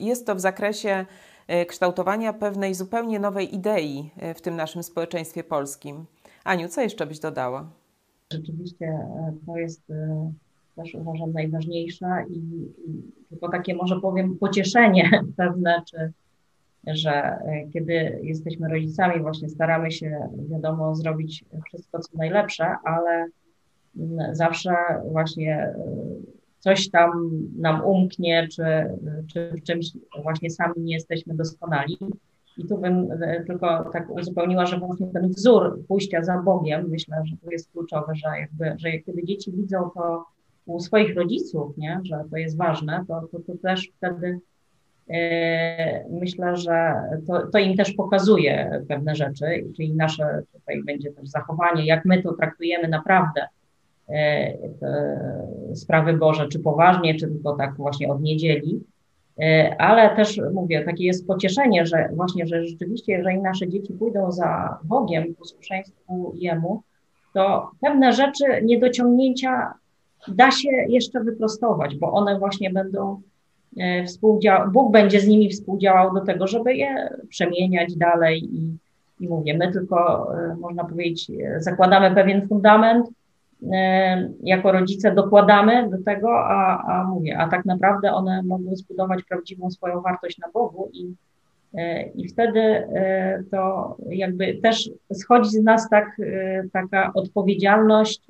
jest 0.00 0.26
to 0.26 0.34
w 0.34 0.40
zakresie 0.40 1.06
e, 1.46 1.66
kształtowania 1.66 2.32
pewnej 2.32 2.74
zupełnie 2.74 3.18
nowej 3.18 3.54
idei 3.54 4.10
e, 4.16 4.34
w 4.34 4.40
tym 4.40 4.56
naszym 4.56 4.82
społeczeństwie 4.82 5.44
polskim. 5.44 6.06
Aniu, 6.44 6.68
co 6.68 6.80
jeszcze 6.80 7.06
byś 7.06 7.18
dodała? 7.18 7.70
Rzeczywiście 8.32 8.86
e, 8.86 9.34
to 9.46 9.56
jest 9.56 9.82
też 10.76 10.94
uważam 10.94 11.32
najważniejsze 11.32 12.06
i, 12.28 12.38
i 12.86 13.02
tylko 13.28 13.48
takie 13.48 13.74
może 13.74 14.00
powiem 14.00 14.38
pocieszenie 14.38 15.10
pewne, 15.36 15.82
czy 15.90 16.12
że 16.86 17.12
e, 17.12 17.68
kiedy 17.72 18.20
jesteśmy 18.22 18.68
rodzicami, 18.68 19.22
właśnie 19.22 19.48
staramy 19.48 19.90
się, 19.90 20.28
wiadomo, 20.50 20.94
zrobić 20.94 21.44
wszystko, 21.66 21.98
co 21.98 22.18
najlepsze, 22.18 22.64
ale 22.84 23.26
mm, 23.96 24.34
zawsze 24.34 24.74
właśnie 25.12 25.54
e, 25.54 25.74
coś 26.58 26.90
tam 26.90 27.30
nam 27.56 27.84
umknie, 27.84 28.48
czy, 28.48 28.64
czy 29.32 29.50
w 29.50 29.62
czymś 29.62 29.86
właśnie 30.22 30.50
sami 30.50 30.74
nie 30.76 30.94
jesteśmy 30.94 31.34
doskonali. 31.34 31.98
I 32.58 32.66
tu 32.66 32.78
bym 32.78 33.12
e, 33.22 33.44
tylko 33.44 33.90
tak 33.92 34.10
uzupełniła, 34.10 34.66
że 34.66 34.78
właśnie 34.78 35.06
ten 35.06 35.28
wzór 35.28 35.84
pójścia 35.88 36.24
za 36.24 36.38
Bogiem, 36.38 36.88
myślę, 36.90 37.22
że 37.24 37.36
to 37.36 37.50
jest 37.50 37.72
kluczowe, 37.72 38.14
że 38.14 38.28
jakby, 38.40 38.78
że 38.78 38.98
kiedy 38.98 39.24
dzieci 39.24 39.52
widzą 39.52 39.90
to 39.94 40.24
u 40.66 40.80
swoich 40.80 41.16
rodziców, 41.16 41.76
nie, 41.76 42.00
że 42.02 42.24
to 42.30 42.36
jest 42.36 42.56
ważne, 42.56 43.04
to, 43.08 43.20
to, 43.32 43.38
to 43.40 43.58
też 43.62 43.88
wtedy 43.96 44.40
E, 45.10 46.04
myślę, 46.10 46.56
że 46.56 46.94
to, 47.26 47.46
to, 47.46 47.58
im 47.58 47.76
też 47.76 47.92
pokazuje 47.92 48.82
pewne 48.88 49.14
rzeczy, 49.14 49.44
czyli 49.76 49.94
nasze 49.94 50.42
tutaj 50.52 50.82
będzie 50.82 51.12
też 51.12 51.28
zachowanie, 51.28 51.86
jak 51.86 52.04
my 52.04 52.22
to 52.22 52.32
traktujemy 52.32 52.88
naprawdę 52.88 53.46
e, 54.08 54.54
sprawy 55.74 56.12
Boże, 56.12 56.48
czy 56.48 56.58
poważnie, 56.58 57.14
czy 57.14 57.28
tylko 57.28 57.56
tak 57.56 57.76
właśnie 57.76 58.08
od 58.08 58.22
niedzieli. 58.22 58.84
E, 59.40 59.76
ale 59.78 60.16
też 60.16 60.40
mówię, 60.52 60.84
takie 60.84 61.04
jest 61.04 61.26
pocieszenie, 61.26 61.86
że 61.86 62.08
właśnie, 62.12 62.46
że 62.46 62.66
rzeczywiście, 62.66 63.12
jeżeli 63.12 63.40
nasze 63.40 63.68
dzieci 63.68 63.92
pójdą 63.92 64.32
za 64.32 64.78
Bogiem, 64.84 65.34
posłuszeństwu 65.34 66.32
Jemu, 66.36 66.82
to 67.34 67.70
pewne 67.80 68.12
rzeczy, 68.12 68.44
niedociągnięcia 68.62 69.74
da 70.28 70.50
się 70.50 70.70
jeszcze 70.88 71.20
wyprostować, 71.20 71.96
bo 71.96 72.12
one 72.12 72.38
właśnie 72.38 72.70
będą 72.70 73.22
E, 73.78 74.04
współdział- 74.04 74.70
Bóg 74.70 74.92
będzie 74.92 75.20
z 75.20 75.26
nimi 75.26 75.50
współdziałał 75.50 76.14
do 76.14 76.20
tego, 76.20 76.46
żeby 76.46 76.74
je 76.74 77.16
przemieniać 77.28 77.96
dalej 77.96 78.44
i, 78.54 78.76
i 79.20 79.28
mówię, 79.28 79.54
my 79.58 79.72
tylko, 79.72 80.28
e, 80.38 80.56
można 80.56 80.84
powiedzieć, 80.84 81.30
zakładamy 81.58 82.14
pewien 82.14 82.48
fundament 82.48 83.08
jako 84.42 84.72
rodzice 84.72 85.14
dokładamy 85.14 85.90
do 85.90 86.02
tego, 86.02 86.44
a, 86.44 86.82
a 86.86 87.04
mówię, 87.04 87.38
a 87.38 87.48
tak 87.48 87.64
naprawdę 87.64 88.12
one 88.12 88.42
mogą 88.42 88.76
zbudować 88.76 89.22
prawdziwą 89.28 89.70
swoją 89.70 90.00
wartość 90.00 90.38
na 90.38 90.48
Bogu 90.54 90.90
i, 90.92 91.14
i 92.14 92.28
wtedy 92.28 92.82
to 93.50 93.96
jakby 94.08 94.54
też 94.62 94.90
schodzi 95.12 95.50
z 95.50 95.62
nas 95.62 95.88
tak, 95.90 96.16
taka 96.72 97.12
odpowiedzialność, 97.14 98.22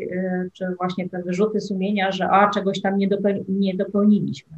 czy 0.52 0.66
właśnie 0.78 1.08
te 1.08 1.22
wyrzuty 1.22 1.60
sumienia, 1.60 2.12
że 2.12 2.30
a 2.30 2.50
czegoś 2.50 2.80
tam 2.80 2.98
nie, 2.98 3.08
dopeł, 3.08 3.44
nie 3.48 3.74
dopełniliśmy, 3.74 4.52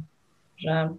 że 0.57 0.89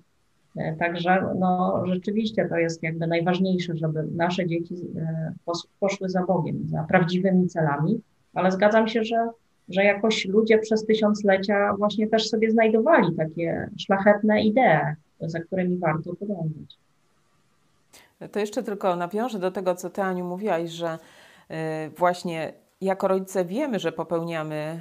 E, 0.58 0.76
także 0.76 1.24
no, 1.38 1.82
rzeczywiście 1.86 2.48
to 2.48 2.56
jest 2.56 2.82
jakby 2.82 3.06
najważniejsze, 3.06 3.76
żeby 3.76 4.04
nasze 4.14 4.46
dzieci 4.46 4.74
e, 4.96 5.32
poszły 5.80 6.08
za 6.08 6.22
Bogiem, 6.22 6.68
za 6.68 6.82
prawdziwymi 6.82 7.48
celami, 7.48 8.00
ale 8.34 8.52
zgadzam 8.52 8.88
się, 8.88 9.04
że, 9.04 9.28
że 9.68 9.84
jakoś 9.84 10.26
ludzie 10.26 10.58
przez 10.58 10.86
tysiąclecia 10.86 11.74
właśnie 11.78 12.08
też 12.08 12.28
sobie 12.28 12.50
znajdowali 12.50 13.16
takie 13.16 13.70
szlachetne 13.78 14.42
idee, 14.42 14.94
za 15.20 15.40
którymi 15.40 15.78
warto 15.78 16.16
podążać. 16.16 16.78
To 18.32 18.40
jeszcze 18.40 18.62
tylko 18.62 18.96
nawiążę 18.96 19.38
do 19.38 19.50
tego, 19.50 19.74
co 19.74 19.90
Ty, 19.90 20.02
Aniu, 20.02 20.24
mówiłaś, 20.24 20.70
że 20.70 20.98
e, 21.48 21.90
właśnie 21.90 22.52
jako 22.80 23.08
rodzice 23.08 23.44
wiemy, 23.44 23.78
że 23.78 23.92
popełniamy 23.92 24.80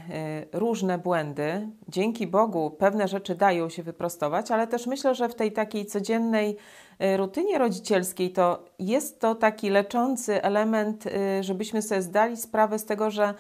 y, 0.53 0.59
różne 0.59 0.97
błędy. 0.97 1.69
Dzięki 1.87 2.27
Bogu 2.27 2.71
pewne 2.71 3.07
rzeczy 3.07 3.35
dają 3.35 3.69
się 3.69 3.83
wyprostować, 3.83 4.51
ale 4.51 4.67
też 4.67 4.87
myślę, 4.87 5.15
że 5.15 5.29
w 5.29 5.35
tej 5.35 5.51
takiej 5.51 5.85
codziennej 5.85 6.57
y, 7.03 7.17
rutynie 7.17 7.57
rodzicielskiej 7.57 8.31
to 8.31 8.65
jest 8.79 9.19
to 9.19 9.35
taki 9.35 9.69
leczący 9.69 10.43
element, 10.43 11.05
y, 11.05 11.43
żebyśmy 11.43 11.81
sobie 11.81 12.01
zdali 12.01 12.37
sprawę 12.37 12.79
z 12.79 12.85
tego, 12.85 13.11
że 13.11 13.33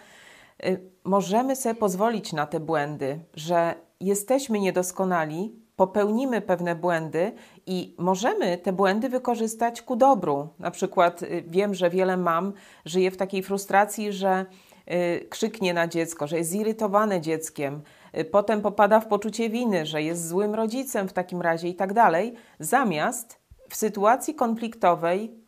możemy 1.03 1.55
sobie 1.55 1.75
pozwolić 1.75 2.33
na 2.33 2.45
te 2.45 2.59
błędy, 2.59 3.19
że 3.33 3.75
jesteśmy 3.99 4.59
niedoskonali, 4.59 5.55
popełnimy 5.77 6.41
pewne 6.41 6.75
błędy 6.75 7.31
i 7.65 7.95
możemy 7.97 8.57
te 8.57 8.73
błędy 8.73 9.09
wykorzystać 9.09 9.81
ku 9.81 9.95
dobru. 9.95 10.47
Na 10.59 10.71
przykład 10.71 11.23
y, 11.23 11.43
wiem, 11.47 11.73
że 11.73 11.89
wiele 11.89 12.17
mam 12.17 12.53
żyje 12.85 13.11
w 13.11 13.17
takiej 13.17 13.43
frustracji, 13.43 14.13
że 14.13 14.45
y, 14.91 15.27
krzyknie 15.29 15.73
na 15.73 15.87
dziecko, 15.87 16.27
że 16.27 16.37
jest 16.37 16.49
zirytowane 16.49 17.21
dzieckiem, 17.21 17.81
y, 18.17 18.25
potem 18.25 18.61
popada 18.61 18.99
w 18.99 19.07
poczucie 19.07 19.49
winy, 19.49 19.85
że 19.85 20.03
jest 20.03 20.27
złym 20.27 20.55
rodzicem 20.55 21.07
w 21.07 21.13
takim 21.13 21.41
razie 21.41 21.67
i 21.67 21.75
tak 21.75 21.93
dalej, 21.93 22.33
zamiast 22.59 23.39
w 23.69 23.75
sytuacji 23.75 24.35
konfliktowej 24.35 25.47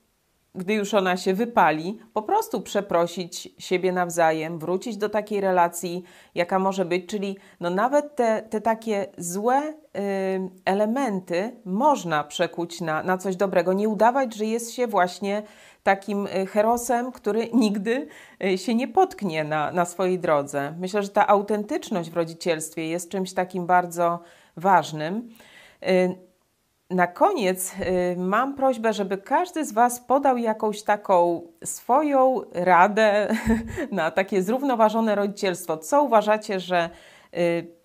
gdy 0.55 0.73
już 0.73 0.93
ona 0.93 1.17
się 1.17 1.33
wypali, 1.33 1.99
po 2.13 2.21
prostu 2.21 2.61
przeprosić 2.61 3.49
siebie 3.57 3.91
nawzajem, 3.91 4.59
wrócić 4.59 4.97
do 4.97 5.09
takiej 5.09 5.41
relacji, 5.41 6.03
jaka 6.35 6.59
może 6.59 6.85
być, 6.85 7.05
czyli 7.05 7.37
no 7.59 7.69
nawet 7.69 8.15
te, 8.15 8.41
te 8.49 8.61
takie 8.61 9.07
złe 9.17 9.73
elementy 10.65 11.51
można 11.65 12.23
przekuć 12.23 12.81
na, 12.81 13.03
na 13.03 13.17
coś 13.17 13.35
dobrego. 13.35 13.73
Nie 13.73 13.89
udawać, 13.89 14.35
że 14.35 14.45
jest 14.45 14.73
się 14.73 14.87
właśnie 14.87 15.43
takim 15.83 16.27
y, 16.27 16.45
herosem, 16.45 17.11
który 17.11 17.49
nigdy 17.53 18.07
y, 18.43 18.57
się 18.57 18.75
nie 18.75 18.87
potknie 18.87 19.43
na, 19.43 19.71
na 19.71 19.85
swojej 19.85 20.19
drodze. 20.19 20.73
Myślę, 20.79 21.03
że 21.03 21.09
ta 21.09 21.27
autentyczność 21.27 22.09
w 22.09 22.15
rodzicielstwie 22.15 22.87
jest 22.87 23.11
czymś 23.11 23.33
takim 23.33 23.65
bardzo 23.65 24.19
ważnym. 24.57 25.29
Y, 25.83 26.29
na 26.89 27.07
koniec 27.07 27.75
mam 28.17 28.55
prośbę, 28.55 28.93
żeby 28.93 29.17
każdy 29.17 29.65
z 29.65 29.71
Was 29.71 29.99
podał 29.99 30.37
jakąś 30.37 30.83
taką 30.83 31.41
swoją 31.63 32.41
radę 32.51 33.35
na 33.91 34.11
takie 34.11 34.41
zrównoważone 34.41 35.15
rodzicielstwo. 35.15 35.77
Co 35.77 36.03
uważacie, 36.03 36.59
że 36.59 36.89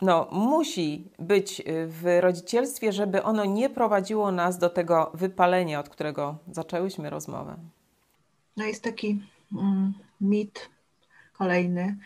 no, 0.03 0.29
musi 0.33 1.11
być 1.19 1.63
w 1.87 2.19
rodzicielstwie, 2.21 2.93
żeby 2.93 3.23
ono 3.23 3.45
nie 3.45 3.71
prowadziło 3.71 4.33
nas 4.33 4.59
do 4.59 4.71
tego 4.71 5.11
wypalenia, 5.15 5.81
od 5.81 5.89
którego 5.89 6.39
zaczęłyśmy 6.53 7.11
rozmowę? 7.11 7.57
No 8.57 8.65
jest 8.65 8.83
taki 8.83 9.23
mm, 9.53 9.95
mit 10.21 10.69
kolejny, 11.33 11.97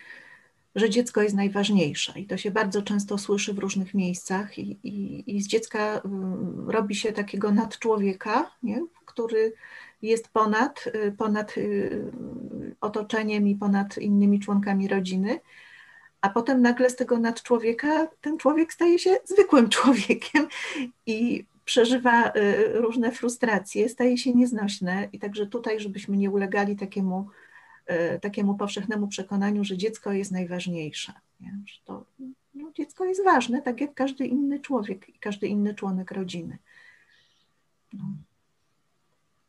że 0.74 0.90
dziecko 0.90 1.22
jest 1.22 1.34
najważniejsze 1.34 2.20
i 2.20 2.26
to 2.26 2.36
się 2.36 2.50
bardzo 2.50 2.82
często 2.82 3.18
słyszy 3.18 3.54
w 3.54 3.58
różnych 3.58 3.94
miejscach 3.94 4.58
i, 4.58 4.78
i, 4.82 5.36
i 5.36 5.42
z 5.42 5.46
dziecka 5.46 6.00
mm, 6.04 6.70
robi 6.70 6.94
się 6.94 7.12
takiego 7.12 7.52
nadczłowieka, 7.52 8.50
nie? 8.62 8.86
który 9.04 9.52
jest 10.02 10.28
ponad, 10.28 10.84
y, 10.86 11.12
ponad 11.18 11.56
y, 11.58 12.12
otoczeniem 12.80 13.48
i 13.48 13.54
ponad 13.56 13.98
innymi 13.98 14.40
członkami 14.40 14.88
rodziny, 14.88 15.40
a 16.20 16.28
potem 16.28 16.62
nagle 16.62 16.90
z 16.90 16.96
tego 16.96 17.18
nadczłowieka 17.18 18.08
ten 18.20 18.38
człowiek 18.38 18.72
staje 18.72 18.98
się 18.98 19.16
zwykłym 19.24 19.68
człowiekiem 19.74 20.48
i 21.06 21.44
przeżywa 21.64 22.28
y, 22.28 22.32
różne 22.72 23.12
frustracje, 23.12 23.88
staje 23.88 24.18
się 24.18 24.32
nieznośne 24.32 25.08
i 25.12 25.18
także 25.18 25.46
tutaj, 25.46 25.80
żebyśmy 25.80 26.16
nie 26.16 26.30
ulegali 26.30 26.76
takiemu 26.76 27.28
E, 27.88 28.18
takiemu 28.18 28.54
powszechnemu 28.54 29.08
przekonaniu, 29.08 29.64
że 29.64 29.76
dziecko 29.76 30.12
jest 30.12 30.32
najważniejsze. 30.32 31.12
Nie? 31.40 31.58
Że 31.66 31.80
to, 31.84 32.04
no, 32.54 32.72
dziecko 32.74 33.04
jest 33.04 33.24
ważne, 33.24 33.62
tak 33.62 33.80
jak 33.80 33.94
każdy 33.94 34.26
inny 34.26 34.60
człowiek 34.60 35.08
i 35.08 35.18
każdy 35.18 35.46
inny 35.46 35.74
członek 35.74 36.10
rodziny. 36.10 36.58
No, 37.92 38.04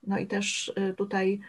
no 0.04 0.18
i 0.18 0.28
też 0.28 0.72
e, 0.76 0.94
tutaj 0.94 1.40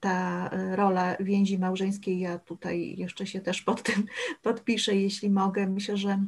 ta 0.00 0.50
rola 0.74 1.16
więzi 1.20 1.58
małżeńskiej, 1.58 2.18
ja 2.18 2.38
tutaj 2.38 2.94
jeszcze 2.98 3.26
się 3.26 3.40
też 3.40 3.62
pod 3.62 3.82
tym 3.82 4.06
podpiszę, 4.42 4.96
jeśli 4.96 5.30
mogę. 5.30 5.66
Myślę, 5.66 5.96
że 5.96 6.18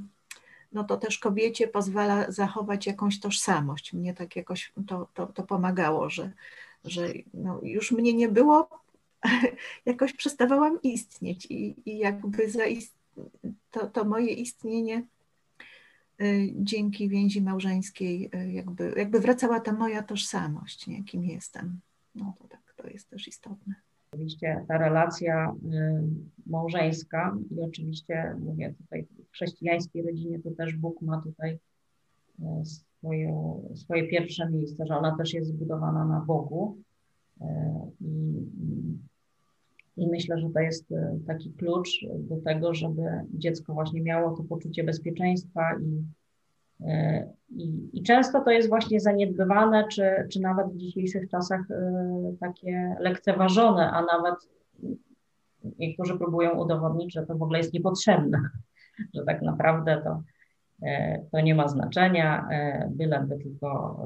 no 0.72 0.84
to 0.84 0.96
też 0.96 1.18
kobiecie 1.18 1.68
pozwala 1.68 2.30
zachować 2.30 2.86
jakąś 2.86 3.20
tożsamość. 3.20 3.92
Mnie 3.92 4.14
tak 4.14 4.36
jakoś 4.36 4.72
to, 4.86 5.08
to, 5.14 5.26
to 5.26 5.42
pomagało, 5.42 6.10
że, 6.10 6.32
że 6.84 7.08
no 7.34 7.60
już 7.62 7.92
mnie 7.92 8.14
nie 8.14 8.28
było, 8.28 8.68
jakoś 9.86 10.12
przestawałam 10.12 10.82
istnieć 10.82 11.46
i, 11.50 11.74
i 11.86 11.98
jakby 11.98 12.48
to, 13.70 13.86
to 13.86 14.04
moje 14.04 14.32
istnienie 14.32 15.02
y, 16.20 16.52
dzięki 16.54 17.08
więzi 17.08 17.42
małżeńskiej 17.42 18.30
y, 18.34 18.52
jakby, 18.52 18.94
jakby 18.96 19.20
wracała 19.20 19.60
ta 19.60 19.72
moja 19.72 20.02
tożsamość, 20.02 20.86
nie, 20.86 21.04
kim 21.04 21.24
jestem. 21.24 21.80
No 22.14 22.34
to 22.38 22.48
tak, 22.48 22.57
jest 22.98 23.10
też 23.10 23.28
istotne. 23.28 23.74
Oczywiście 24.12 24.64
ta 24.68 24.78
relacja 24.78 25.52
y, 25.52 26.02
małżeńska 26.46 27.36
i 27.50 27.62
oczywiście 27.62 28.34
mówię 28.38 28.74
tutaj 28.78 29.06
w 29.28 29.32
chrześcijańskiej 29.32 30.02
rodzinie 30.02 30.38
to 30.38 30.50
też 30.50 30.76
Bóg 30.76 31.02
ma 31.02 31.22
tutaj 31.22 31.58
swoje, 32.64 33.60
swoje 33.74 34.08
pierwsze 34.08 34.50
miejsce, 34.50 34.86
że 34.86 34.96
ona 34.96 35.16
też 35.16 35.34
jest 35.34 35.50
zbudowana 35.50 36.04
na 36.04 36.20
Bogu. 36.20 36.76
I, 38.00 38.46
i 39.96 40.06
myślę, 40.06 40.38
że 40.38 40.50
to 40.50 40.60
jest 40.60 40.94
taki 41.26 41.52
klucz 41.52 42.06
do 42.18 42.36
tego, 42.36 42.74
żeby 42.74 43.02
dziecko 43.34 43.74
właśnie 43.74 44.02
miało 44.02 44.36
to 44.36 44.44
poczucie 44.44 44.84
bezpieczeństwa 44.84 45.62
i, 45.82 46.02
i, 47.50 47.88
i 47.92 48.02
często 48.02 48.40
to 48.40 48.50
jest 48.50 48.68
właśnie 48.68 49.00
zaniedbywane, 49.00 49.88
czy, 49.88 50.26
czy 50.32 50.40
nawet 50.40 50.66
w 50.66 50.76
dzisiejszych 50.76 51.28
czasach 51.28 51.60
e, 51.70 52.32
takie 52.40 52.96
lekceważone, 53.00 53.90
a 53.90 54.02
nawet 54.02 54.34
niektórzy 55.78 56.18
próbują 56.18 56.50
udowodnić, 56.50 57.14
że 57.14 57.26
to 57.26 57.36
w 57.36 57.42
ogóle 57.42 57.58
jest 57.58 57.72
niepotrzebne, 57.72 58.40
że 59.14 59.24
tak 59.24 59.42
naprawdę 59.42 60.02
to, 60.04 60.22
to 61.32 61.40
nie 61.40 61.54
ma 61.54 61.68
znaczenia, 61.68 62.48
byleby 62.90 63.38
tylko 63.38 64.00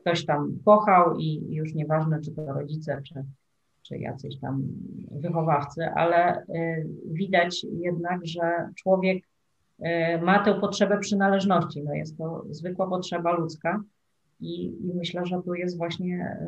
ktoś 0.00 0.24
tam 0.26 0.58
kochał 0.64 1.16
i 1.16 1.54
już 1.54 1.74
nieważne, 1.74 2.20
czy 2.20 2.32
to 2.32 2.52
rodzice, 2.52 3.02
czy, 3.02 3.24
czy 3.82 3.98
jacyś 3.98 4.40
tam 4.40 4.62
wychowawcy, 5.10 5.84
ale 5.84 6.46
widać 7.06 7.64
jednak, 7.64 8.26
że 8.26 8.68
człowiek 8.74 9.24
ma 10.22 10.44
tę 10.44 10.54
potrzebę 10.54 10.98
przynależności. 10.98 11.82
No 11.82 11.94
jest 11.94 12.18
to 12.18 12.44
zwykła 12.50 12.86
potrzeba 12.86 13.32
ludzka 13.32 13.80
i, 14.40 14.64
i 14.64 14.94
myślę, 14.94 15.26
że 15.26 15.42
tu 15.44 15.54
jest 15.54 15.78
właśnie 15.78 16.38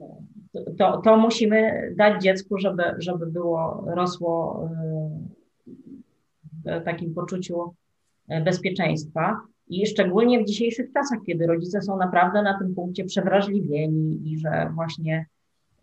y, 0.00 0.74
to, 0.78 1.00
to 1.04 1.16
musimy 1.16 1.90
dać 1.96 2.22
dziecku, 2.22 2.58
żeby, 2.58 2.82
żeby 2.98 3.26
było, 3.26 3.84
rosło 3.86 4.68
w 6.64 6.84
takim 6.84 7.14
poczuciu 7.14 7.74
bezpieczeństwa. 8.44 9.40
I 9.68 9.86
szczególnie 9.86 10.40
w 10.42 10.46
dzisiejszych 10.46 10.92
czasach, 10.92 11.18
kiedy 11.26 11.46
rodzice 11.46 11.82
są 11.82 11.96
naprawdę 11.96 12.42
na 12.42 12.58
tym 12.58 12.74
punkcie 12.74 13.04
przewrażliwieni 13.04 14.32
i 14.32 14.38
że 14.38 14.70
właśnie 14.74 15.26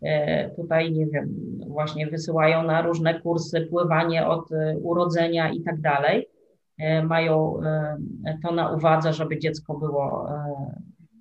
E, 0.02 0.50
tutaj, 0.50 0.92
nie 0.92 1.06
wiem, 1.06 1.28
właśnie 1.66 2.06
wysyłają 2.06 2.62
na 2.62 2.82
różne 2.82 3.20
kursy, 3.20 3.60
pływanie 3.60 4.26
od 4.26 4.52
e, 4.52 4.76
urodzenia 4.78 5.50
i 5.50 5.60
tak 5.60 5.80
dalej. 5.80 6.26
E, 6.78 7.02
mają 7.02 7.60
to 8.42 8.52
na 8.52 8.72
uwadze, 8.72 9.12
żeby 9.12 9.38
dziecko 9.38 9.78
było 9.78 10.28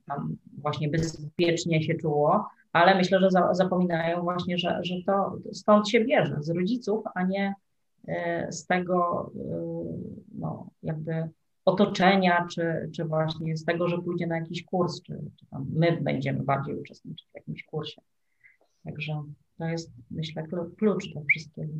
tam 0.08 0.38
właśnie 0.58 0.89
bezpiecznie 0.89 1.84
się 1.84 1.95
czuło, 1.95 2.47
ale 2.74 2.95
myślę, 2.95 3.20
że 3.20 3.32
za, 3.32 3.53
zapominają 3.53 4.22
właśnie, 4.22 4.58
że, 4.58 4.80
że 4.84 4.95
to 5.06 5.38
stąd 5.53 5.89
się 5.89 6.06
bierze, 6.06 6.38
z 6.39 6.49
rodziców, 6.49 7.03
a 7.16 7.24
nie 7.24 7.53
z 8.49 8.66
tego 8.66 9.32
no, 10.36 10.70
jakby 10.84 11.30
otoczenia, 11.66 12.47
czy, 12.51 12.89
czy 12.95 13.06
właśnie 13.06 13.58
z 13.58 13.66
tego, 13.66 13.88
że 13.88 13.97
pójdzie 13.97 14.28
na 14.28 14.38
jakiś 14.38 14.64
kurs, 14.64 15.01
czy, 15.01 15.14
czy 15.39 15.45
my 15.70 15.99
będziemy 16.01 16.43
bardziej 16.43 16.80
uczestniczyć 16.80 17.28
w 17.32 17.36
jakimś 17.36 17.64
kursie. 17.64 18.01
Także 18.84 19.24
to 19.58 19.66
jest, 19.66 19.91
myślę, 20.12 20.43
klucz 20.78 21.14
do 21.14 21.22
wszystkiego. 21.30 21.74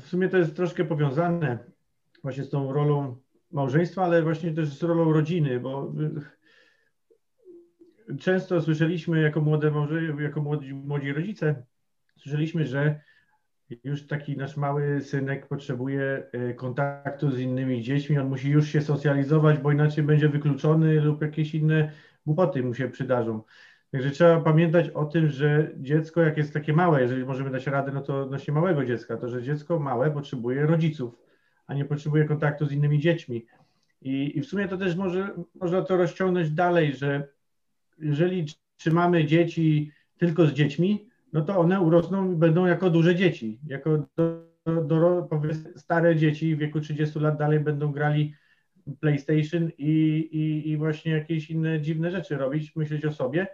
W 0.00 0.06
sumie 0.06 0.28
to 0.28 0.36
jest 0.36 0.56
troszkę 0.56 0.84
powiązane 0.84 1.73
właśnie 2.24 2.44
z 2.44 2.50
tą 2.50 2.72
rolą 2.72 3.16
małżeństwa, 3.50 4.04
ale 4.04 4.22
właśnie 4.22 4.52
też 4.52 4.68
z 4.68 4.82
rolą 4.82 5.12
rodziny, 5.12 5.60
bo 5.60 5.92
często 8.20 8.60
słyszeliśmy 8.60 9.20
jako 9.20 9.40
młode 9.40 9.70
małże, 9.70 10.02
jako 10.22 10.42
młodzi, 10.42 10.74
młodzi 10.74 11.12
rodzice, 11.12 11.62
słyszeliśmy, 12.16 12.66
że 12.66 13.00
już 13.84 14.06
taki 14.06 14.36
nasz 14.36 14.56
mały 14.56 15.00
synek 15.00 15.48
potrzebuje 15.48 16.26
e, 16.32 16.54
kontaktu 16.54 17.30
z 17.30 17.38
innymi 17.38 17.82
dziećmi, 17.82 18.18
on 18.18 18.28
musi 18.28 18.50
już 18.50 18.68
się 18.68 18.82
socjalizować, 18.82 19.58
bo 19.58 19.72
inaczej 19.72 20.04
będzie 20.04 20.28
wykluczony 20.28 21.00
lub 21.00 21.22
jakieś 21.22 21.54
inne 21.54 21.90
głupoty 22.26 22.62
mu 22.62 22.74
się 22.74 22.88
przydarzą. 22.88 23.42
Także 23.90 24.10
trzeba 24.10 24.40
pamiętać 24.40 24.90
o 24.90 25.04
tym, 25.04 25.28
że 25.28 25.70
dziecko, 25.76 26.20
jak 26.20 26.36
jest 26.36 26.52
takie 26.52 26.72
małe, 26.72 27.02
jeżeli 27.02 27.24
możemy 27.24 27.50
dać 27.50 27.66
radę, 27.66 27.92
no 27.92 28.00
to 28.00 28.22
odnośnie 28.22 28.54
małego 28.54 28.84
dziecka, 28.84 29.16
to 29.16 29.28
że 29.28 29.42
dziecko 29.42 29.78
małe 29.78 30.10
potrzebuje 30.10 30.66
rodziców, 30.66 31.23
a 31.66 31.74
nie 31.74 31.84
potrzebuje 31.84 32.24
kontaktu 32.24 32.66
z 32.66 32.72
innymi 32.72 32.98
dziećmi. 32.98 33.46
I, 34.02 34.38
i 34.38 34.40
w 34.40 34.46
sumie 34.46 34.68
to 34.68 34.76
też 34.76 34.96
może, 34.96 35.30
można 35.54 35.82
to 35.82 35.96
rozciągnąć 35.96 36.50
dalej, 36.50 36.94
że 36.94 37.28
jeżeli 37.98 38.46
trzymamy 38.76 39.24
dzieci 39.24 39.92
tylko 40.18 40.46
z 40.46 40.52
dziećmi, 40.52 41.08
no 41.32 41.42
to 41.42 41.58
one 41.58 41.80
urosną 41.80 42.32
i 42.32 42.36
będą 42.36 42.66
jako 42.66 42.90
duże 42.90 43.14
dzieci, 43.16 43.58
jako 43.66 44.06
do, 44.16 44.44
do, 44.82 45.28
stare 45.76 46.16
dzieci 46.16 46.56
w 46.56 46.58
wieku 46.58 46.80
30 46.80 47.18
lat 47.18 47.38
dalej 47.38 47.60
będą 47.60 47.92
grali 47.92 48.34
PlayStation 49.00 49.70
i, 49.78 50.18
i, 50.32 50.70
i 50.70 50.76
właśnie 50.76 51.12
jakieś 51.12 51.50
inne 51.50 51.80
dziwne 51.80 52.10
rzeczy 52.10 52.36
robić, 52.36 52.76
myśleć 52.76 53.04
o 53.04 53.12
sobie, 53.12 53.46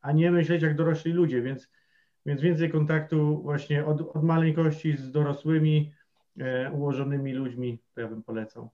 a 0.00 0.12
nie 0.12 0.30
myśleć 0.30 0.62
jak 0.62 0.76
dorośli 0.76 1.12
ludzie, 1.12 1.42
więc, 1.42 1.70
więc 2.26 2.40
więcej 2.40 2.70
kontaktu 2.70 3.42
właśnie 3.42 3.84
od, 3.84 4.00
od 4.16 4.22
maleńkości 4.22 4.96
z 4.96 5.10
dorosłymi, 5.10 5.92
ułożonymi 6.74 7.32
ludźmi, 7.32 7.78
to 7.94 8.00
ja 8.00 8.08
bym 8.08 8.22
polecał. 8.22 8.70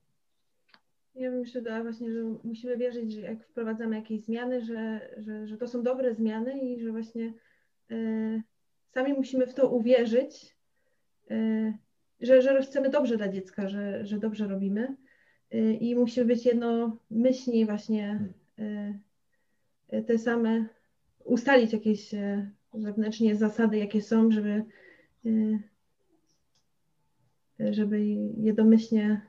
Ja 1.14 1.30
bym 1.30 1.40
jeszcze 1.40 1.62
dodała 1.62 1.82
właśnie, 1.82 2.12
że 2.12 2.20
musimy 2.44 2.76
wierzyć, 2.76 3.12
że 3.12 3.20
jak 3.20 3.44
wprowadzamy 3.44 3.96
jakieś 3.96 4.20
zmiany, 4.20 4.64
że, 4.64 5.10
że, 5.16 5.46
że 5.46 5.56
to 5.56 5.68
są 5.68 5.82
dobre 5.82 6.14
zmiany 6.14 6.60
i 6.60 6.80
że 6.80 6.90
właśnie 6.90 7.32
y, 7.90 8.42
sami 8.90 9.12
musimy 9.12 9.46
w 9.46 9.54
to 9.54 9.68
uwierzyć, 9.68 10.56
y, 11.30 11.74
że, 12.20 12.42
że 12.42 12.62
chcemy 12.62 12.90
dobrze 12.90 13.16
dla 13.16 13.28
dziecka, 13.28 13.68
że, 13.68 14.06
że 14.06 14.18
dobrze 14.18 14.48
robimy 14.48 14.96
y, 15.54 15.58
i 15.74 15.96
musimy 15.96 16.26
być 16.26 16.46
jednomyślni 16.46 17.66
właśnie 17.66 18.28
te 20.06 20.18
same, 20.18 20.64
ustalić 21.24 21.72
jakieś 21.72 22.10
zewnętrznie 22.74 23.36
zasady, 23.36 23.78
jakie 23.78 24.02
są, 24.02 24.30
żeby 24.30 24.64
żeby 27.70 28.00
jednomyślnie 28.36 29.20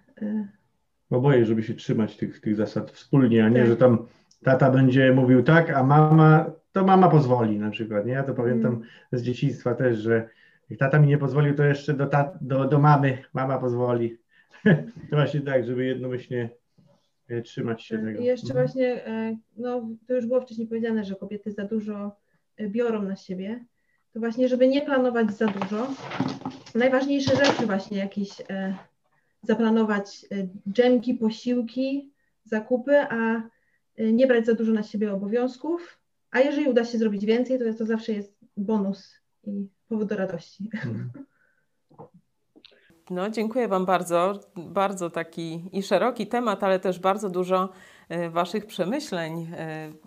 oboje, 1.09 1.45
żeby 1.45 1.63
się 1.63 1.73
trzymać 1.73 2.17
tych, 2.17 2.39
tych 2.39 2.55
zasad 2.55 2.91
wspólnie, 2.91 3.45
a 3.45 3.49
nie, 3.49 3.59
tak. 3.59 3.67
że 3.67 3.77
tam 3.77 4.07
tata 4.43 4.71
będzie 4.71 5.13
mówił 5.13 5.43
tak, 5.43 5.69
a 5.69 5.83
mama, 5.83 6.51
to 6.71 6.85
mama 6.85 7.09
pozwoli 7.09 7.59
na 7.59 7.69
przykład, 7.69 8.05
nie? 8.05 8.13
Ja 8.13 8.23
to 8.23 8.33
pamiętam 8.33 8.73
mm. 8.73 8.87
z 9.11 9.21
dzieciństwa 9.21 9.75
też, 9.75 9.97
że 9.97 10.29
jak 10.69 10.79
tata 10.79 10.99
mi 10.99 11.07
nie 11.07 11.17
pozwolił, 11.17 11.55
to 11.55 11.63
jeszcze 11.63 11.93
do, 11.93 12.05
tat, 12.05 12.37
do, 12.41 12.65
do 12.65 12.79
mamy 12.79 13.17
mama 13.33 13.57
pozwoli. 13.57 14.17
to 15.09 15.15
właśnie 15.15 15.41
tak, 15.41 15.65
żeby 15.65 15.85
jednomyślnie 15.85 16.49
e, 17.27 17.41
trzymać 17.41 17.83
się 17.83 17.95
tak, 17.95 18.05
tego. 18.05 18.19
I 18.19 18.25
jeszcze 18.25 18.47
mhm. 18.47 18.65
właśnie, 18.65 19.05
e, 19.05 19.37
no 19.57 19.89
to 20.07 20.13
już 20.13 20.25
było 20.25 20.41
wcześniej 20.41 20.67
powiedziane, 20.67 21.03
że 21.03 21.15
kobiety 21.15 21.51
za 21.51 21.65
dużo 21.65 22.15
e, 22.57 22.69
biorą 22.69 23.01
na 23.01 23.15
siebie, 23.15 23.65
to 24.15 24.19
właśnie, 24.19 24.47
żeby 24.47 24.67
nie 24.67 24.81
planować 24.81 25.31
za 25.31 25.47
dużo, 25.47 25.87
najważniejsze 26.75 27.35
rzeczy 27.45 27.65
właśnie 27.65 27.97
jakieś 27.97 28.29
zaplanować 29.41 30.25
y, 30.31 30.49
dżemki, 30.71 31.13
posiłki, 31.13 32.11
zakupy, 32.43 32.99
a 32.99 33.41
y, 33.99 34.13
nie 34.13 34.27
brać 34.27 34.45
za 34.45 34.53
dużo 34.53 34.73
na 34.73 34.83
siebie 34.83 35.13
obowiązków, 35.13 35.99
a 36.31 36.39
jeżeli 36.39 36.69
uda 36.69 36.85
się 36.85 36.97
zrobić 36.97 37.25
więcej, 37.25 37.59
to 37.59 37.65
to 37.77 37.85
zawsze 37.85 38.13
jest 38.13 38.35
bonus 38.57 39.13
i 39.43 39.67
powód 39.89 40.07
do 40.07 40.15
radości. 40.15 40.69
Mhm. 40.73 41.09
No, 43.09 43.29
dziękuję 43.29 43.67
Wam 43.67 43.85
bardzo. 43.85 44.39
Bardzo 44.55 45.09
taki 45.09 45.69
i 45.71 45.83
szeroki 45.83 46.27
temat, 46.27 46.63
ale 46.63 46.79
też 46.79 46.99
bardzo 46.99 47.29
dużo 47.29 47.69
y, 48.11 48.29
Waszych 48.29 48.65
przemyśleń 48.65 49.51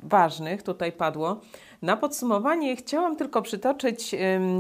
ważnych 0.03 0.63
tutaj 0.63 0.93
padło. 0.93 1.41
Na 1.83 1.97
podsumowanie 1.97 2.77
chciałam 2.77 3.17
tylko 3.17 3.43
przytoczyć 3.43 4.15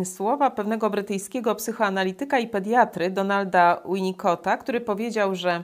słowa 0.05 0.51
pewnego 0.51 0.91
brytyjskiego 0.91 1.55
psychoanalityka 1.55 2.39
i 2.39 2.49
pediatry 2.49 3.11
Donalda 3.11 3.83
Winnicotta, 3.93 4.57
który 4.57 4.81
powiedział, 4.81 5.35
że 5.35 5.63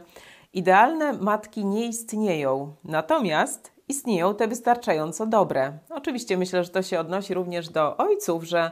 idealne 0.53 1.13
matki 1.13 1.65
nie 1.65 1.87
istnieją, 1.87 2.75
natomiast 2.85 3.73
istnieją 3.89 4.35
te 4.35 4.49
wystarczająco 4.49 5.27
dobre. 5.27 5.73
Oczywiście 5.91 6.37
myślę, 6.37 6.65
że 6.65 6.71
to 6.71 6.83
się 6.83 7.01
odnosi 7.01 7.35
również 7.35 7.69
do 7.69 7.97
ojców, 7.97 8.45
że 8.45 8.71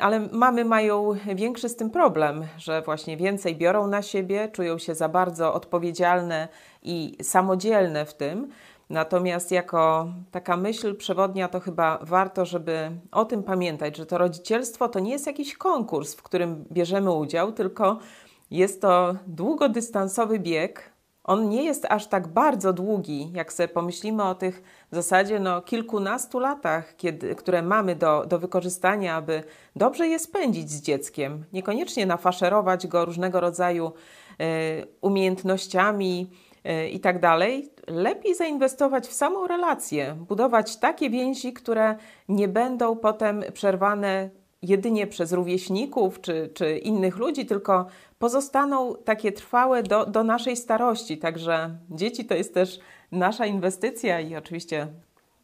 ale 0.00 0.20
mamy 0.20 0.64
mają 0.64 1.14
większy 1.34 1.68
z 1.68 1.76
tym 1.76 1.90
problem, 1.90 2.46
że 2.58 2.82
właśnie 2.82 3.16
więcej 3.16 3.56
biorą 3.56 3.86
na 3.86 4.02
siebie, 4.02 4.48
czują 4.52 4.78
się 4.78 4.94
za 4.94 5.08
bardzo 5.08 5.54
odpowiedzialne 5.54 6.48
i 6.82 7.16
samodzielne 7.22 8.04
w 8.04 8.14
tym, 8.14 8.48
Natomiast 8.90 9.52
jako 9.52 10.12
taka 10.30 10.56
myśl 10.56 10.96
przewodnia, 10.96 11.48
to 11.48 11.60
chyba 11.60 11.98
warto, 12.02 12.44
żeby 12.44 12.90
o 13.12 13.24
tym 13.24 13.42
pamiętać, 13.42 13.96
że 13.96 14.06
to 14.06 14.18
rodzicielstwo 14.18 14.88
to 14.88 15.00
nie 15.00 15.10
jest 15.10 15.26
jakiś 15.26 15.54
konkurs, 15.54 16.14
w 16.14 16.22
którym 16.22 16.64
bierzemy 16.72 17.12
udział, 17.12 17.52
tylko 17.52 17.98
jest 18.50 18.80
to 18.82 19.14
długodystansowy 19.26 20.38
bieg. 20.38 20.92
On 21.24 21.48
nie 21.48 21.64
jest 21.64 21.86
aż 21.88 22.06
tak 22.06 22.28
bardzo 22.28 22.72
długi, 22.72 23.32
jak 23.34 23.52
sobie 23.52 23.68
pomyślimy 23.68 24.24
o 24.24 24.34
tych 24.34 24.62
w 24.92 24.94
zasadzie 24.94 25.40
no, 25.40 25.62
kilkunastu 25.62 26.38
latach, 26.38 26.96
kiedy, 26.96 27.34
które 27.34 27.62
mamy 27.62 27.96
do, 27.96 28.26
do 28.26 28.38
wykorzystania, 28.38 29.16
aby 29.16 29.42
dobrze 29.76 30.08
je 30.08 30.18
spędzić 30.18 30.70
z 30.70 30.82
dzieckiem. 30.82 31.44
Niekoniecznie 31.52 32.06
nafaszerować 32.06 32.86
go 32.86 33.04
różnego 33.04 33.40
rodzaju 33.40 33.92
y, 34.40 34.86
umiejętnościami, 35.00 36.30
i 36.92 37.00
tak 37.00 37.20
dalej, 37.20 37.70
lepiej 37.86 38.34
zainwestować 38.34 39.06
w 39.06 39.12
samą 39.12 39.46
relację, 39.46 40.16
budować 40.28 40.76
takie 40.76 41.10
więzi, 41.10 41.52
które 41.52 41.96
nie 42.28 42.48
będą 42.48 42.96
potem 42.96 43.42
przerwane 43.52 44.30
jedynie 44.62 45.06
przez 45.06 45.32
rówieśników 45.32 46.20
czy, 46.20 46.50
czy 46.54 46.78
innych 46.78 47.16
ludzi, 47.16 47.46
tylko 47.46 47.86
pozostaną 48.18 48.94
takie 49.04 49.32
trwałe 49.32 49.82
do, 49.82 50.06
do 50.06 50.24
naszej 50.24 50.56
starości. 50.56 51.18
Także 51.18 51.70
dzieci 51.90 52.24
to 52.24 52.34
jest 52.34 52.54
też 52.54 52.78
nasza 53.12 53.46
inwestycja 53.46 54.20
i 54.20 54.36
oczywiście 54.36 54.86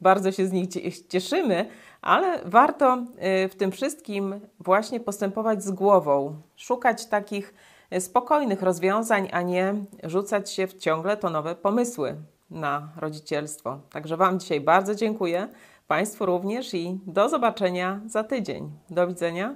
bardzo 0.00 0.32
się 0.32 0.46
z 0.46 0.52
nich 0.52 0.68
cieszymy, 1.08 1.68
ale 2.02 2.40
warto 2.44 3.04
y, 3.44 3.48
w 3.48 3.54
tym 3.54 3.70
wszystkim 3.70 4.40
właśnie 4.60 5.00
postępować 5.00 5.64
z 5.64 5.70
głową, 5.70 6.36
szukać 6.56 7.06
takich 7.06 7.54
spokojnych 7.98 8.62
rozwiązań, 8.62 9.28
a 9.32 9.42
nie 9.42 9.74
rzucać 10.02 10.50
się 10.50 10.66
w 10.66 10.74
ciągle 10.74 11.16
to 11.16 11.30
nowe 11.30 11.54
pomysły 11.54 12.16
na 12.50 12.88
rodzicielstwo. 12.96 13.80
Także 13.90 14.16
Wam 14.16 14.40
dzisiaj 14.40 14.60
bardzo 14.60 14.94
dziękuję, 14.94 15.48
Państwu 15.86 16.26
również 16.26 16.74
i 16.74 17.00
do 17.06 17.28
zobaczenia 17.28 18.00
za 18.06 18.24
tydzień. 18.24 18.70
Do 18.90 19.06
widzenia. 19.06 19.54